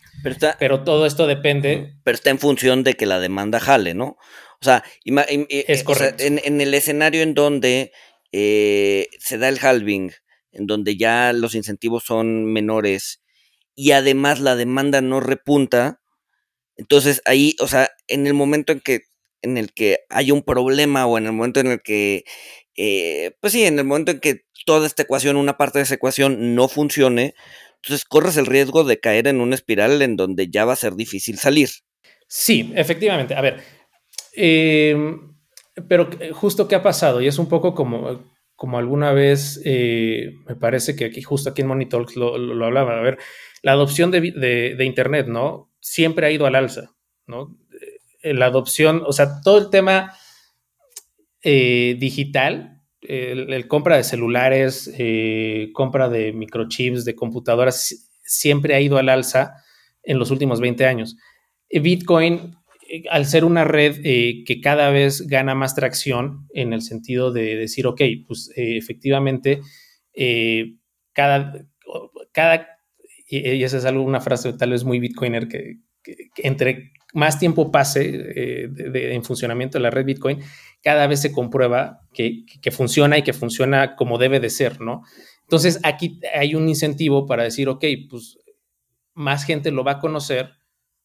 Pero, 0.59 0.85
todo 0.85 1.07
esto 1.07 1.27
depende. 1.27 1.95
Pero 2.05 2.15
está 2.15 2.31
en 2.31 2.39
función 2.39 2.85
de 2.85 2.95
que 2.95 3.07
la 3.07 3.21
demanda 3.21 3.59
jale, 3.59 3.95
¿no? 3.95 4.17
O 4.61 4.65
sea, 4.65 4.85
es 5.05 5.85
en, 6.19 6.61
el 6.61 6.75
escenario 6.75 7.23
en 7.23 7.35
donde 7.35 7.93
eh, 8.31 9.09
se 9.19 9.39
da 9.39 9.49
el 9.49 9.59
halving, 9.59 10.13
en 10.53 10.67
donde 10.67 10.97
ya 10.97 11.33
los 11.33 11.55
incentivos 11.55 12.05
son 12.05 12.45
menores 12.45 13.23
y 13.75 13.93
además 13.93 14.41
la 14.41 14.57
demanda 14.57 15.01
no 15.01 15.21
repunta, 15.21 16.01
entonces 16.77 17.23
ahí, 17.25 17.57
o 17.61 17.67
sea, 17.67 17.91
en 18.09 18.27
el 18.27 18.35
momento 18.35 18.73
en 18.73 18.81
que 18.81 19.05
en 19.43 19.57
el 19.57 19.73
que 19.73 20.01
hay 20.11 20.31
un 20.31 20.43
problema 20.43 21.07
o 21.07 21.19
en 21.19 21.27
el 21.27 21.33
momento 21.33 21.61
en 21.61 21.69
el 21.69 21.83
que 21.83 22.25
eh, 22.77 23.37
pues 23.41 23.53
sí, 23.53 23.65
en 23.65 23.79
el 23.79 23.85
momento 23.85 24.13
en 24.13 24.21
que 24.21 24.45
toda 24.67 24.87
esta 24.87 25.03
ecuación, 25.03 25.37
una 25.37 25.57
parte 25.57 25.79
de 25.79 25.85
esa 25.85 25.95
ecuación 25.95 26.55
no 26.55 26.69
funcione, 26.69 27.35
entonces 27.77 28.05
corres 28.05 28.37
el 28.37 28.47
riesgo 28.47 28.85
de 28.85 29.01
caer 29.01 29.27
en 29.27 29.41
una 29.41 29.55
espiral 29.55 30.03
en 30.03 30.17
donde 30.17 30.49
ya 30.51 30.65
va 30.65 30.75
a 30.75 30.77
ser 30.77 30.95
difícil 30.95 31.39
salir. 31.39 31.71
Sí, 32.27 32.73
efectivamente. 32.77 33.35
A 33.35 33.41
ver, 33.41 33.63
em, 34.35 35.35
pero 35.89 36.11
justo 36.33 36.69
qué 36.69 36.75
ha 36.75 36.83
pasado, 36.83 37.21
y 37.21 37.27
es 37.27 37.39
un 37.39 37.49
poco 37.49 37.75
como, 37.75 38.23
como 38.55 38.79
alguna 38.79 39.13
vez, 39.13 39.61
eh, 39.65 40.33
me 40.47 40.55
parece 40.57 40.95
que 40.95 41.07
aquí, 41.07 41.23
justo 41.23 41.51
aquí 41.51 41.63
en 41.63 41.69
Money 41.69 41.89
Talks 41.89 42.17
lo, 42.17 42.37
lo, 42.39 42.67
hablaba, 42.67 42.99
a 42.99 43.03
ver, 43.03 43.19
la 43.63 43.73
adopción 43.73 44.11
de, 44.11 44.21
de, 44.21 44.85
Internet, 44.85 45.27
¿no? 45.27 45.73
Siempre 45.81 46.27
ha 46.27 46.31
ido 46.31 46.47
al 46.47 46.55
alza, 46.55 46.95
¿no? 47.27 47.57
Eh, 48.23 48.35
la 48.35 48.47
adopción, 48.47 49.03
o 49.07 49.13
sea, 49.13 49.41
todo 49.43 49.59
el 49.59 49.71
tema 49.71 50.15
eh, 51.43 51.97
digital, 51.99 52.83
el, 53.01 53.67
compra 53.67 53.97
de 53.97 54.05
celulares, 54.05 54.93
eh, 54.99 55.71
compra 55.73 56.09
de 56.09 56.33
microchips, 56.33 57.05
de 57.05 57.15
computadoras, 57.15 58.11
siempre 58.23 58.75
ha 58.75 58.81
ido 58.81 58.99
al 58.99 59.09
alza 59.09 59.55
en 60.03 60.19
los 60.19 60.31
últimos 60.31 60.61
20 60.61 60.85
años. 60.87 61.17
Bitcoin, 61.71 62.57
eh, 62.89 63.05
al 63.11 63.27
ser 63.27 63.45
una 63.45 63.65
red 63.65 64.03
que 64.03 64.61
cada 64.63 64.91
vez 64.91 65.27
gana 65.27 65.55
más 65.55 65.75
tracción 65.75 66.47
en 66.53 66.73
el 66.73 66.83
sentido 66.83 67.33
de 67.33 67.57
decir, 67.57 67.87
ok, 67.87 68.03
pues 68.27 68.51
efectivamente, 68.55 69.61
cada, 71.13 71.67
cada, 72.33 72.69
y 73.27 73.63
esa 73.63 73.79
es 73.79 73.85
algo, 73.85 74.03
una 74.03 74.21
frase 74.21 74.53
tal 74.53 74.71
vez 74.71 74.85
muy 74.85 74.99
bitcoiner, 74.99 75.49
que, 75.49 75.79
entre 76.37 76.93
más 77.13 77.39
tiempo 77.39 77.71
pase 77.71 78.69
en 78.77 79.25
funcionamiento 79.25 79.79
de 79.79 79.83
la 79.83 79.91
red 79.91 80.05
Bitcoin, 80.05 80.41
cada 80.83 81.07
vez 81.07 81.21
se 81.21 81.33
comprueba 81.33 82.01
que, 82.13 82.45
funciona 82.71 83.19
y 83.19 83.23
que 83.23 83.33
funciona 83.33 83.97
como 83.97 84.19
debe 84.19 84.41
de 84.41 84.51
ser, 84.51 84.81
¿no? 84.81 85.03
Entonces 85.43 85.81
aquí 85.83 86.21
hay 86.35 86.55
un 86.55 86.69
incentivo 86.69 87.27
para 87.27 87.43
decir, 87.43 87.69
ok, 87.69 87.85
pues 88.09 88.39
más 89.15 89.45
gente 89.45 89.71
lo 89.71 89.85
va 89.85 89.93
a 89.93 89.99
conocer, 89.99 90.53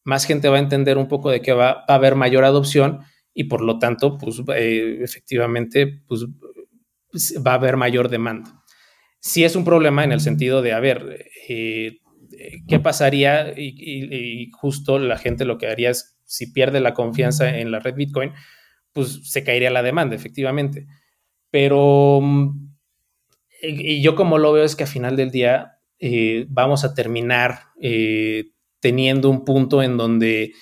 más 0.04 0.24
gente 0.24 0.48
va 0.48 0.56
a 0.56 0.60
entender 0.60 0.98
un 0.98 1.08
poco 1.08 1.30
de 1.30 1.42
que 1.42 1.52
va, 1.52 1.84
a 1.86 1.94
haber 1.94 2.14
mayor 2.14 2.44
adopción 2.44 3.00
y 3.34 3.44
por 3.44 3.60
lo 3.60 3.78
tanto, 3.78 4.16
pues 4.16 4.40
eh, 4.54 4.98
efectivamente, 5.02 6.02
pues 6.06 6.24
va 7.44 7.52
a 7.52 7.54
haber 7.54 7.76
mayor 7.76 8.08
demanda. 8.08 8.62
Sí 9.20 9.44
es 9.44 9.56
un 9.56 9.64
problema 9.64 10.04
en 10.04 10.12
el 10.12 10.20
sentido 10.20 10.62
de, 10.62 10.72
a 10.72 10.80
ver, 10.80 11.26
eh, 11.48 11.98
¿qué 12.68 12.78
pasaría? 12.80 13.54
y, 13.56 14.50
justo 14.52 14.98
la 14.98 15.18
gente 15.18 15.44
lo 15.44 15.58
que 15.58 15.68
haría 15.68 15.90
es, 15.90 16.18
si 16.24 16.52
pierde 16.52 16.80
la 16.80 16.94
confianza 16.94 17.58
en 17.58 17.70
la 17.70 17.78
red 17.78 17.94
Bitcoin, 17.94 18.32
pues 18.92 19.30
se 19.30 19.44
caería 19.44 19.70
la 19.70 19.82
demanda, 19.82 20.16
efectivamente. 20.16 20.86
Pero, 21.50 22.20
mm, 22.22 22.76
y 23.62 24.02
yo 24.02 24.14
como 24.14 24.38
lo 24.38 24.52
veo 24.52 24.64
es 24.64 24.76
que 24.76 24.84
a 24.84 24.88
final 24.88 25.16
del 25.16 25.30
día 25.30 25.78
eh, 25.98 26.46
vamos 26.48 26.84
a 26.84 26.94
terminar 26.94 27.60
eh, 27.80 28.52
teniendo 28.80 29.30
un 29.30 29.44
punto 29.44 29.82
en 29.82 29.96
donde 29.96 30.52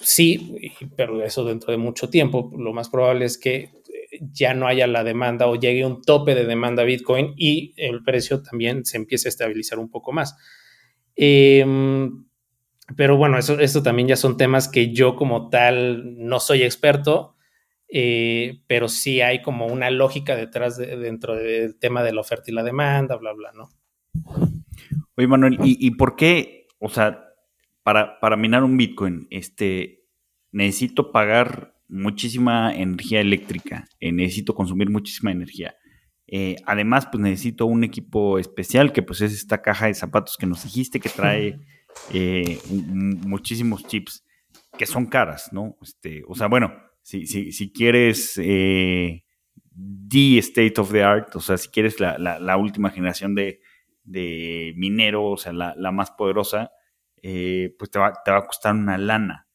sí, 0.00 0.72
pero 0.96 1.24
eso 1.24 1.44
dentro 1.44 1.70
de 1.70 1.78
mucho 1.78 2.10
tiempo, 2.10 2.50
lo 2.56 2.72
más 2.72 2.88
probable 2.88 3.24
es 3.24 3.38
que 3.38 3.56
eh, 3.56 3.72
ya 4.32 4.54
no 4.54 4.66
haya 4.66 4.86
la 4.86 5.04
demanda 5.04 5.46
o 5.46 5.56
llegue 5.56 5.84
un 5.84 6.02
tope 6.02 6.34
de 6.34 6.44
demanda 6.44 6.82
Bitcoin 6.84 7.34
y 7.36 7.74
el 7.76 8.02
precio 8.02 8.42
también 8.42 8.84
se 8.84 8.96
empiece 8.96 9.28
a 9.28 9.30
estabilizar 9.30 9.78
un 9.78 9.90
poco 9.90 10.12
más. 10.12 10.36
Em, 11.20 12.24
pero 12.96 13.16
bueno, 13.16 13.38
eso, 13.38 13.58
eso 13.58 13.82
también 13.82 14.08
ya 14.08 14.16
son 14.16 14.36
temas 14.36 14.68
que 14.68 14.92
yo 14.92 15.16
como 15.16 15.50
tal 15.50 16.14
no 16.16 16.40
soy 16.40 16.62
experto 16.62 17.34
eh, 17.90 18.60
pero 18.66 18.88
sí 18.88 19.22
hay 19.22 19.40
como 19.40 19.66
una 19.66 19.90
lógica 19.90 20.36
detrás 20.36 20.76
de, 20.76 20.96
dentro 20.96 21.34
del 21.34 21.78
tema 21.78 22.02
de 22.02 22.12
la 22.12 22.20
oferta 22.20 22.50
y 22.50 22.54
la 22.54 22.62
demanda, 22.62 23.16
bla, 23.16 23.32
bla, 23.32 23.52
¿no? 23.52 23.70
Oye, 25.16 25.26
Manuel, 25.26 25.58
¿y, 25.62 25.90
por 25.92 26.14
qué, 26.14 26.66
o 26.78 26.90
sea, 26.90 27.24
para, 27.82 28.20
para, 28.20 28.36
minar 28.36 28.62
un 28.62 28.76
Bitcoin, 28.76 29.26
este, 29.30 30.04
necesito 30.52 31.10
pagar 31.12 31.74
muchísima 31.88 32.74
energía 32.74 33.20
eléctrica, 33.20 33.88
eh, 34.00 34.12
necesito 34.12 34.54
consumir 34.54 34.90
muchísima 34.90 35.32
energía. 35.32 35.74
Eh, 36.28 36.56
además, 36.66 37.08
pues 37.10 37.22
necesito 37.22 37.66
un 37.66 37.84
equipo 37.84 38.38
especial, 38.38 38.92
que 38.92 39.02
pues 39.02 39.22
es 39.22 39.32
esta 39.32 39.62
caja 39.62 39.86
de 39.86 39.94
zapatos 39.94 40.36
que 40.36 40.46
nos 40.46 40.62
dijiste 40.62 41.00
que 41.00 41.08
trae 41.08 41.58
muchísimos 43.26 43.84
chips 43.86 44.24
que 44.76 44.86
son 44.86 45.06
caras, 45.06 45.52
¿no? 45.52 45.76
Este, 45.82 46.22
o 46.26 46.34
sea, 46.34 46.46
bueno, 46.46 46.72
si, 47.02 47.72
quieres 47.72 48.38
eh, 48.42 49.24
the 50.08 50.38
state 50.38 50.80
of 50.80 50.92
the 50.92 51.02
art, 51.02 51.34
o 51.36 51.40
sea, 51.40 51.56
si 51.56 51.68
quieres 51.68 52.00
la, 52.00 52.56
última 52.56 52.90
generación 52.90 53.34
de, 53.34 53.60
minero, 54.76 55.24
o 55.24 55.36
sea, 55.36 55.52
la, 55.52 55.92
más 55.92 56.10
poderosa, 56.12 56.70
eh, 57.22 57.74
pues 57.78 57.90
te 57.90 57.98
va, 57.98 58.12
a 58.24 58.46
costar 58.46 58.74
una 58.74 58.98
lana. 58.98 59.46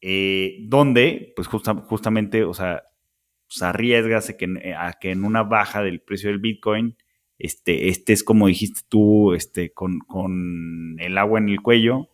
Eh, 0.00 0.56
donde, 0.62 1.32
pues 1.36 1.46
justamente, 1.48 2.44
o 2.44 2.54
sea, 2.54 2.82
pues 3.52 3.62
arriesgas 3.62 4.30
a 4.30 4.36
que, 4.36 4.74
a 4.76 4.92
que, 4.94 5.10
en 5.10 5.24
una 5.24 5.42
baja 5.42 5.82
del 5.82 6.00
precio 6.00 6.30
del 6.30 6.38
Bitcoin, 6.38 6.96
este, 7.38 7.88
estés, 7.88 8.24
como 8.24 8.46
dijiste 8.46 8.80
tú, 8.88 9.34
este, 9.34 9.72
con, 9.72 9.98
con 9.98 10.96
el 10.98 11.18
agua 11.18 11.38
en 11.38 11.48
el 11.48 11.60
cuello 11.60 12.08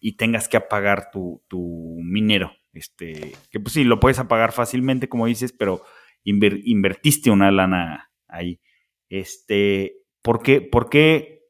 y 0.00 0.16
tengas 0.16 0.48
que 0.48 0.56
apagar 0.56 1.10
tu, 1.10 1.42
tu 1.48 1.98
minero. 2.02 2.52
Este, 2.72 3.32
que 3.50 3.60
pues 3.60 3.74
sí, 3.74 3.84
lo 3.84 4.00
puedes 4.00 4.18
apagar 4.18 4.52
fácilmente, 4.52 5.08
como 5.08 5.26
dices, 5.26 5.52
pero 5.52 5.82
invertiste 6.24 7.30
una 7.30 7.50
lana 7.50 8.10
ahí. 8.26 8.60
Este, 9.08 9.98
¿por 10.22 10.42
qué, 10.42 10.60
por 10.60 10.88
qué 10.88 11.42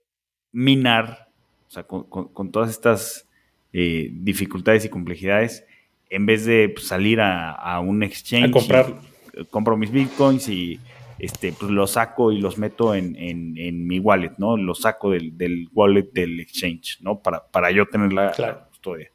minar, 0.53 1.29
o 1.69 1.71
sea, 1.71 1.85
con, 1.85 2.51
todas 2.51 2.71
estas 2.71 3.29
eh, 3.73 4.11
dificultades 4.13 4.85
y 4.85 4.89
complejidades, 4.89 5.65
en 6.09 6.27
vez 6.27 6.45
de 6.45 6.69
pues, 6.71 6.87
salir 6.87 7.21
a, 7.21 7.79
un 7.81 8.03
exchange? 8.03 8.49
A 8.49 8.51
comprar. 8.51 9.01
Compro 9.49 9.77
mis 9.77 9.91
bitcoins 9.91 10.49
y 10.49 10.81
este, 11.19 11.53
pues 11.53 11.71
los 11.71 11.93
saco 11.93 12.33
y 12.33 12.41
los 12.41 12.59
meto 12.59 12.95
en, 12.95 13.87
mi 13.87 13.99
wallet, 13.99 14.33
¿no? 14.39 14.57
Los 14.57 14.81
saco 14.81 15.11
del, 15.11 15.69
wallet 15.73 16.11
del 16.13 16.41
exchange, 16.41 16.99
¿no? 17.01 17.21
Para, 17.21 17.47
para 17.47 17.71
yo 17.71 17.87
tener 17.87 18.13
la, 18.13 18.33
la 18.39 18.67
custodia. 18.69 19.11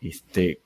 Este, 0.00 0.62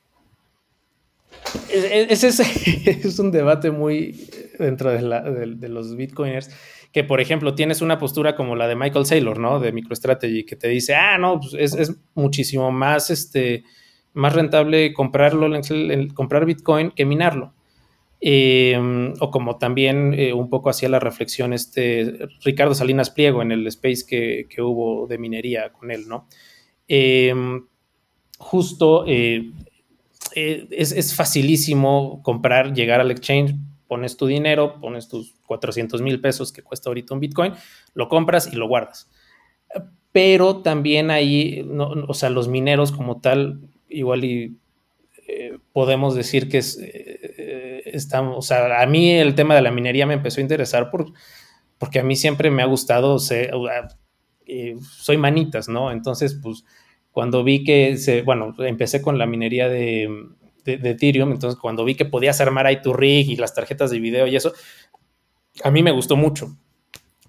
ese 1.71 2.29
es, 2.29 2.41
es, 3.05 3.19
un 3.19 3.31
debate 3.31 3.71
muy 3.71 4.29
dentro 4.59 4.91
de, 4.91 5.69
los 5.69 5.97
bitcoiners 5.97 6.51
que, 6.93 7.05
por 7.05 7.21
ejemplo, 7.21 7.55
tienes 7.55 7.83
una 7.83 7.99
postura 7.99 8.37
como 8.37 8.57
la 8.57 8.69
de 8.69 8.77
Michael 8.77 9.05
Saylor, 9.05 9.39
¿no? 9.39 9.61
De 9.61 9.73
MicroStrategy, 9.73 10.45
que 10.45 10.57
te 10.57 10.69
dice, 10.69 10.95
ah, 10.95 11.19
no, 11.19 11.41
pues 11.41 11.75
es, 11.75 11.95
muchísimo 12.15 12.73
más, 12.73 13.11
este, 13.11 13.65
más 14.15 14.33
rentable 14.33 14.95
comprarlo, 14.95 15.49
comprar 16.15 16.47
Bitcoin 16.47 16.91
que 16.93 17.05
minarlo. 17.05 17.53
Em, 18.29 19.15
o 19.21 19.31
como 19.31 19.57
también 19.57 20.13
eh, 20.13 20.33
un 20.33 20.51
poco 20.51 20.69
hacía 20.69 20.89
la 20.89 20.99
reflexión 20.99 21.53
este 21.53 22.27
Ricardo 22.43 22.75
Salinas 22.75 23.11
Pliego 23.11 23.41
en 23.41 23.53
el 23.53 23.65
space 23.69 24.05
que, 24.05 24.63
hubo 24.63 25.07
de 25.07 25.17
minería 25.17 25.73
con 25.73 25.93
él, 25.93 26.09
¿no? 26.09 26.27
Em, 26.89 27.69
justo 28.37 29.05
eh, 29.07 29.53
eh, 30.35 30.67
es, 30.73 30.91
es, 30.91 31.15
facilísimo 31.15 32.21
comprar, 32.25 32.75
llegar 32.75 33.01
al 33.01 33.13
exchange, 33.13 33.55
pones 33.87 34.17
tu 34.17 34.27
dinero, 34.27 34.81
pones 34.81 35.07
tus 35.07 35.35
400 35.47 36.03
mil 36.03 36.21
pesos 36.21 36.51
que 36.53 36.63
cuesta 36.63 36.91
ahorita 36.91 37.15
un 37.15 37.21
Bitcoin, 37.21 37.53
lo 37.95 38.09
compras 38.09 38.53
y 38.53 38.57
lo 38.57 38.67
guardas. 38.67 39.09
Pero 40.11 40.63
también 40.63 41.13
ahí, 41.13 41.65
o 42.09 42.13
sea, 42.13 42.31
los 42.31 42.49
mineros 42.49 42.91
como 42.91 43.21
tal, 43.21 43.61
igual 43.89 44.25
y 44.25 44.57
podemos 45.73 46.15
decir 46.17 46.49
que 46.49 46.59
es, 46.59 46.79
estamos, 47.97 48.37
o 48.37 48.43
sea, 48.43 48.81
a 48.81 48.87
mí 48.87 49.11
el 49.11 49.35
tema 49.35 49.55
de 49.55 49.63
la 49.63 49.71
minería 49.71 50.07
me 50.07 50.15
empezó 50.15 50.41
a 50.41 50.43
interesar 50.43 50.91
por, 50.91 51.13
porque 51.79 51.99
a 51.99 52.03
mí 52.03 52.17
siempre 52.17 52.51
me 52.51 52.63
ha 52.63 52.67
gustado, 52.67 53.19
eh, 54.47 54.77
soy 54.81 55.17
manitas, 55.17 55.69
¿no? 55.69 55.91
Entonces, 55.91 56.39
pues, 56.43 56.65
cuando 57.11 57.43
vi 57.45 57.65
que, 57.65 57.97
se, 57.97 58.23
bueno, 58.23 58.55
empecé 58.59 59.03
con 59.03 59.19
la 59.19 59.27
minería 59.27 59.69
de, 59.69 60.09
de, 60.65 60.91
Ethereum, 60.91 61.33
entonces 61.33 61.59
cuando 61.59 61.85
vi 61.85 61.95
que 61.95 62.05
podías 62.05 62.41
armar 62.41 62.67
ahí 62.67 62.83
tu 62.83 62.93
rig 62.93 63.31
y 63.31 63.37
las 63.37 63.55
tarjetas 63.55 63.91
de 63.91 64.01
video 64.01 64.27
y 64.27 64.37
eso, 64.37 64.53
a 65.65 65.71
mí 65.71 65.83
me 65.83 65.93
gustó 65.93 66.17
mucho. 66.17 66.57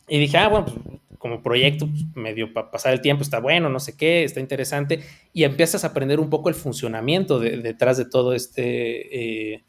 Y 0.08 0.20
dije, 0.20 0.38
ah, 0.38 0.48
bueno, 0.50 0.66
pues 0.66 1.00
como 1.18 1.42
proyecto, 1.42 1.88
pues, 1.88 2.06
medio 2.16 2.54
para 2.54 2.72
pasar 2.72 2.94
el 2.94 3.02
tiempo, 3.02 3.24
está 3.24 3.40
bueno, 3.40 3.70
no 3.70 3.80
sé 3.80 3.98
qué, 3.98 4.24
está 4.24 4.40
interesante, 4.40 5.02
y 5.34 5.44
empiezas 5.44 5.84
a 5.84 5.88
aprender 5.88 6.20
un 6.20 6.30
poco 6.30 6.50
el 6.50 6.56
funcionamiento 6.56 7.40
detrás 7.40 7.98
de 7.98 8.06
todo 8.06 8.34
este, 8.34 9.54
eh, 9.54 9.64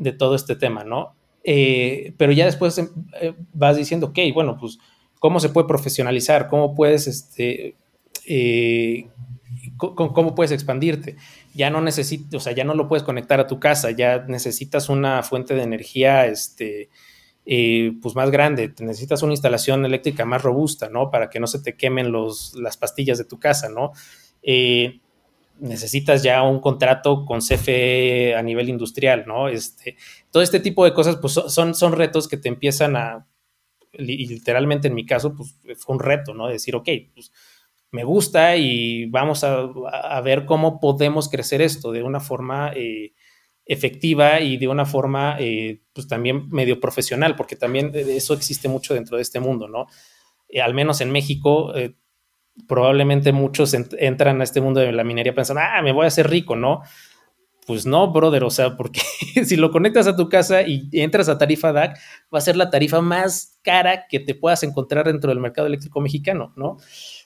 de 0.00 0.12
todo 0.12 0.34
este 0.34 0.56
tema, 0.56 0.82
¿no? 0.82 1.14
Eh, 1.44 2.14
pero 2.16 2.32
ya 2.32 2.44
después 2.44 2.76
eh, 2.78 3.34
vas 3.52 3.76
diciendo, 3.76 4.08
ok, 4.08 4.18
bueno, 4.34 4.56
pues, 4.58 4.78
¿cómo 5.18 5.38
se 5.38 5.50
puede 5.50 5.68
profesionalizar? 5.68 6.48
¿Cómo 6.48 6.74
puedes, 6.74 7.06
este, 7.06 7.76
cómo 9.76 10.34
puedes 10.34 10.50
expandirte? 10.50 11.16
Ya 11.54 11.70
no 11.70 11.80
necesitas, 11.80 12.34
o 12.34 12.40
sea, 12.40 12.52
ya 12.52 12.64
no 12.64 12.74
lo 12.74 12.88
puedes 12.88 13.04
conectar 13.04 13.38
a 13.38 13.46
tu 13.46 13.60
casa, 13.60 13.90
ya 13.90 14.24
necesitas 14.26 14.88
una 14.88 15.22
fuente 15.22 15.54
de 15.54 15.62
energía, 15.62 16.26
este, 16.26 16.88
eh, 17.46 17.92
pues 18.00 18.14
más 18.14 18.30
grande, 18.30 18.72
necesitas 18.80 19.22
una 19.22 19.32
instalación 19.32 19.84
eléctrica 19.84 20.24
más 20.24 20.42
robusta, 20.42 20.88
¿no? 20.88 21.10
Para 21.10 21.30
que 21.30 21.40
no 21.40 21.46
se 21.46 21.60
te 21.60 21.76
quemen 21.76 22.12
los, 22.12 22.54
las 22.54 22.76
pastillas 22.76 23.18
de 23.18 23.24
tu 23.24 23.38
casa, 23.38 23.68
¿no? 23.68 23.92
Eh, 24.42 25.00
necesitas 25.60 26.22
ya 26.22 26.42
un 26.42 26.60
contrato 26.60 27.24
con 27.24 27.40
CFE 27.40 28.34
a 28.34 28.42
nivel 28.42 28.68
industrial, 28.68 29.24
¿no? 29.26 29.48
Este, 29.48 29.96
todo 30.30 30.42
este 30.42 30.60
tipo 30.60 30.84
de 30.84 30.92
cosas, 30.92 31.16
pues 31.16 31.34
son, 31.34 31.74
son 31.74 31.92
retos 31.92 32.28
que 32.28 32.36
te 32.36 32.48
empiezan 32.48 32.96
a, 32.96 33.26
literalmente 33.92 34.88
en 34.88 34.94
mi 34.94 35.06
caso, 35.06 35.34
pues 35.34 35.56
fue 35.76 35.94
un 35.94 36.00
reto, 36.00 36.34
¿no? 36.34 36.48
Decir, 36.48 36.74
ok, 36.76 36.88
pues 37.14 37.32
me 37.90 38.04
gusta 38.04 38.56
y 38.56 39.06
vamos 39.06 39.44
a, 39.44 40.20
ver 40.22 40.46
cómo 40.46 40.80
podemos 40.80 41.28
crecer 41.28 41.60
esto 41.60 41.92
de 41.92 42.02
una 42.02 42.20
forma 42.20 42.72
eh, 42.74 43.14
efectiva 43.66 44.40
y 44.40 44.56
de 44.56 44.68
una 44.68 44.86
forma, 44.86 45.36
eh, 45.38 45.82
pues 45.92 46.08
también 46.08 46.48
medio 46.50 46.80
profesional, 46.80 47.36
porque 47.36 47.56
también 47.56 47.92
eso 47.94 48.34
existe 48.34 48.68
mucho 48.68 48.94
dentro 48.94 49.16
de 49.16 49.22
este 49.22 49.40
mundo, 49.40 49.68
¿no? 49.68 49.86
Eh, 50.50 50.60
al 50.60 50.74
menos 50.74 51.00
en 51.00 51.10
México, 51.10 51.74
eh, 51.76 51.94
probablemente 52.66 53.32
muchos 53.32 53.74
entran 53.74 54.40
a 54.40 54.44
este 54.44 54.60
mundo 54.60 54.80
de 54.80 54.92
la 54.92 55.04
minería 55.04 55.34
pensando, 55.34 55.62
ah, 55.64 55.82
me 55.82 55.92
voy 55.92 56.04
a 56.04 56.08
hacer 56.08 56.28
rico, 56.28 56.56
¿no? 56.56 56.82
Pues 57.66 57.86
no, 57.86 58.12
brother, 58.12 58.44
o 58.44 58.50
sea, 58.50 58.76
porque 58.76 59.00
si 59.44 59.56
lo 59.56 59.70
conectas 59.70 60.06
a 60.06 60.16
tu 60.16 60.28
casa 60.28 60.62
y 60.62 60.88
entras 60.92 61.28
a 61.28 61.38
tarifa 61.38 61.72
DAC, 61.72 61.98
va 62.32 62.38
a 62.38 62.42
ser 62.42 62.56
la 62.56 62.70
tarifa 62.70 63.00
más 63.00 63.58
cara 63.62 64.06
que 64.08 64.20
te 64.20 64.34
puedas 64.34 64.62
encontrar 64.62 65.06
dentro 65.06 65.30
del 65.30 65.40
mercado 65.40 65.66
eléctrico 65.66 66.00
mexicano, 66.00 66.52
¿no? 66.56 66.78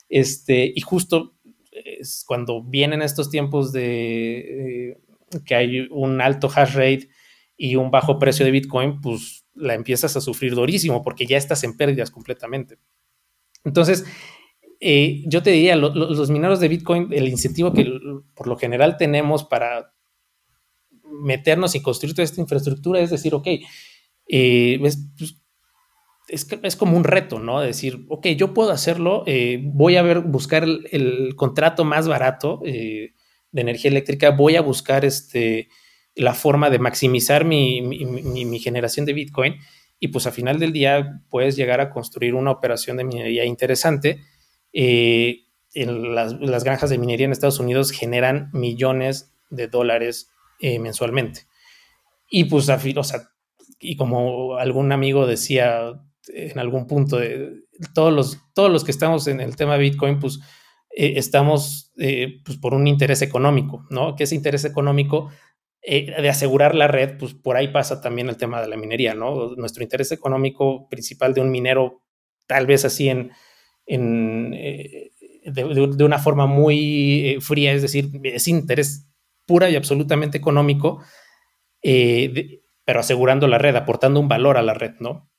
Este, 0.09 0.71
y 0.75 0.81
justo 0.81 1.35
cuando 2.25 2.63
vienen 2.63 3.01
estos 3.01 3.29
tiempos 3.29 3.71
de 3.71 4.97
que 5.45 5.55
hay 5.55 5.87
un 5.91 6.21
alto 6.21 6.49
hash 6.53 6.73
rate 6.75 7.09
y 7.57 7.75
un 7.75 7.91
bajo 7.91 8.19
precio 8.19 8.45
de 8.45 8.51
Bitcoin, 8.51 9.01
pues 9.01 9.45
la 9.53 9.73
empiezas 9.73 10.15
a 10.15 10.21
sufrir 10.21 10.55
durísimo 10.55 11.01
porque 11.01 11.25
ya 11.25 11.37
estás 11.37 11.63
en 11.63 11.75
pérdidas 11.75 12.11
completamente. 12.11 12.77
Entonces, 13.63 14.05
eh, 14.87 15.23
yo 15.25 15.41
te 15.41 15.49
diría, 15.49 15.75
los 15.75 16.29
mineros 16.29 16.59
de 16.59 16.67
Bitcoin, 16.67 17.07
el 17.11 17.27
incentivo 17.27 17.73
que 17.73 17.91
por 18.35 18.45
lo 18.45 18.55
general 18.55 18.97
tenemos 18.97 19.43
para 19.43 19.95
meternos 21.23 21.73
y 21.73 21.81
construir 21.81 22.13
toda 22.13 22.23
esta 22.23 22.39
infraestructura 22.39 22.99
es 22.99 23.09
decir, 23.09 23.33
ok, 23.33 23.47
eh, 24.27 24.77
pues, 24.79 24.99
es, 26.27 26.75
como 26.75 26.97
un 26.97 27.03
reto, 27.03 27.39
¿no? 27.39 27.61
Decir, 27.61 28.05
ok, 28.09 28.27
yo 28.37 28.53
puedo 28.53 28.69
hacerlo, 28.69 29.23
eh, 29.25 29.59
voy 29.63 29.95
a 29.95 30.03
ver, 30.03 30.19
buscar 30.19 30.63
el, 30.63 31.35
contrato 31.35 31.83
más 31.83 32.07
barato 32.07 32.61
de 32.63 33.11
energía 33.51 33.89
eléctrica, 33.89 34.29
voy 34.29 34.55
a 34.55 34.61
buscar 34.61 35.03
este, 35.03 35.67
la 36.13 36.35
forma 36.35 36.69
de 36.69 36.77
maximizar 36.77 37.43
mi, 37.43 38.59
generación 38.59 39.07
de 39.07 39.13
Bitcoin 39.13 39.55
y 39.99 40.09
pues 40.09 40.27
a 40.27 40.31
final 40.31 40.59
del 40.59 40.73
día 40.73 41.23
puedes 41.31 41.55
llegar 41.55 41.81
a 41.81 41.89
construir 41.89 42.35
una 42.35 42.51
operación 42.51 42.97
de 42.97 43.03
minería 43.03 43.45
interesante. 43.45 44.21
Eh, 44.75 45.45
en 45.73 46.13
las, 46.13 46.63
granjas 46.63 46.89
de 46.89 46.97
minería 46.97 47.25
en 47.25 47.31
Estados 47.31 47.59
Unidos 47.59 47.91
generan 47.91 48.49
millones 48.53 49.33
de 49.49 49.67
dólares 49.67 50.29
eh, 50.59 50.79
mensualmente. 50.79 51.47
Y 52.29 52.45
pues, 52.45 52.69
o 52.69 53.03
sea, 53.03 53.29
y 53.79 53.95
como 53.95 54.57
algún 54.57 54.91
amigo 54.91 55.25
decía 55.25 56.01
en 56.27 56.59
algún 56.59 56.87
punto, 56.87 57.17
de, 57.17 57.63
todos, 57.93 58.13
los, 58.13 58.39
todos 58.53 58.71
los 58.71 58.83
que 58.83 58.91
estamos 58.91 59.27
en 59.27 59.41
el 59.41 59.55
tema 59.55 59.73
de 59.73 59.79
Bitcoin, 59.79 60.19
pues 60.19 60.39
eh, 60.95 61.13
estamos 61.17 61.93
eh, 61.97 62.41
pues 62.43 62.57
por 62.57 62.73
un 62.73 62.87
interés 62.87 63.21
económico, 63.21 63.85
¿no? 63.89 64.15
Que 64.15 64.23
ese 64.23 64.35
interés 64.35 64.65
económico 64.65 65.29
eh, 65.81 66.21
de 66.21 66.29
asegurar 66.29 66.73
la 66.73 66.87
red, 66.87 67.17
pues 67.17 67.33
por 67.33 67.57
ahí 67.57 67.67
pasa 67.67 68.01
también 68.01 68.29
el 68.29 68.37
tema 68.37 68.61
de 68.61 68.67
la 68.67 68.77
minería, 68.77 69.13
¿no? 69.13 69.55
Nuestro 69.55 69.83
interés 69.83 70.11
económico 70.11 70.87
principal 70.89 71.33
de 71.33 71.41
un 71.41 71.51
minero, 71.51 72.01
tal 72.47 72.65
vez 72.65 72.85
así 72.85 73.09
en, 73.09 73.31
en 73.85 74.51
de, 75.45 76.03
una 76.03 76.19
forma 76.19 76.47
muy 76.47 77.37
fría, 77.41 77.73
es 77.73 77.81
decir, 77.81 78.09
es 78.23 78.47
interés 78.47 79.07
pura 79.45 79.69
y 79.69 79.75
absolutamente 79.75 80.37
económico, 80.37 81.03
pero 81.81 82.99
asegurando 82.99 83.47
la 83.47 83.57
red, 83.57 83.75
aportando 83.75 84.19
un 84.19 84.27
valor 84.27 84.57
a 84.57 84.63
la 84.63 84.73
red, 84.73 84.95
¿no? 84.99 85.29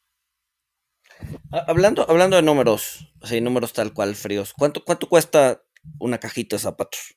Hablando, 1.50 2.08
hablando 2.08 2.36
de 2.36 2.42
números, 2.42 3.12
así 3.22 3.40
números 3.40 3.72
tal 3.72 3.92
cual 3.92 4.14
fríos, 4.14 4.52
¿cuánto, 4.52 4.84
cuánto 4.84 5.08
cuesta 5.08 5.62
una 5.98 6.18
cajita 6.18 6.56
de 6.56 6.60
zapatos? 6.60 7.16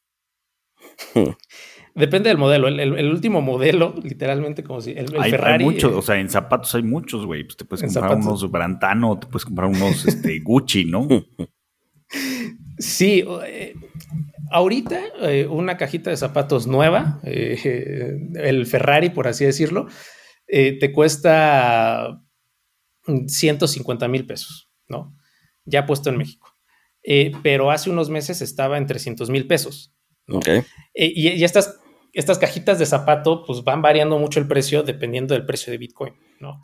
Depende 1.96 2.30
del 2.30 2.38
modelo. 2.38 2.68
El, 2.68 3.10
último 3.10 3.42
modelo, 3.42 3.96
literalmente, 4.04 4.64
como 4.64 4.82
si 4.82 4.92
el, 4.92 5.08
hay, 5.20 5.32
Ferrari. 5.32 5.64
Hay 5.64 5.70
muchos, 5.70 5.94
o 5.94 6.02
sea, 6.02 6.20
en 6.20 6.30
zapatos 6.30 6.74
hay 6.76 6.84
muchos, 6.84 7.26
güey. 7.26 7.44
Pues 7.44 7.58
te 7.58 7.66
puedes 7.66 7.94
comprar 7.94 8.18
unos 8.18 8.50
Brantano, 8.50 9.20
te 9.20 9.28
puedes 9.28 9.46
comprar 9.46 9.68
unos 9.68 10.06
este, 10.06 10.40
Gucci, 10.44 10.86
¿no? 10.86 11.08
Sí, 12.78 13.26
eh, 13.46 13.76
ahorita 14.52 15.00
eh, 15.22 15.48
una 15.48 15.78
cajita 15.78 16.10
de 16.10 16.18
zapatos 16.18 16.66
nueva, 16.68 17.20
eh, 17.24 18.18
el 18.36 18.66
Ferrari, 18.66 19.10
por 19.10 19.28
así 19.28 19.46
decirlo, 19.46 19.88
te 20.48 20.92
cuesta 20.92 22.24
150 23.28 24.08
mil 24.08 24.26
pesos, 24.26 24.72
¿no? 24.88 25.16
Ya 25.66 25.86
puesto 25.86 26.10
en 26.10 26.18
México. 26.18 26.56
Pero 27.44 27.70
hace 27.70 27.90
unos 27.92 28.10
meses 28.10 28.42
estaba 28.42 28.78
en 28.78 28.88
300 28.88 29.30
mil 29.30 29.46
pesos. 29.46 29.94
Ok. 30.32 30.48
Eh, 30.48 30.64
y, 30.94 31.44
estas, 31.44 31.80
estas 32.14 32.38
cajitas 32.38 32.80
de 32.80 32.86
zapato, 32.86 33.44
pues 33.46 33.64
van 33.64 33.82
variando 33.82 34.18
mucho 34.18 34.40
el 34.40 34.48
precio 34.48 34.84
dependiendo 34.84 35.34
del 35.34 35.46
precio 35.46 35.72
de 35.72 35.78
Bitcoin, 35.78 36.14
¿no? 36.40 36.64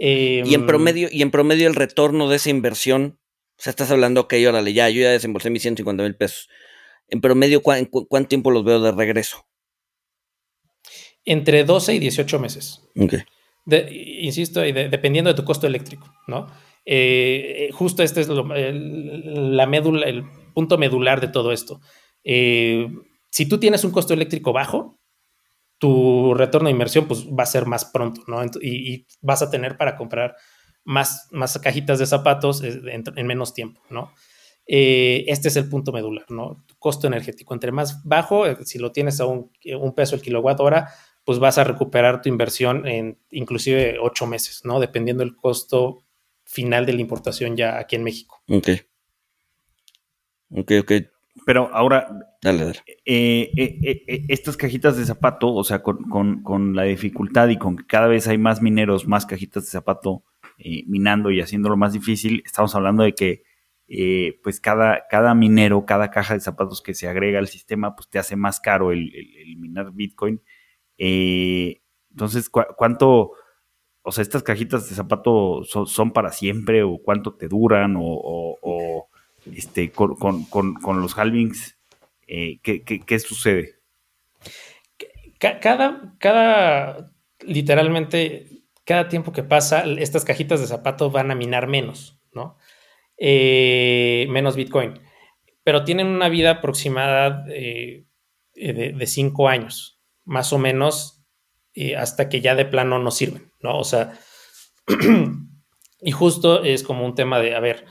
y 0.00 0.54
en 0.54 0.60
em, 0.60 0.66
promedio, 0.66 1.08
y 1.10 1.22
en 1.22 1.32
promedio 1.32 1.66
el 1.66 1.74
retorno 1.74 2.28
de 2.28 2.36
esa 2.36 2.50
inversión, 2.50 3.18
o 3.58 3.62
sea, 3.62 3.70
estás 3.70 3.90
hablando, 3.90 4.20
ok, 4.20 4.34
órale, 4.48 4.72
ya, 4.72 4.88
yo 4.88 5.02
ya 5.02 5.10
desembolsé 5.10 5.50
mis 5.50 5.62
150 5.62 6.04
mil 6.04 6.14
pesos. 6.14 6.48
En 7.08 7.20
promedio, 7.20 7.62
¿cuánto 7.62 8.28
tiempo 8.28 8.52
los 8.52 8.64
veo 8.64 8.80
de 8.80 8.92
regreso? 8.92 9.48
Entre 11.24 11.64
12 11.64 11.94
y 11.94 11.98
18 11.98 12.38
meses. 12.38 12.82
Insisto, 13.66 14.60
dependiendo 14.60 15.30
de 15.30 15.34
tu 15.34 15.44
costo 15.44 15.66
eléctrico, 15.66 16.14
¿no? 16.26 16.46
Eh, 16.84 17.66
eh, 17.68 17.72
justo 17.72 18.02
este 18.02 18.22
es 18.22 18.28
el, 18.28 19.56
la 19.56 19.66
médula, 19.66 20.06
el 20.06 20.24
punto 20.54 20.78
medular 20.78 21.20
de 21.20 21.28
todo 21.28 21.52
esto. 21.52 21.80
Eh, 22.24 22.88
si 23.30 23.46
tú 23.46 23.58
tienes 23.58 23.84
un 23.84 23.90
costo 23.90 24.14
eléctrico 24.14 24.52
bajo, 24.52 24.98
tu 25.78 26.34
retorno 26.34 26.66
de 26.66 26.72
inversión 26.72 27.06
pues, 27.06 27.26
va 27.26 27.44
a 27.44 27.46
ser 27.46 27.66
más 27.66 27.84
pronto, 27.84 28.22
¿no? 28.26 28.42
Y, 28.60 29.06
vas 29.20 29.42
a 29.42 29.50
tener 29.50 29.76
para 29.76 29.96
comprar 29.96 30.36
más, 30.84 31.28
más 31.30 31.58
cajitas 31.58 31.98
de 31.98 32.06
zapatos 32.06 32.62
en, 32.62 33.26
menos 33.26 33.54
tiempo, 33.54 33.80
¿no? 33.90 34.12
Eh, 34.66 35.24
este 35.28 35.48
es 35.48 35.56
el 35.56 35.68
punto 35.68 35.92
medular, 35.92 36.26
¿no? 36.30 36.64
Costo 36.78 37.06
energético. 37.06 37.54
Entre 37.54 37.72
más 37.72 38.02
bajo, 38.04 38.46
eh, 38.46 38.56
si 38.64 38.78
lo 38.78 38.92
tienes 38.92 39.20
a 39.20 39.26
un, 39.26 39.50
un 39.80 39.94
peso 39.94 40.14
el 40.14 40.20
kilowatt 40.20 40.60
hora, 40.60 40.90
pues 41.24 41.38
vas 41.38 41.58
a 41.58 41.64
recuperar 41.64 42.22
tu 42.22 42.28
inversión 42.28 42.86
en 42.86 43.18
inclusive 43.30 43.98
ocho 44.00 44.26
meses, 44.26 44.62
¿no? 44.64 44.80
Dependiendo 44.80 45.22
del 45.22 45.36
costo 45.36 46.04
final 46.44 46.86
de 46.86 46.94
la 46.94 47.02
importación 47.02 47.56
ya 47.56 47.78
aquí 47.78 47.96
en 47.96 48.02
México. 48.02 48.42
Ok. 48.48 48.68
Ok, 50.50 50.72
ok. 50.80 50.92
Pero 51.44 51.70
ahora, 51.72 52.08
dale, 52.42 52.72
eh, 53.04 53.50
eh, 53.56 54.04
eh, 54.06 54.24
estas 54.28 54.56
cajitas 54.56 54.96
de 54.96 55.04
zapato, 55.04 55.52
o 55.54 55.64
sea, 55.64 55.82
con, 55.82 56.74
la 56.74 56.84
dificultad 56.84 57.48
y 57.48 57.58
con 57.58 57.76
que 57.76 57.86
cada 57.86 58.06
vez 58.06 58.28
hay 58.28 58.38
más 58.38 58.62
mineros, 58.62 59.06
más 59.06 59.26
cajitas 59.26 59.64
de 59.64 59.70
zapato 59.70 60.24
minando 60.86 61.30
y 61.30 61.40
haciéndolo 61.40 61.76
más 61.76 61.92
difícil, 61.92 62.42
estamos 62.44 62.74
hablando 62.74 63.04
de 63.04 63.14
que 63.14 63.42
pues 64.42 64.60
cada, 64.60 65.04
cada 65.08 65.34
minero, 65.34 65.86
cada 65.86 66.10
caja 66.10 66.34
de 66.34 66.40
zapatos 66.40 66.82
que 66.82 66.94
se 66.94 67.08
agrega 67.08 67.38
al 67.38 67.48
sistema, 67.48 67.94
pues 67.94 68.08
te 68.08 68.18
hace 68.18 68.36
más 68.36 68.60
caro 68.60 68.92
el, 68.92 69.10
minar 69.58 69.92
Bitcoin. 69.92 70.42
entonces, 70.96 72.50
¿cuánto, 72.50 73.32
o 74.02 74.12
sea, 74.12 74.22
estas 74.22 74.42
cajitas 74.42 74.88
de 74.88 74.96
zapato 74.96 75.62
son, 75.64 76.12
para 76.12 76.32
siempre 76.32 76.82
o 76.82 76.98
cuánto 76.98 77.34
te 77.34 77.48
duran 77.48 77.94
o 77.98 79.07
este, 79.54 79.90
con, 79.90 80.46
los 81.00 81.18
halvings, 81.18 81.78
eh, 82.26 82.58
¿qué, 82.62 83.18
sucede? 83.18 83.80
Cada, 85.38 86.14
cada, 86.18 87.12
literalmente, 87.40 88.62
cada 88.84 89.08
tiempo 89.08 89.32
que 89.32 89.42
pasa, 89.42 89.84
estas 89.84 90.24
cajitas 90.24 90.60
de 90.60 90.66
zapatos 90.66 91.12
van 91.12 91.30
a 91.30 91.34
minar 91.34 91.66
menos, 91.66 92.20
¿no? 92.32 92.56
Eh, 93.16 94.26
menos 94.30 94.56
Bitcoin. 94.56 95.00
Pero 95.64 95.84
tienen 95.84 96.06
una 96.06 96.28
vida 96.28 96.52
aproximada 96.52 97.44
eh, 97.50 98.06
de, 98.54 99.06
cinco 99.06 99.48
años, 99.48 100.00
más 100.24 100.52
o 100.52 100.58
menos, 100.58 101.24
hasta 101.96 102.28
que 102.28 102.40
ya 102.40 102.54
de 102.54 102.64
plano 102.64 102.98
no 102.98 103.10
sirven, 103.10 103.52
¿no? 103.60 103.78
O 103.78 103.84
sea, 103.84 104.18
y 106.00 106.10
justo 106.10 106.64
es 106.64 106.82
como 106.82 107.04
un 107.04 107.14
tema 107.14 107.40
de, 107.40 107.54
a 107.54 107.60
ver, 107.60 107.84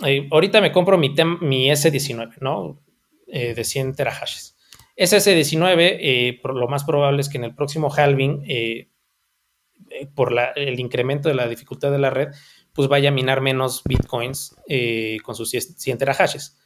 ahorita 0.00 0.60
me 0.60 0.72
compro 0.72 0.98
mi, 0.98 1.14
mi 1.40 1.70
S19, 1.70 2.38
¿no? 2.40 2.84
Eh, 3.26 3.54
de 3.54 3.64
100 3.64 3.96
terahashes. 3.96 4.56
Ese 4.94 5.16
S19, 5.16 5.76
eh, 5.78 6.38
por 6.40 6.54
lo 6.54 6.68
más 6.68 6.84
probable 6.84 7.20
es 7.20 7.28
que 7.28 7.38
en 7.38 7.44
el 7.44 7.54
próximo 7.54 7.90
halving, 7.92 8.44
eh, 8.46 8.90
por 10.14 10.32
el 10.54 10.78
incremento 10.78 11.28
de 11.28 11.34
la 11.34 11.48
dificultad 11.48 11.90
de 11.90 11.98
la 11.98 12.10
red, 12.10 12.28
pues 12.72 12.86
vaya 12.88 13.08
a 13.08 13.12
minar 13.12 13.40
menos 13.40 13.82
bitcoins 13.84 14.56
con 15.24 15.34
sus 15.34 15.50
100 15.50 15.98
terahashes. 15.98 16.56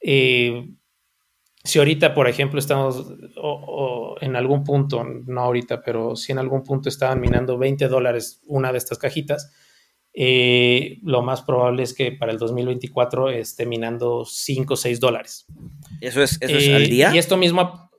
si 0.00 1.78
ahorita, 1.78 2.14
por 2.14 2.28
ejemplo, 2.28 2.58
estamos 2.58 3.12
en 4.20 4.36
algún 4.36 4.64
punto, 4.64 5.04
no 5.04 5.40
ahorita, 5.42 5.82
pero 5.82 6.16
si 6.16 6.32
en 6.32 6.38
algún 6.38 6.62
punto 6.62 6.88
estaban 6.88 7.20
minando 7.20 7.58
20 7.58 7.88
dólares 7.88 8.40
una 8.46 8.72
de 8.72 8.78
estas 8.78 8.98
cajitas, 8.98 9.52
eh, 10.12 10.98
lo 11.02 11.22
más 11.22 11.42
probable 11.42 11.84
es 11.84 11.94
que 11.94 12.12
para 12.12 12.32
el 12.32 12.38
2024 12.38 13.30
esté 13.30 13.64
minando 13.64 14.24
5 14.24 14.74
o 14.74 14.76
6 14.76 15.00
dólares. 15.00 15.46
¿Eso 16.00 16.22
es, 16.22 16.40
al 16.42 16.50
eh, 16.50 16.88
día? 16.88 17.14
Y 17.14 17.18
esto 17.18 17.36
mismo 17.36 17.90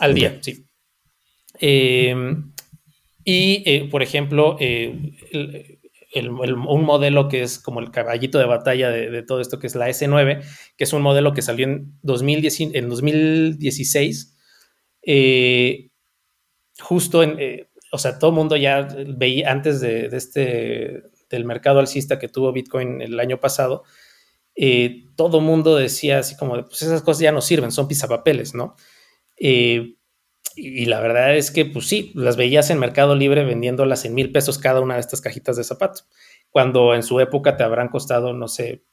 al 0.00 0.14
día, 0.14 0.38
sí. 0.42 0.66
Em, 1.58 2.52
y, 3.24 3.62
eh, 3.64 3.88
por 3.90 4.02
ejemplo, 4.02 4.58
un 4.58 5.14
modelo 6.84 7.28
que 7.28 7.42
es 7.42 7.58
como 7.58 7.80
el 7.80 7.90
caballito 7.90 8.38
de 8.38 8.44
batalla 8.44 8.90
de, 8.90 9.22
todo 9.22 9.40
esto, 9.40 9.58
que 9.58 9.68
es 9.68 9.74
la 9.74 9.88
S9, 9.88 10.44
que 10.76 10.84
es 10.84 10.92
un 10.92 11.00
modelo 11.00 11.32
que 11.32 11.40
salió 11.40 11.66
en, 11.66 11.98
2010, 12.02 12.60
en 12.60 12.90
2016, 12.90 14.36
justo 16.78 17.22
en 17.22 17.66
o 17.96 17.98
sea, 17.98 18.18
todo 18.18 18.30
el 18.30 18.36
mundo 18.36 18.56
ya 18.56 18.86
veía 19.08 19.50
antes 19.50 19.80
de, 19.80 20.06
este, 20.12 21.02
del 21.28 21.44
mercado 21.44 21.80
alcista 21.80 22.18
que 22.18 22.28
tuvo 22.28 22.52
Bitcoin 22.52 23.02
el 23.02 23.18
año 23.18 23.40
pasado, 23.40 23.82
eh, 24.54 25.06
todo 25.16 25.38
el 25.38 25.44
mundo 25.44 25.76
decía 25.76 26.18
así 26.20 26.36
como, 26.36 26.54
pues 26.64 26.82
esas 26.82 27.02
cosas 27.02 27.20
ya 27.20 27.32
no 27.32 27.40
sirven, 27.40 27.72
son 27.72 27.88
pisapapeles, 27.88 28.54
¿no? 28.54 28.76
Eh, 29.36 29.96
y 30.54 30.86
la 30.86 31.00
verdad 31.00 31.36
es 31.36 31.50
que, 31.50 31.66
pues 31.66 31.86
sí, 31.86 32.12
las 32.14 32.36
veías 32.36 32.70
en 32.70 32.78
Mercado 32.78 33.14
Libre 33.14 33.44
vendiéndolas 33.44 34.06
en 34.06 34.14
mil 34.14 34.32
pesos 34.32 34.58
cada 34.58 34.80
una 34.80 34.94
de 34.94 35.00
estas 35.00 35.20
cajitas 35.20 35.56
de 35.56 35.64
zapatos, 35.64 36.08
cuando 36.48 36.94
en 36.94 37.02
su 37.02 37.20
época 37.20 37.56
te 37.56 37.64
habrán 37.64 37.88
costado, 37.88 38.32
no 38.32 38.48
sé, 38.48 38.84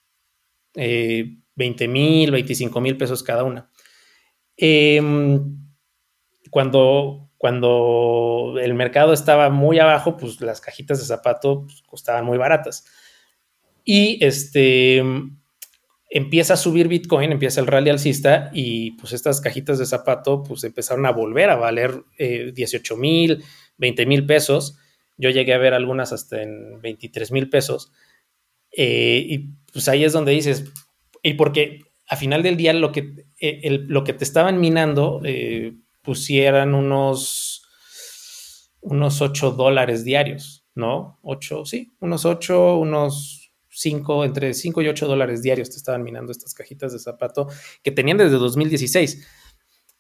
20 0.76 1.84
eh, 1.84 1.88
mil, 1.88 2.32
25 2.32 2.82
mil 2.82 2.98
pesos 2.98 3.24
cada 3.24 3.44
una. 3.44 3.70
Em, 4.58 5.58
cuando 6.52 7.32
cuando 7.44 8.56
el 8.62 8.74
mercado 8.74 9.12
estaba 9.12 9.50
muy 9.50 9.78
abajo, 9.78 10.16
pues 10.16 10.40
las 10.40 10.62
cajitas 10.62 11.00
de 11.00 11.06
zapato 11.06 11.64
pues, 11.64 11.82
costaban 11.82 12.24
muy 12.24 12.38
baratas. 12.38 12.86
Y 13.84 14.24
este 14.24 15.04
empieza 16.10 16.54
a 16.54 16.56
subir 16.56 16.88
Bitcoin, 16.88 17.34
empieza 17.34 17.60
el 17.60 17.68
rally 17.68 17.90
alcista 17.90 18.50
y 18.54 18.92
pues 18.92 19.12
estas 19.12 19.42
cajitas 19.42 19.78
de 19.78 19.86
zapato 19.86 20.42
pues 20.42 20.64
empezaron 20.64 21.06
a 21.06 21.12
volver 21.12 21.50
a 21.50 21.58
valer 21.58 22.06
18 22.18 22.94
eh, 22.94 22.98
mil, 22.98 23.44
20 23.76 24.06
mil 24.06 24.26
pesos. 24.26 24.78
Yo 25.18 25.30
llegué 25.30 25.54
a 25.54 25.58
ver 25.58 25.74
algunas 25.74 26.14
hasta 26.14 26.42
en 26.42 26.80
23 26.82 27.30
mil 27.34 27.50
pesos. 27.50 27.92
Eh, 28.72 29.22
y 29.28 29.50
pues 29.74 29.90
ahí 29.90 30.06
es 30.06 30.14
donde 30.14 30.32
dices, 30.32 30.72
y 31.22 31.34
porque 31.34 31.82
a 32.08 32.16
final 32.16 32.42
del 32.42 32.56
día 32.56 32.72
lo 32.72 32.94
que, 32.94 33.26
eh, 33.42 33.84
lo 33.86 34.06
que 34.06 34.14
te 34.14 34.24
estaban 34.24 34.62
minando 34.62 35.20
pusieran 36.04 36.76
unos, 36.76 37.68
unos 38.82 39.22
8 39.22 39.52
dólares 39.52 40.04
diarios, 40.04 40.66
¿no? 40.76 41.20
8, 41.24 41.66
sí, 41.66 41.96
unos 42.00 42.26
8, 42.26 42.78
unos 42.78 43.52
5, 43.70 44.26
entre 44.26 44.54
5 44.54 44.82
y 44.82 44.88
8 44.90 45.08
dólares 45.08 45.42
diarios 45.42 45.70
te 45.70 45.78
estaban 45.78 46.04
minando 46.04 46.32
estas 46.32 46.54
cajitas 46.54 46.94
de 46.94 47.00
zapato 47.00 47.48
que 47.82 47.92
tenían 47.92 48.18
desde 48.18 48.38
2016. 48.38 49.28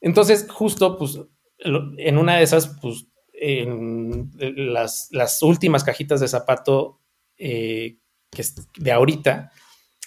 Entonces, 0.02 0.48
justo, 0.52 0.98
pues, 0.98 1.20
en 1.58 2.18
una 2.18 2.38
de 2.38 2.44
esas, 2.44 2.78
pues, 2.82 3.08
en 3.34 4.32
las, 4.38 5.08
las 5.12 5.42
últimas 5.42 5.84
cajitas 5.84 6.20
de 6.20 6.28
zapato 6.28 7.00
eh, 7.38 7.98
que 8.30 8.44
de 8.78 8.92
ahorita, 8.92 9.52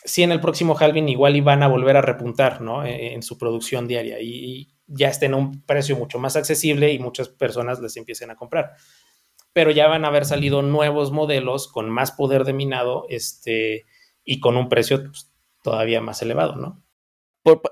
sí 0.05 0.23
en 0.23 0.33
el 0.33 0.41
próximo 0.41 0.77
halving 0.79 1.09
igual 1.09 1.37
iban 1.37 1.63
a 1.63 1.69
volver 1.69 1.97
a 1.97 2.03
repuntar, 2.03 2.61
¿no? 2.61 2.85
En, 2.85 3.15
en 3.15 3.23
su 3.23 3.39
producción 3.39 3.89
diaria. 3.89 4.21
Y, 4.21 4.76
ya 4.87 5.09
estén 5.09 5.35
a 5.35 5.37
un 5.37 5.63
precio 5.63 5.97
mucho 5.97 6.19
más 6.19 6.37
accesible 6.37 6.93
y 6.93 6.99
muchas 6.99 7.29
personas 7.29 7.81
les 7.81 7.97
empiecen 7.97 8.31
a 8.31 8.37
comprar. 8.37 8.73
Pero 9.53 9.71
ya 9.71 9.89
van 9.89 10.05
a 10.05 10.09
haber 10.09 10.25
salido 10.25 10.63
nuevos 10.63 11.13
modelos 11.13 11.69
con 11.69 11.91
más 11.91 12.13
poder 12.13 12.45
de 12.45 12.53
minado 12.53 13.07
este, 13.09 13.87
y 14.25 14.41
con 14.41 14.57
un 14.57 14.69
precio 14.69 15.05
pues, 15.05 15.33
todavía 15.63 16.01
más 16.01 16.23
elevado, 16.23 16.57
¿no? 16.57 16.83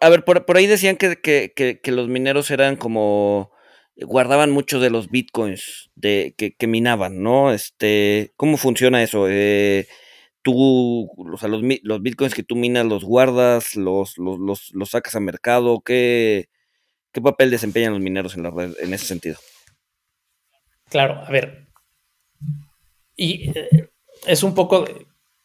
a 0.00 0.08
ver, 0.08 0.24
por, 0.24 0.56
ahí 0.56 0.68
decían 0.68 0.96
que, 0.96 1.82
los 1.86 2.08
mineros 2.08 2.50
eran 2.52 2.76
como 2.76 3.50
guardaban 3.96 4.52
mucho 4.52 4.78
de 4.78 4.88
los 4.88 5.10
bitcoins 5.10 5.90
de, 5.96 6.34
que, 6.36 6.66
minaban, 6.68 7.22
¿no? 7.22 7.52
Este, 7.52 8.32
¿cómo 8.36 8.56
funciona 8.56 9.02
eso? 9.02 9.26
Eh, 9.28 9.88
tú, 10.42 11.10
o 11.16 11.36
sea, 11.38 11.48
los, 11.48 11.62
los, 11.82 12.02
bitcoins 12.02 12.34
que 12.34 12.44
tú 12.44 12.54
minas 12.54 12.86
los 12.86 13.04
guardas, 13.04 13.74
los, 13.74 14.16
los, 14.16 14.72
los 14.72 14.90
sacas 14.90 15.16
a 15.16 15.20
mercado, 15.20 15.80
¿qué, 15.84 16.48
¿Qué 17.14 17.20
papel 17.20 17.48
desempeñan 17.48 17.92
los 17.92 18.02
mineros 18.02 18.36
en 18.36 18.92
ese 18.92 19.06
sentido? 19.06 19.38
Claro, 20.90 21.24
a 21.24 21.30
ver. 21.30 21.68
Y 23.14 23.50
eh, 23.56 23.90
es 24.26 24.42
un 24.42 24.52
poco 24.52 24.84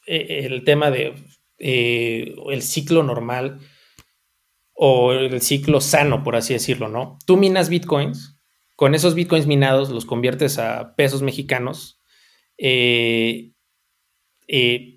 eh, 0.07 0.45
el 0.45 0.63
tema 0.63 0.89
de 0.89 1.13
eh, 1.59 2.34
el 2.49 2.63
ciclo 2.63 3.03
normal 3.03 3.59
o 4.74 5.13
el 5.13 5.41
ciclo 5.43 5.80
sano, 5.80 6.24
por 6.24 6.36
así 6.36 6.53
decirlo, 6.53 6.89
¿no? 6.89 7.20
Tú 7.28 7.38
minas 7.38 7.70
bitcoins, 7.70 8.36
con 8.76 8.95
esos 8.95 9.13
bitcoins 9.13 9.45
minados 9.45 9.89
los 9.89 10.05
conviertes 10.05 10.57
a 10.57 10.95
pesos 10.95 11.22
mexicanos, 11.22 12.01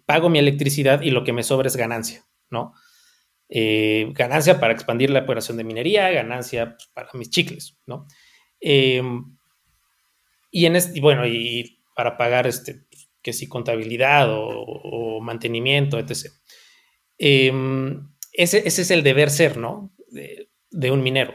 pago 0.06 0.30
mi 0.30 0.38
electricidad 0.38 1.02
y 1.02 1.10
lo 1.10 1.22
que 1.22 1.34
me 1.34 1.42
sobra 1.42 1.68
es 1.68 1.76
ganancia, 1.76 2.24
¿no? 2.48 2.72
Eh, 3.54 4.10
ganancia 4.14 4.58
para 4.58 4.72
expandir 4.72 5.10
la 5.10 5.20
operación 5.20 5.58
de 5.58 5.64
minería, 5.64 6.08
ganancia 6.10 6.70
pues, 6.70 6.88
para 6.94 7.10
mis 7.12 7.28
chicles, 7.28 7.76
¿no? 7.84 8.06
Em, 8.60 9.36
y 10.50 10.64
en 10.64 10.74
este, 10.76 10.98
bueno, 11.02 11.26
y 11.26 11.82
para 11.94 12.16
pagar 12.16 12.46
este, 12.46 12.86
que 13.20 13.34
si 13.34 13.50
contabilidad 13.50 14.28
o, 14.30 15.20
mantenimiento, 15.20 15.98
etc. 15.98 16.32
Em, 17.18 18.08
ese, 18.32 18.66
es 18.66 18.90
el 18.90 19.02
deber 19.02 19.28
ser, 19.28 19.58
¿no? 19.58 19.94
De, 20.08 20.90
un 20.90 21.02
minero. 21.02 21.34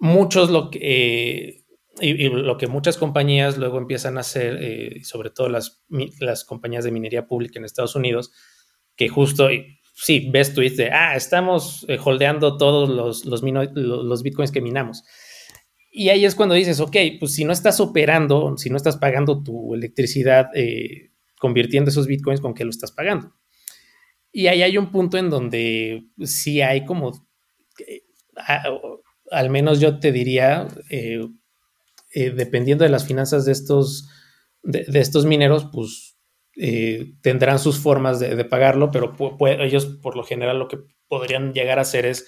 Muchos 0.00 0.50
lo 0.50 0.68
que, 0.68 0.80
eh, 0.82 1.64
y, 2.00 2.28
lo 2.28 2.58
que 2.58 2.66
muchas 2.66 2.96
compañías 2.96 3.56
luego 3.56 3.78
empiezan 3.78 4.16
a 4.16 4.22
hacer, 4.22 4.58
eh, 4.60 5.04
sobre 5.04 5.30
todo 5.30 5.48
las, 5.48 5.84
las 6.18 6.44
compañías 6.44 6.82
de 6.82 6.90
minería 6.90 7.28
pública 7.28 7.60
en 7.60 7.64
Estados 7.64 7.94
Unidos, 7.94 8.32
que 8.96 9.08
justo, 9.08 9.48
sí, 9.94 10.28
ves 10.30 10.52
tweets 10.52 10.76
de, 10.76 10.90
ah, 10.90 11.14
estamos 11.16 11.86
eh, 11.88 11.98
holdeando 12.02 12.56
todos 12.56 12.88
los, 12.88 13.24
los, 13.24 13.42
los, 13.42 14.22
bitcoins 14.22 14.50
que 14.50 14.60
minamos. 14.60 15.04
Y 15.90 16.08
ahí 16.08 16.24
es 16.24 16.34
cuando 16.34 16.56
dices, 16.56 16.80
ok, 16.80 16.96
pues 17.20 17.34
si 17.34 17.44
no 17.44 17.52
estás 17.52 17.78
operando, 17.80 18.56
si 18.58 18.68
no 18.68 18.76
estás 18.76 18.96
pagando 18.96 19.42
tu 19.42 19.74
electricidad, 19.74 20.48
eh, 20.54 21.12
convirtiendo 21.38 21.90
esos 21.90 22.08
bitcoins, 22.08 22.40
¿con 22.40 22.54
qué 22.54 22.64
lo 22.64 22.70
estás 22.70 22.90
pagando? 22.90 23.32
Y 24.32 24.48
ahí 24.48 24.62
hay 24.62 24.76
un 24.76 24.90
punto 24.90 25.16
en 25.16 25.30
donde 25.30 26.08
sí 26.24 26.60
hay 26.60 26.84
como, 26.84 27.28
al 29.30 29.50
menos 29.50 29.78
yo 29.78 30.00
te 30.00 30.10
diría, 30.10 30.66
eh, 30.90 31.20
dependiendo 32.14 32.82
de 32.82 32.90
las 32.90 33.06
finanzas 33.06 33.44
de 33.44 33.52
estos, 33.52 34.08
de, 34.64 34.86
estos 34.98 35.26
mineros, 35.26 35.68
pues 35.72 36.13
eh, 36.56 37.12
tendrán 37.20 37.58
sus 37.58 37.78
formas 37.78 38.20
de, 38.20 38.44
pagarlo, 38.44 38.90
pero 38.90 39.14
ellos 39.60 39.86
por 39.86 40.16
lo 40.16 40.24
general 40.24 40.58
lo 40.58 40.68
que 40.68 40.78
podrían 41.08 41.52
llegar 41.52 41.78
a 41.78 41.82
hacer 41.82 42.06
es 42.06 42.26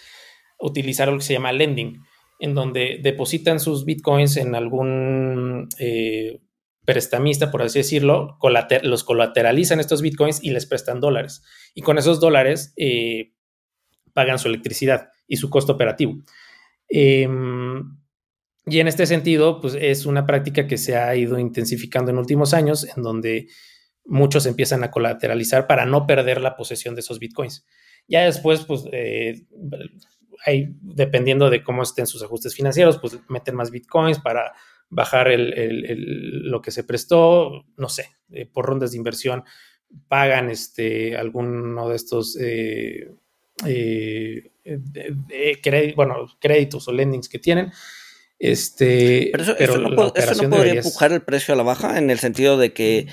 utilizar 0.59 1.09
lo 1.09 1.19
que 1.19 1.25
se 1.25 1.35
llama 1.35 1.53
lending, 1.53 2.01
en 2.39 2.55
donde 2.55 2.99
depositan 3.03 3.61
sus 3.61 3.85
bitcoins 3.85 4.37
en 4.37 4.55
algún 4.55 5.69
eh, 5.79 6.41
prestamista, 6.85 7.51
por 7.51 7.63
así 7.63 7.79
decirlo, 7.81 8.39
los 8.83 9.05
colateralizan 9.05 9.81
estos 9.81 10.03
bitcoins 10.03 10.43
y 10.43 10.51
les 10.51 10.67
prestan 10.67 11.01
dólares. 11.01 11.43
Y 11.75 11.83
con 11.83 11.99
esos 11.99 12.21
dólares 12.21 12.75
pagan 14.13 14.39
su 14.39 14.49
electricidad 14.49 15.11
y 15.27 15.37
su 15.37 15.51
costo 15.51 15.73
operativo. 15.73 16.17
Em, 16.89 17.99
y 18.67 18.81
en 18.81 18.89
este 18.89 19.07
sentido, 19.07 19.61
pues 19.61 19.77
es 19.79 20.07
una 20.07 20.27
práctica 20.27 20.67
que 20.67 20.79
se 20.79 20.97
ha 20.97 21.15
ido 21.15 21.39
intensificando 21.39 22.11
en 22.11 22.19
últimos 22.19 22.55
años, 22.55 22.87
en 22.97 23.03
donde 23.03 23.49
muchos 24.07 24.47
empiezan 24.47 24.85
a 24.85 24.91
colateralizar 24.91 25.67
para 25.67 25.87
no 25.87 26.07
perder 26.07 26.41
la 26.41 26.57
posesión 26.57 26.95
de 26.95 27.01
esos 27.01 27.19
bitcoins. 27.19 27.67
Ya 28.09 28.25
después, 28.25 28.65
pues, 28.65 28.85
eh, 28.93 29.45
hay, 30.45 30.69
dependiendo 30.81 31.51
de 31.51 31.63
cómo 31.63 31.83
estén 31.83 32.07
sus 32.07 32.23
ajustes 32.23 32.55
financieros, 32.55 32.99
pues 32.99 33.19
meten 33.29 33.57
más 33.57 33.71
bitcoins 33.71 34.21
para 34.21 34.53
bajar 34.89 35.29
lo 35.37 36.63
que 36.63 36.71
se 36.71 36.85
prestó, 36.85 37.65
no 37.77 37.89
sé, 37.89 38.11
eh, 38.31 38.47
por 38.47 38.67
rondas 38.67 38.93
de 38.93 38.99
inversión, 38.99 39.45
pagan 40.09 40.51
este, 40.51 41.17
alguno 41.17 41.89
de 41.89 41.97
estos 41.97 42.39
eh, 42.41 43.11
bueno, 45.97 46.27
créditos 46.39 46.87
o 46.87 46.93
lendings 46.93 47.29
que 47.29 47.39
tienen 47.39 47.73
este, 48.39 49.31
pero 49.33 49.45
eso, 49.59 49.79
no, 49.79 49.97
podría 49.97 50.75
empujar 50.75 51.13
el 51.13 51.23
precio 51.23 51.55
a 51.55 51.57
la 51.57 51.63
baja 51.63 51.97
en 51.97 52.11
el 52.11 52.19
sentido 52.19 52.59
de 52.59 52.75
que, 52.75 53.07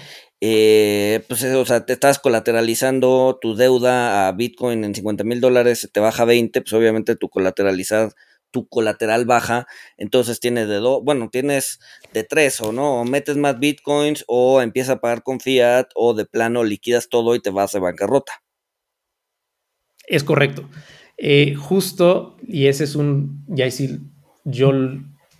eh, 0.46 1.24
pues, 1.30 1.42
o 1.46 1.66
sea, 1.66 1.86
te 1.86 1.94
estás 1.94 2.20
colateralizando 2.20 3.40
tu 3.42 3.56
deuda 3.56 4.28
a 4.28 4.32
Bitcoin 4.34 4.84
en 4.84 4.94
50 4.94 5.24
mil 5.24 5.40
dólares, 5.40 5.90
te 5.94 6.02
baja 6.02 6.26
20, 6.26 6.60
pues 6.60 6.74
obviamente 6.74 7.16
tu 7.16 7.30
colateralizar, 7.30 8.12
tu 8.52 8.68
colateral 8.68 9.24
baja, 9.24 9.68
entonces 9.96 10.42
tienes 10.42 10.68
de 10.68 10.76
dos, 10.76 11.02
bueno, 11.02 11.30
tienes 11.32 11.80
de 12.12 12.26
tres 12.26 12.60
o 12.60 12.74
no, 12.74 13.00
o 13.00 13.06
metes 13.06 13.38
más 13.38 13.58
Bitcoins 13.58 14.26
o 14.28 14.62
empiezas 14.62 14.98
a 14.98 15.00
pagar 15.00 15.24
con 15.24 15.40
fiat 15.40 15.88
o 15.96 16.14
de 16.14 16.26
plano 16.26 16.66
liquidas 16.66 17.08
todo 17.08 17.36
y 17.36 17.40
te 17.40 17.50
vas 17.50 17.72
de 17.72 17.80
bancarrota. 17.80 18.34
Es 20.08 20.26
correcto. 20.26 20.70
Eh, 21.18 21.56
justo, 21.56 22.36
y 22.46 22.68
ese 22.68 22.84
es 22.84 22.96
un, 22.96 23.46
ya 23.48 23.72
sí, 23.72 23.98
yo 24.44 24.74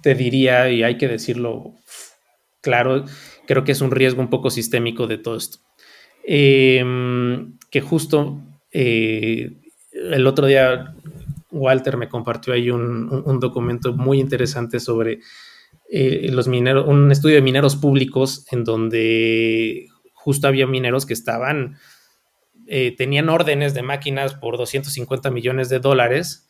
te 0.02 0.16
diría, 0.16 0.70
y 0.70 0.82
hay 0.82 0.98
que 0.98 1.10
decirlo 1.10 1.74
claro, 2.64 3.04
creo 3.46 3.64
que 3.64 3.72
es 3.74 3.82
un 3.82 3.92
riesgo 3.92 4.22
un 4.22 4.30
poco 4.30 4.50
sistémico 4.50 5.08
de 5.08 5.18
todo 5.18 5.36
esto. 5.36 5.60
Em, 6.26 7.58
que 7.70 7.82
justo 7.82 8.40
eh, 8.72 9.52
el 9.92 10.26
otro 10.26 10.48
día 10.48 10.96
Walter 11.52 11.98
me 11.98 12.08
compartió 12.08 12.54
ahí 12.54 12.70
un, 12.72 13.40
documento 13.40 13.94
muy 13.94 14.20
interesante 14.20 14.80
sobre 14.80 15.20
eh, 15.90 16.30
los 16.32 16.48
mineros, 16.48 16.88
un 16.88 17.12
estudio 17.12 17.36
de 17.36 17.42
mineros 17.42 17.76
públicos 17.76 18.46
en 18.52 18.64
donde 18.64 19.88
justo 20.14 20.48
había 20.48 20.66
mineros 20.66 21.06
que 21.06 21.14
estaban, 21.14 21.78
eh, 22.68 22.96
tenían 22.98 23.30
órdenes 23.30 23.74
de 23.74 23.84
máquinas 23.84 24.34
por 24.34 24.58
250 24.58 25.30
millones 25.30 25.70
de 25.70 25.80
dólares 25.80 26.48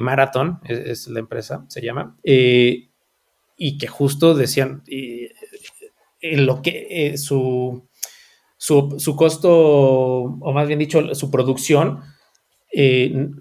Marathon, 0.00 0.58
es, 0.64 1.06
la 1.06 1.20
empresa, 1.20 1.64
se 1.68 1.80
llama, 1.80 2.16
y 2.24 3.78
que 3.78 3.86
justo 3.86 4.34
decían 4.34 4.82
en 6.20 6.46
lo 6.46 6.62
que 6.62 6.86
eh, 6.90 7.18
su, 7.18 7.88
su, 8.56 9.16
costo, 9.16 9.50
o 9.52 10.52
más 10.52 10.66
bien 10.66 10.78
dicho, 10.78 11.14
su 11.14 11.30
producción 11.30 12.00
em, 12.70 13.34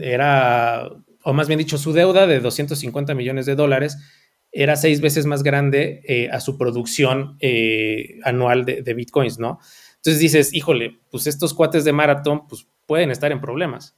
era, 0.00 0.88
o 1.24 1.32
más 1.32 1.48
bien 1.48 1.58
dicho, 1.58 1.78
su 1.78 1.92
deuda 1.92 2.26
de 2.26 2.40
250 2.40 3.14
millones 3.14 3.46
de 3.46 3.54
dólares 3.54 3.96
era 4.50 4.76
seis 4.76 5.00
veces 5.00 5.24
más 5.24 5.42
grande 5.42 6.28
a 6.30 6.38
su 6.40 6.58
producción 6.58 7.38
anual 8.22 8.64
de, 8.66 8.82
de, 8.82 8.94
bitcoins, 8.94 9.38
¿no? 9.38 9.58
Entonces 9.96 10.18
dices, 10.20 10.52
híjole, 10.52 10.98
pues 11.10 11.26
estos 11.26 11.54
cuates 11.54 11.84
de 11.84 11.92
Marathon, 11.92 12.46
pues 12.46 12.66
pueden 12.86 13.10
estar 13.10 13.32
en 13.32 13.40
problemas 13.40 13.96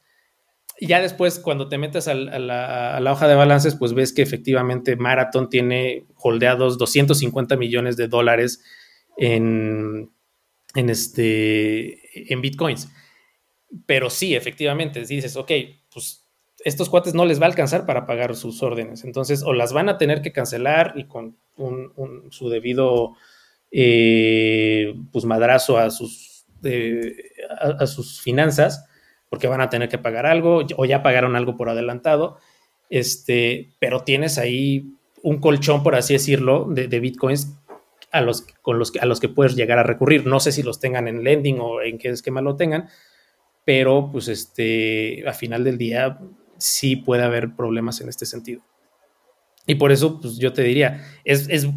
ya 0.81 1.01
después, 1.01 1.39
cuando 1.39 1.69
te 1.69 1.77
metes 1.77 2.07
a 2.07 2.13
la, 2.13 3.11
hoja 3.11 3.27
de 3.27 3.35
balances, 3.35 3.75
pues 3.75 3.93
ves 3.93 4.13
que 4.13 4.21
efectivamente 4.21 4.95
Marathon 4.95 5.49
tiene 5.49 6.05
holdeados 6.15 6.77
250 6.77 7.55
millones 7.55 7.97
de 7.97 8.07
dólares 8.07 8.63
en, 9.17 10.11
en, 10.73 10.89
este, 10.89 12.33
en 12.33 12.41
bitcoins. 12.41 12.89
Pero 13.85 14.09
sí, 14.09 14.35
efectivamente, 14.35 15.05
dices, 15.05 15.35
ok, 15.37 15.51
pues 15.93 16.25
estos 16.63 16.89
cuates 16.89 17.13
no 17.13 17.25
les 17.25 17.39
va 17.39 17.45
a 17.45 17.49
alcanzar 17.49 17.85
para 17.85 18.05
pagar 18.05 18.35
sus 18.35 18.61
órdenes. 18.61 19.03
Entonces, 19.05 19.43
o 19.43 19.53
las 19.53 19.71
van 19.71 19.89
a 19.89 19.97
tener 19.97 20.21
que 20.21 20.31
cancelar 20.31 20.93
y 20.95 21.05
con 21.05 21.37
su 22.31 22.49
debido 22.49 23.15
eh, 23.71 24.93
pues 25.11 25.25
madrazo 25.25 25.77
a 25.77 25.89
sus, 25.89 26.45
a 27.59 27.87
sus 27.87 28.21
finanzas 28.21 28.85
porque 29.35 29.49
van 29.49 29.59
a 29.59 29.69
tener 29.69 29.89
que 29.89 29.97
pagar 29.97 30.25
algo 30.25 30.61
o 30.77 30.85
ya 30.85 31.03
pagaron 31.03 31.35
algo 31.35 31.57
por 31.57 31.67
adelantado, 31.67 32.37
este, 32.89 33.73
pero 33.79 33.99
tienes 34.05 34.37
ahí 34.37 34.93
un 35.23 35.41
colchón, 35.41 35.83
por 35.83 35.95
así 35.95 36.13
decirlo, 36.13 36.67
de, 36.69 36.99
bitcoins 37.01 37.57
a 38.13 38.21
los, 38.21 38.43
con 38.61 38.79
los, 38.79 38.93
a 38.95 39.05
los 39.05 39.19
que 39.19 39.27
puedes 39.27 39.57
llegar 39.57 39.77
a 39.77 39.83
recurrir. 39.83 40.25
No 40.25 40.39
sé 40.39 40.53
si 40.53 40.63
los 40.63 40.79
tengan 40.79 41.09
en 41.09 41.25
lending 41.25 41.59
o 41.59 41.81
en 41.81 41.97
qué 41.97 42.07
esquema 42.07 42.39
lo 42.39 42.55
tengan, 42.55 42.87
pero 43.65 44.07
pues 44.09 44.29
este, 44.29 45.27
a 45.27 45.33
final 45.33 45.65
del 45.65 45.77
día 45.77 46.17
sí 46.57 46.95
puede 46.95 47.23
haber 47.23 47.57
problemas 47.57 47.99
en 47.99 48.07
este 48.07 48.25
sentido. 48.25 48.61
Y 49.67 49.75
por 49.75 49.91
eso, 49.91 50.21
pues 50.21 50.37
yo 50.37 50.53
te 50.53 50.61
diría, 50.63 51.05
es, 51.25 51.49
es 51.49 51.67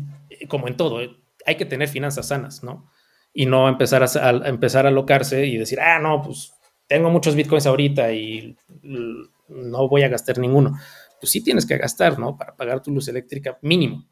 como 0.47 0.69
en 0.69 0.77
todo, 0.77 1.01
hay 1.45 1.57
que 1.57 1.67
tener 1.67 1.89
finanzas 1.89 2.29
sanas, 2.29 2.63
¿no? 2.63 2.89
Y 3.35 3.47
no 3.47 3.69
empezar 3.69 4.05
a, 4.05 4.07
a, 4.07 4.49
empezar 4.49 4.87
a 4.87 4.91
alocarse 4.91 5.45
y 5.47 5.57
decir, 5.57 5.81
ah, 5.81 5.99
no, 5.99 6.23
pues 6.23 6.53
tengo 6.89 7.11
muchos 7.11 7.37
bitcoins 7.37 7.67
ahorita 7.67 8.13
y 8.13 8.57
no 9.49 9.89
voy 9.89 10.03
a 10.03 10.09
gastar 10.09 10.39
ninguno. 10.39 10.77
Pues 11.21 11.31
sí 11.31 11.43
tienes 11.43 11.67
que 11.67 11.77
gastar, 11.77 12.19
¿no? 12.19 12.37
Para 12.37 12.57
pagar 12.57 12.83
tu 12.83 12.91
luz 12.91 13.09
eléctrica 13.09 13.59
mínimo. 13.63 14.07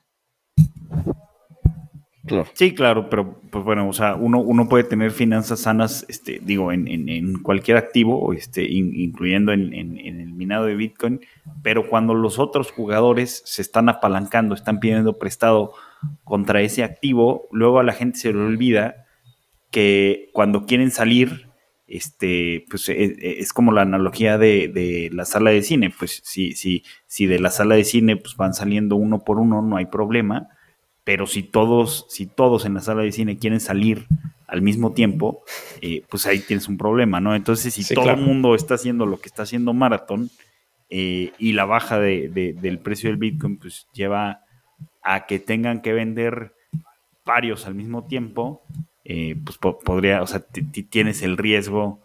Sí, 2.54 2.74
claro, 2.74 3.08
pero 3.08 3.40
pues 3.50 3.64
bueno, 3.64 3.88
o 3.88 3.92
sea, 3.92 4.16
uno, 4.16 4.40
uno 4.40 4.68
puede 4.68 4.82
tener 4.82 5.12
finanzas 5.12 5.60
sanas, 5.60 6.04
este, 6.08 6.40
digo, 6.42 6.72
en, 6.72 7.40
cualquier 7.42 7.76
activo, 7.76 8.32
este, 8.32 8.66
incluyendo 8.68 9.52
en, 9.52 9.72
el 9.72 10.32
minado 10.32 10.64
de 10.66 10.74
Bitcoin, 10.74 11.20
pero 11.62 11.88
cuando 11.88 12.14
los 12.14 12.40
otros 12.40 12.72
jugadores 12.72 13.42
se 13.44 13.62
están 13.62 13.88
apalancando, 13.88 14.56
están 14.56 14.80
pidiendo 14.80 15.18
prestado 15.18 15.72
contra 16.24 16.62
ese 16.62 16.82
activo, 16.82 17.46
luego 17.52 17.78
a 17.78 17.84
la 17.84 17.92
gente 17.92 18.18
se 18.18 18.32
le 18.32 18.40
olvida 18.40 19.06
que 19.70 20.30
cuando 20.32 20.66
quieren 20.66 20.90
salir 20.90 21.45
este, 21.86 22.64
pues 22.68 22.88
e, 22.88 23.04
e, 23.04 23.40
es, 23.40 23.52
como 23.52 23.72
la 23.72 23.82
analogía 23.82 24.38
de, 24.38 25.10
la 25.12 25.24
sala 25.24 25.50
de 25.50 25.62
cine, 25.62 25.92
pues 25.96 26.22
si, 26.24 26.52
si, 26.52 26.82
si 27.06 27.26
de 27.26 27.38
la 27.38 27.50
sala 27.50 27.76
de 27.76 27.84
cine 27.84 28.16
pues 28.16 28.36
van 28.36 28.54
saliendo 28.54 28.96
uno 28.96 29.24
por 29.24 29.38
uno, 29.38 29.62
no 29.62 29.76
hay 29.76 29.86
problema, 29.86 30.48
pero 31.04 31.26
si 31.26 31.42
todos, 31.42 32.06
si 32.08 32.26
todos 32.26 32.64
en 32.64 32.74
la 32.74 32.80
sala 32.80 33.02
de 33.02 33.12
cine 33.12 33.38
quieren 33.38 33.60
salir 33.60 34.06
al 34.48 34.62
mismo 34.62 34.92
tiempo, 34.92 35.42
eh, 35.80 36.02
pues 36.08 36.26
ahí 36.26 36.40
tienes 36.40 36.68
un 36.68 36.76
problema, 36.76 37.20
¿no? 37.20 37.34
Entonces, 37.34 37.74
si 37.74 37.94
todo 37.94 38.10
el 38.10 38.16
mundo 38.16 38.54
está 38.54 38.74
haciendo 38.74 39.06
lo 39.06 39.18
que 39.20 39.28
está 39.28 39.42
haciendo 39.42 39.72
Marathon 39.72 40.30
eh, 40.88 41.32
y 41.38 41.52
la 41.52 41.64
baja 41.64 41.98
de, 41.98 42.56
del 42.60 42.78
precio 42.78 43.10
del 43.10 43.18
Bitcoin, 43.18 43.58
pues 43.58 43.86
lleva 43.92 44.42
a 45.02 45.26
que 45.26 45.38
tengan 45.38 45.82
que 45.82 45.92
vender 45.92 46.52
varios 47.24 47.66
al 47.66 47.74
mismo 47.74 48.06
tiempo, 48.06 48.62
eh, 49.08 49.36
pues 49.44 49.56
podría, 49.58 50.20
o 50.20 50.26
sea, 50.26 50.44
tienes 50.90 51.22
el 51.22 51.36
riesgo 51.36 52.00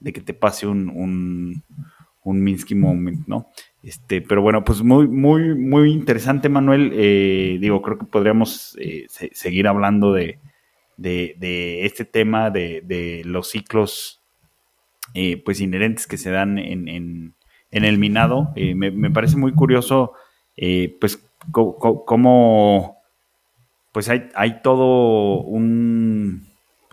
de 0.00 0.14
que 0.14 0.22
te 0.22 0.32
pase 0.32 0.66
un, 0.66 1.62
un 2.24 2.42
Minsky 2.42 2.74
moment, 2.74 3.26
¿no? 3.26 3.50
Este, 3.82 4.22
pero 4.22 4.40
bueno, 4.40 4.64
pues 4.64 4.82
muy, 4.82 5.06
muy, 5.06 5.54
muy 5.54 5.92
interesante, 5.92 6.48
Manuel. 6.48 6.92
Eh, 6.94 7.58
digo, 7.60 7.82
creo 7.82 7.98
que 7.98 8.06
podríamos 8.06 8.74
eh, 8.80 9.04
seguir 9.08 9.68
hablando 9.68 10.14
de, 10.14 10.40
este 10.96 12.06
tema, 12.06 12.48
de, 12.48 13.22
los 13.26 13.50
ciclos 13.50 14.22
pues 15.44 15.60
inherentes 15.60 16.06
que 16.06 16.16
se 16.16 16.30
dan 16.30 16.58
en, 16.58 17.34
el 17.70 17.98
minado. 17.98 18.54
Me, 18.56 19.10
parece 19.10 19.36
muy 19.36 19.52
curioso, 19.52 20.14
pues, 21.00 21.22
cómo 21.52 22.96
pues 23.92 24.10
hay, 24.10 24.28
hay 24.34 24.60
todo 24.62 25.40
un 25.40 26.45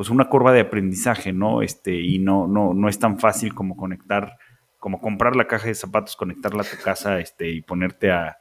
pues 0.03 0.11
una 0.11 0.27
curva 0.27 0.51
de 0.51 0.59
aprendizaje, 0.59 1.31
¿no? 1.31 1.61
Este, 1.61 1.95
y 1.95 2.19
no, 2.19 2.45
no, 2.45 2.73
no 2.73 2.89
es 2.89 2.99
tan 2.99 3.19
fácil 3.19 3.53
como 3.53 3.77
conectar 3.77 4.37
como 4.77 4.99
comprar 4.99 5.37
la 5.37 5.47
caja 5.47 5.67
de 5.67 5.75
zapatos, 5.75 6.17
conectarla 6.17 6.63
a 6.63 6.65
tu 6.65 6.75
casa 6.83 7.21
este, 7.21 7.49
y 7.49 7.61
ponerte 7.61 8.11
a, 8.11 8.37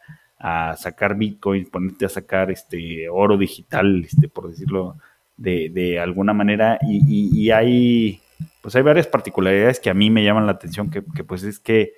sacar 0.77 1.17
Bitcoin, 1.17 1.67
ponerte 1.67 2.05
a 2.05 2.09
sacar 2.09 2.51
este, 2.51 3.09
oro 3.09 3.37
digital, 3.37 4.05
este, 4.05 4.27
por 4.27 4.51
decirlo 4.51 4.97
de, 5.37 6.01
alguna 6.01 6.33
manera. 6.33 6.81
Y, 6.83 7.49
hay, 7.53 8.21
pues 8.61 8.75
hay 8.75 8.83
varias 8.83 9.07
particularidades 9.07 9.79
que 9.79 9.89
a 9.89 9.95
mí 9.95 10.11
me 10.11 10.25
llaman 10.25 10.47
la 10.47 10.53
atención, 10.53 10.91
que, 10.91 11.01
pues 11.01 11.45
es 11.45 11.61
que 11.61 11.93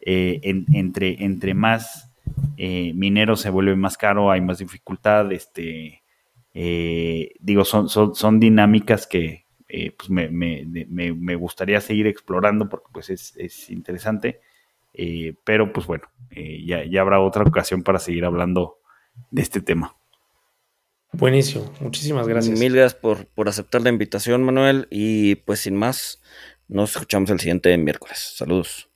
eh, 0.00 0.40
entre, 0.72 1.22
entre 1.22 1.52
más 1.52 2.10
eh, 2.56 2.94
mineros 2.94 3.42
se 3.42 3.50
vuelve 3.50 3.76
más 3.76 3.98
caro, 3.98 4.30
hay 4.30 4.40
más 4.40 4.60
dificultad, 4.60 5.30
este, 5.30 5.99
eh, 6.54 7.32
digo, 7.40 7.64
son, 7.64 7.88
son, 7.88 8.14
son 8.14 8.40
dinámicas 8.40 9.06
que, 9.06 9.46
eh, 9.72 9.92
pues 9.96 10.10
me, 10.10 11.34
gustaría 11.36 11.80
seguir 11.80 12.08
explorando 12.08 12.68
porque 12.68 12.88
pues 12.92 13.10
es, 13.10 13.70
interesante. 13.70 14.40
Eh, 14.92 15.34
pero 15.44 15.72
pues 15.72 15.86
bueno, 15.86 16.08
eh, 16.30 16.64
ya, 16.66 17.00
habrá 17.00 17.20
otra 17.20 17.44
ocasión 17.44 17.82
para 17.82 18.00
seguir 18.00 18.24
hablando 18.24 18.80
de 19.30 19.42
este 19.42 19.60
tema. 19.60 19.96
Buenísimo, 21.12 21.72
muchísimas 21.80 22.26
gracias. 22.26 22.58
Mil 22.58 22.74
gracias 22.74 23.00
por, 23.00 23.26
por 23.26 23.48
aceptar 23.48 23.82
la 23.82 23.90
invitación, 23.90 24.42
Manuel. 24.42 24.88
Y 24.90 25.36
pues 25.36 25.60
sin 25.60 25.76
más, 25.76 26.20
nos 26.66 26.92
escuchamos 26.92 27.30
el 27.30 27.38
siguiente 27.38 27.76
miércoles. 27.78 28.34
Saludos. 28.36 28.89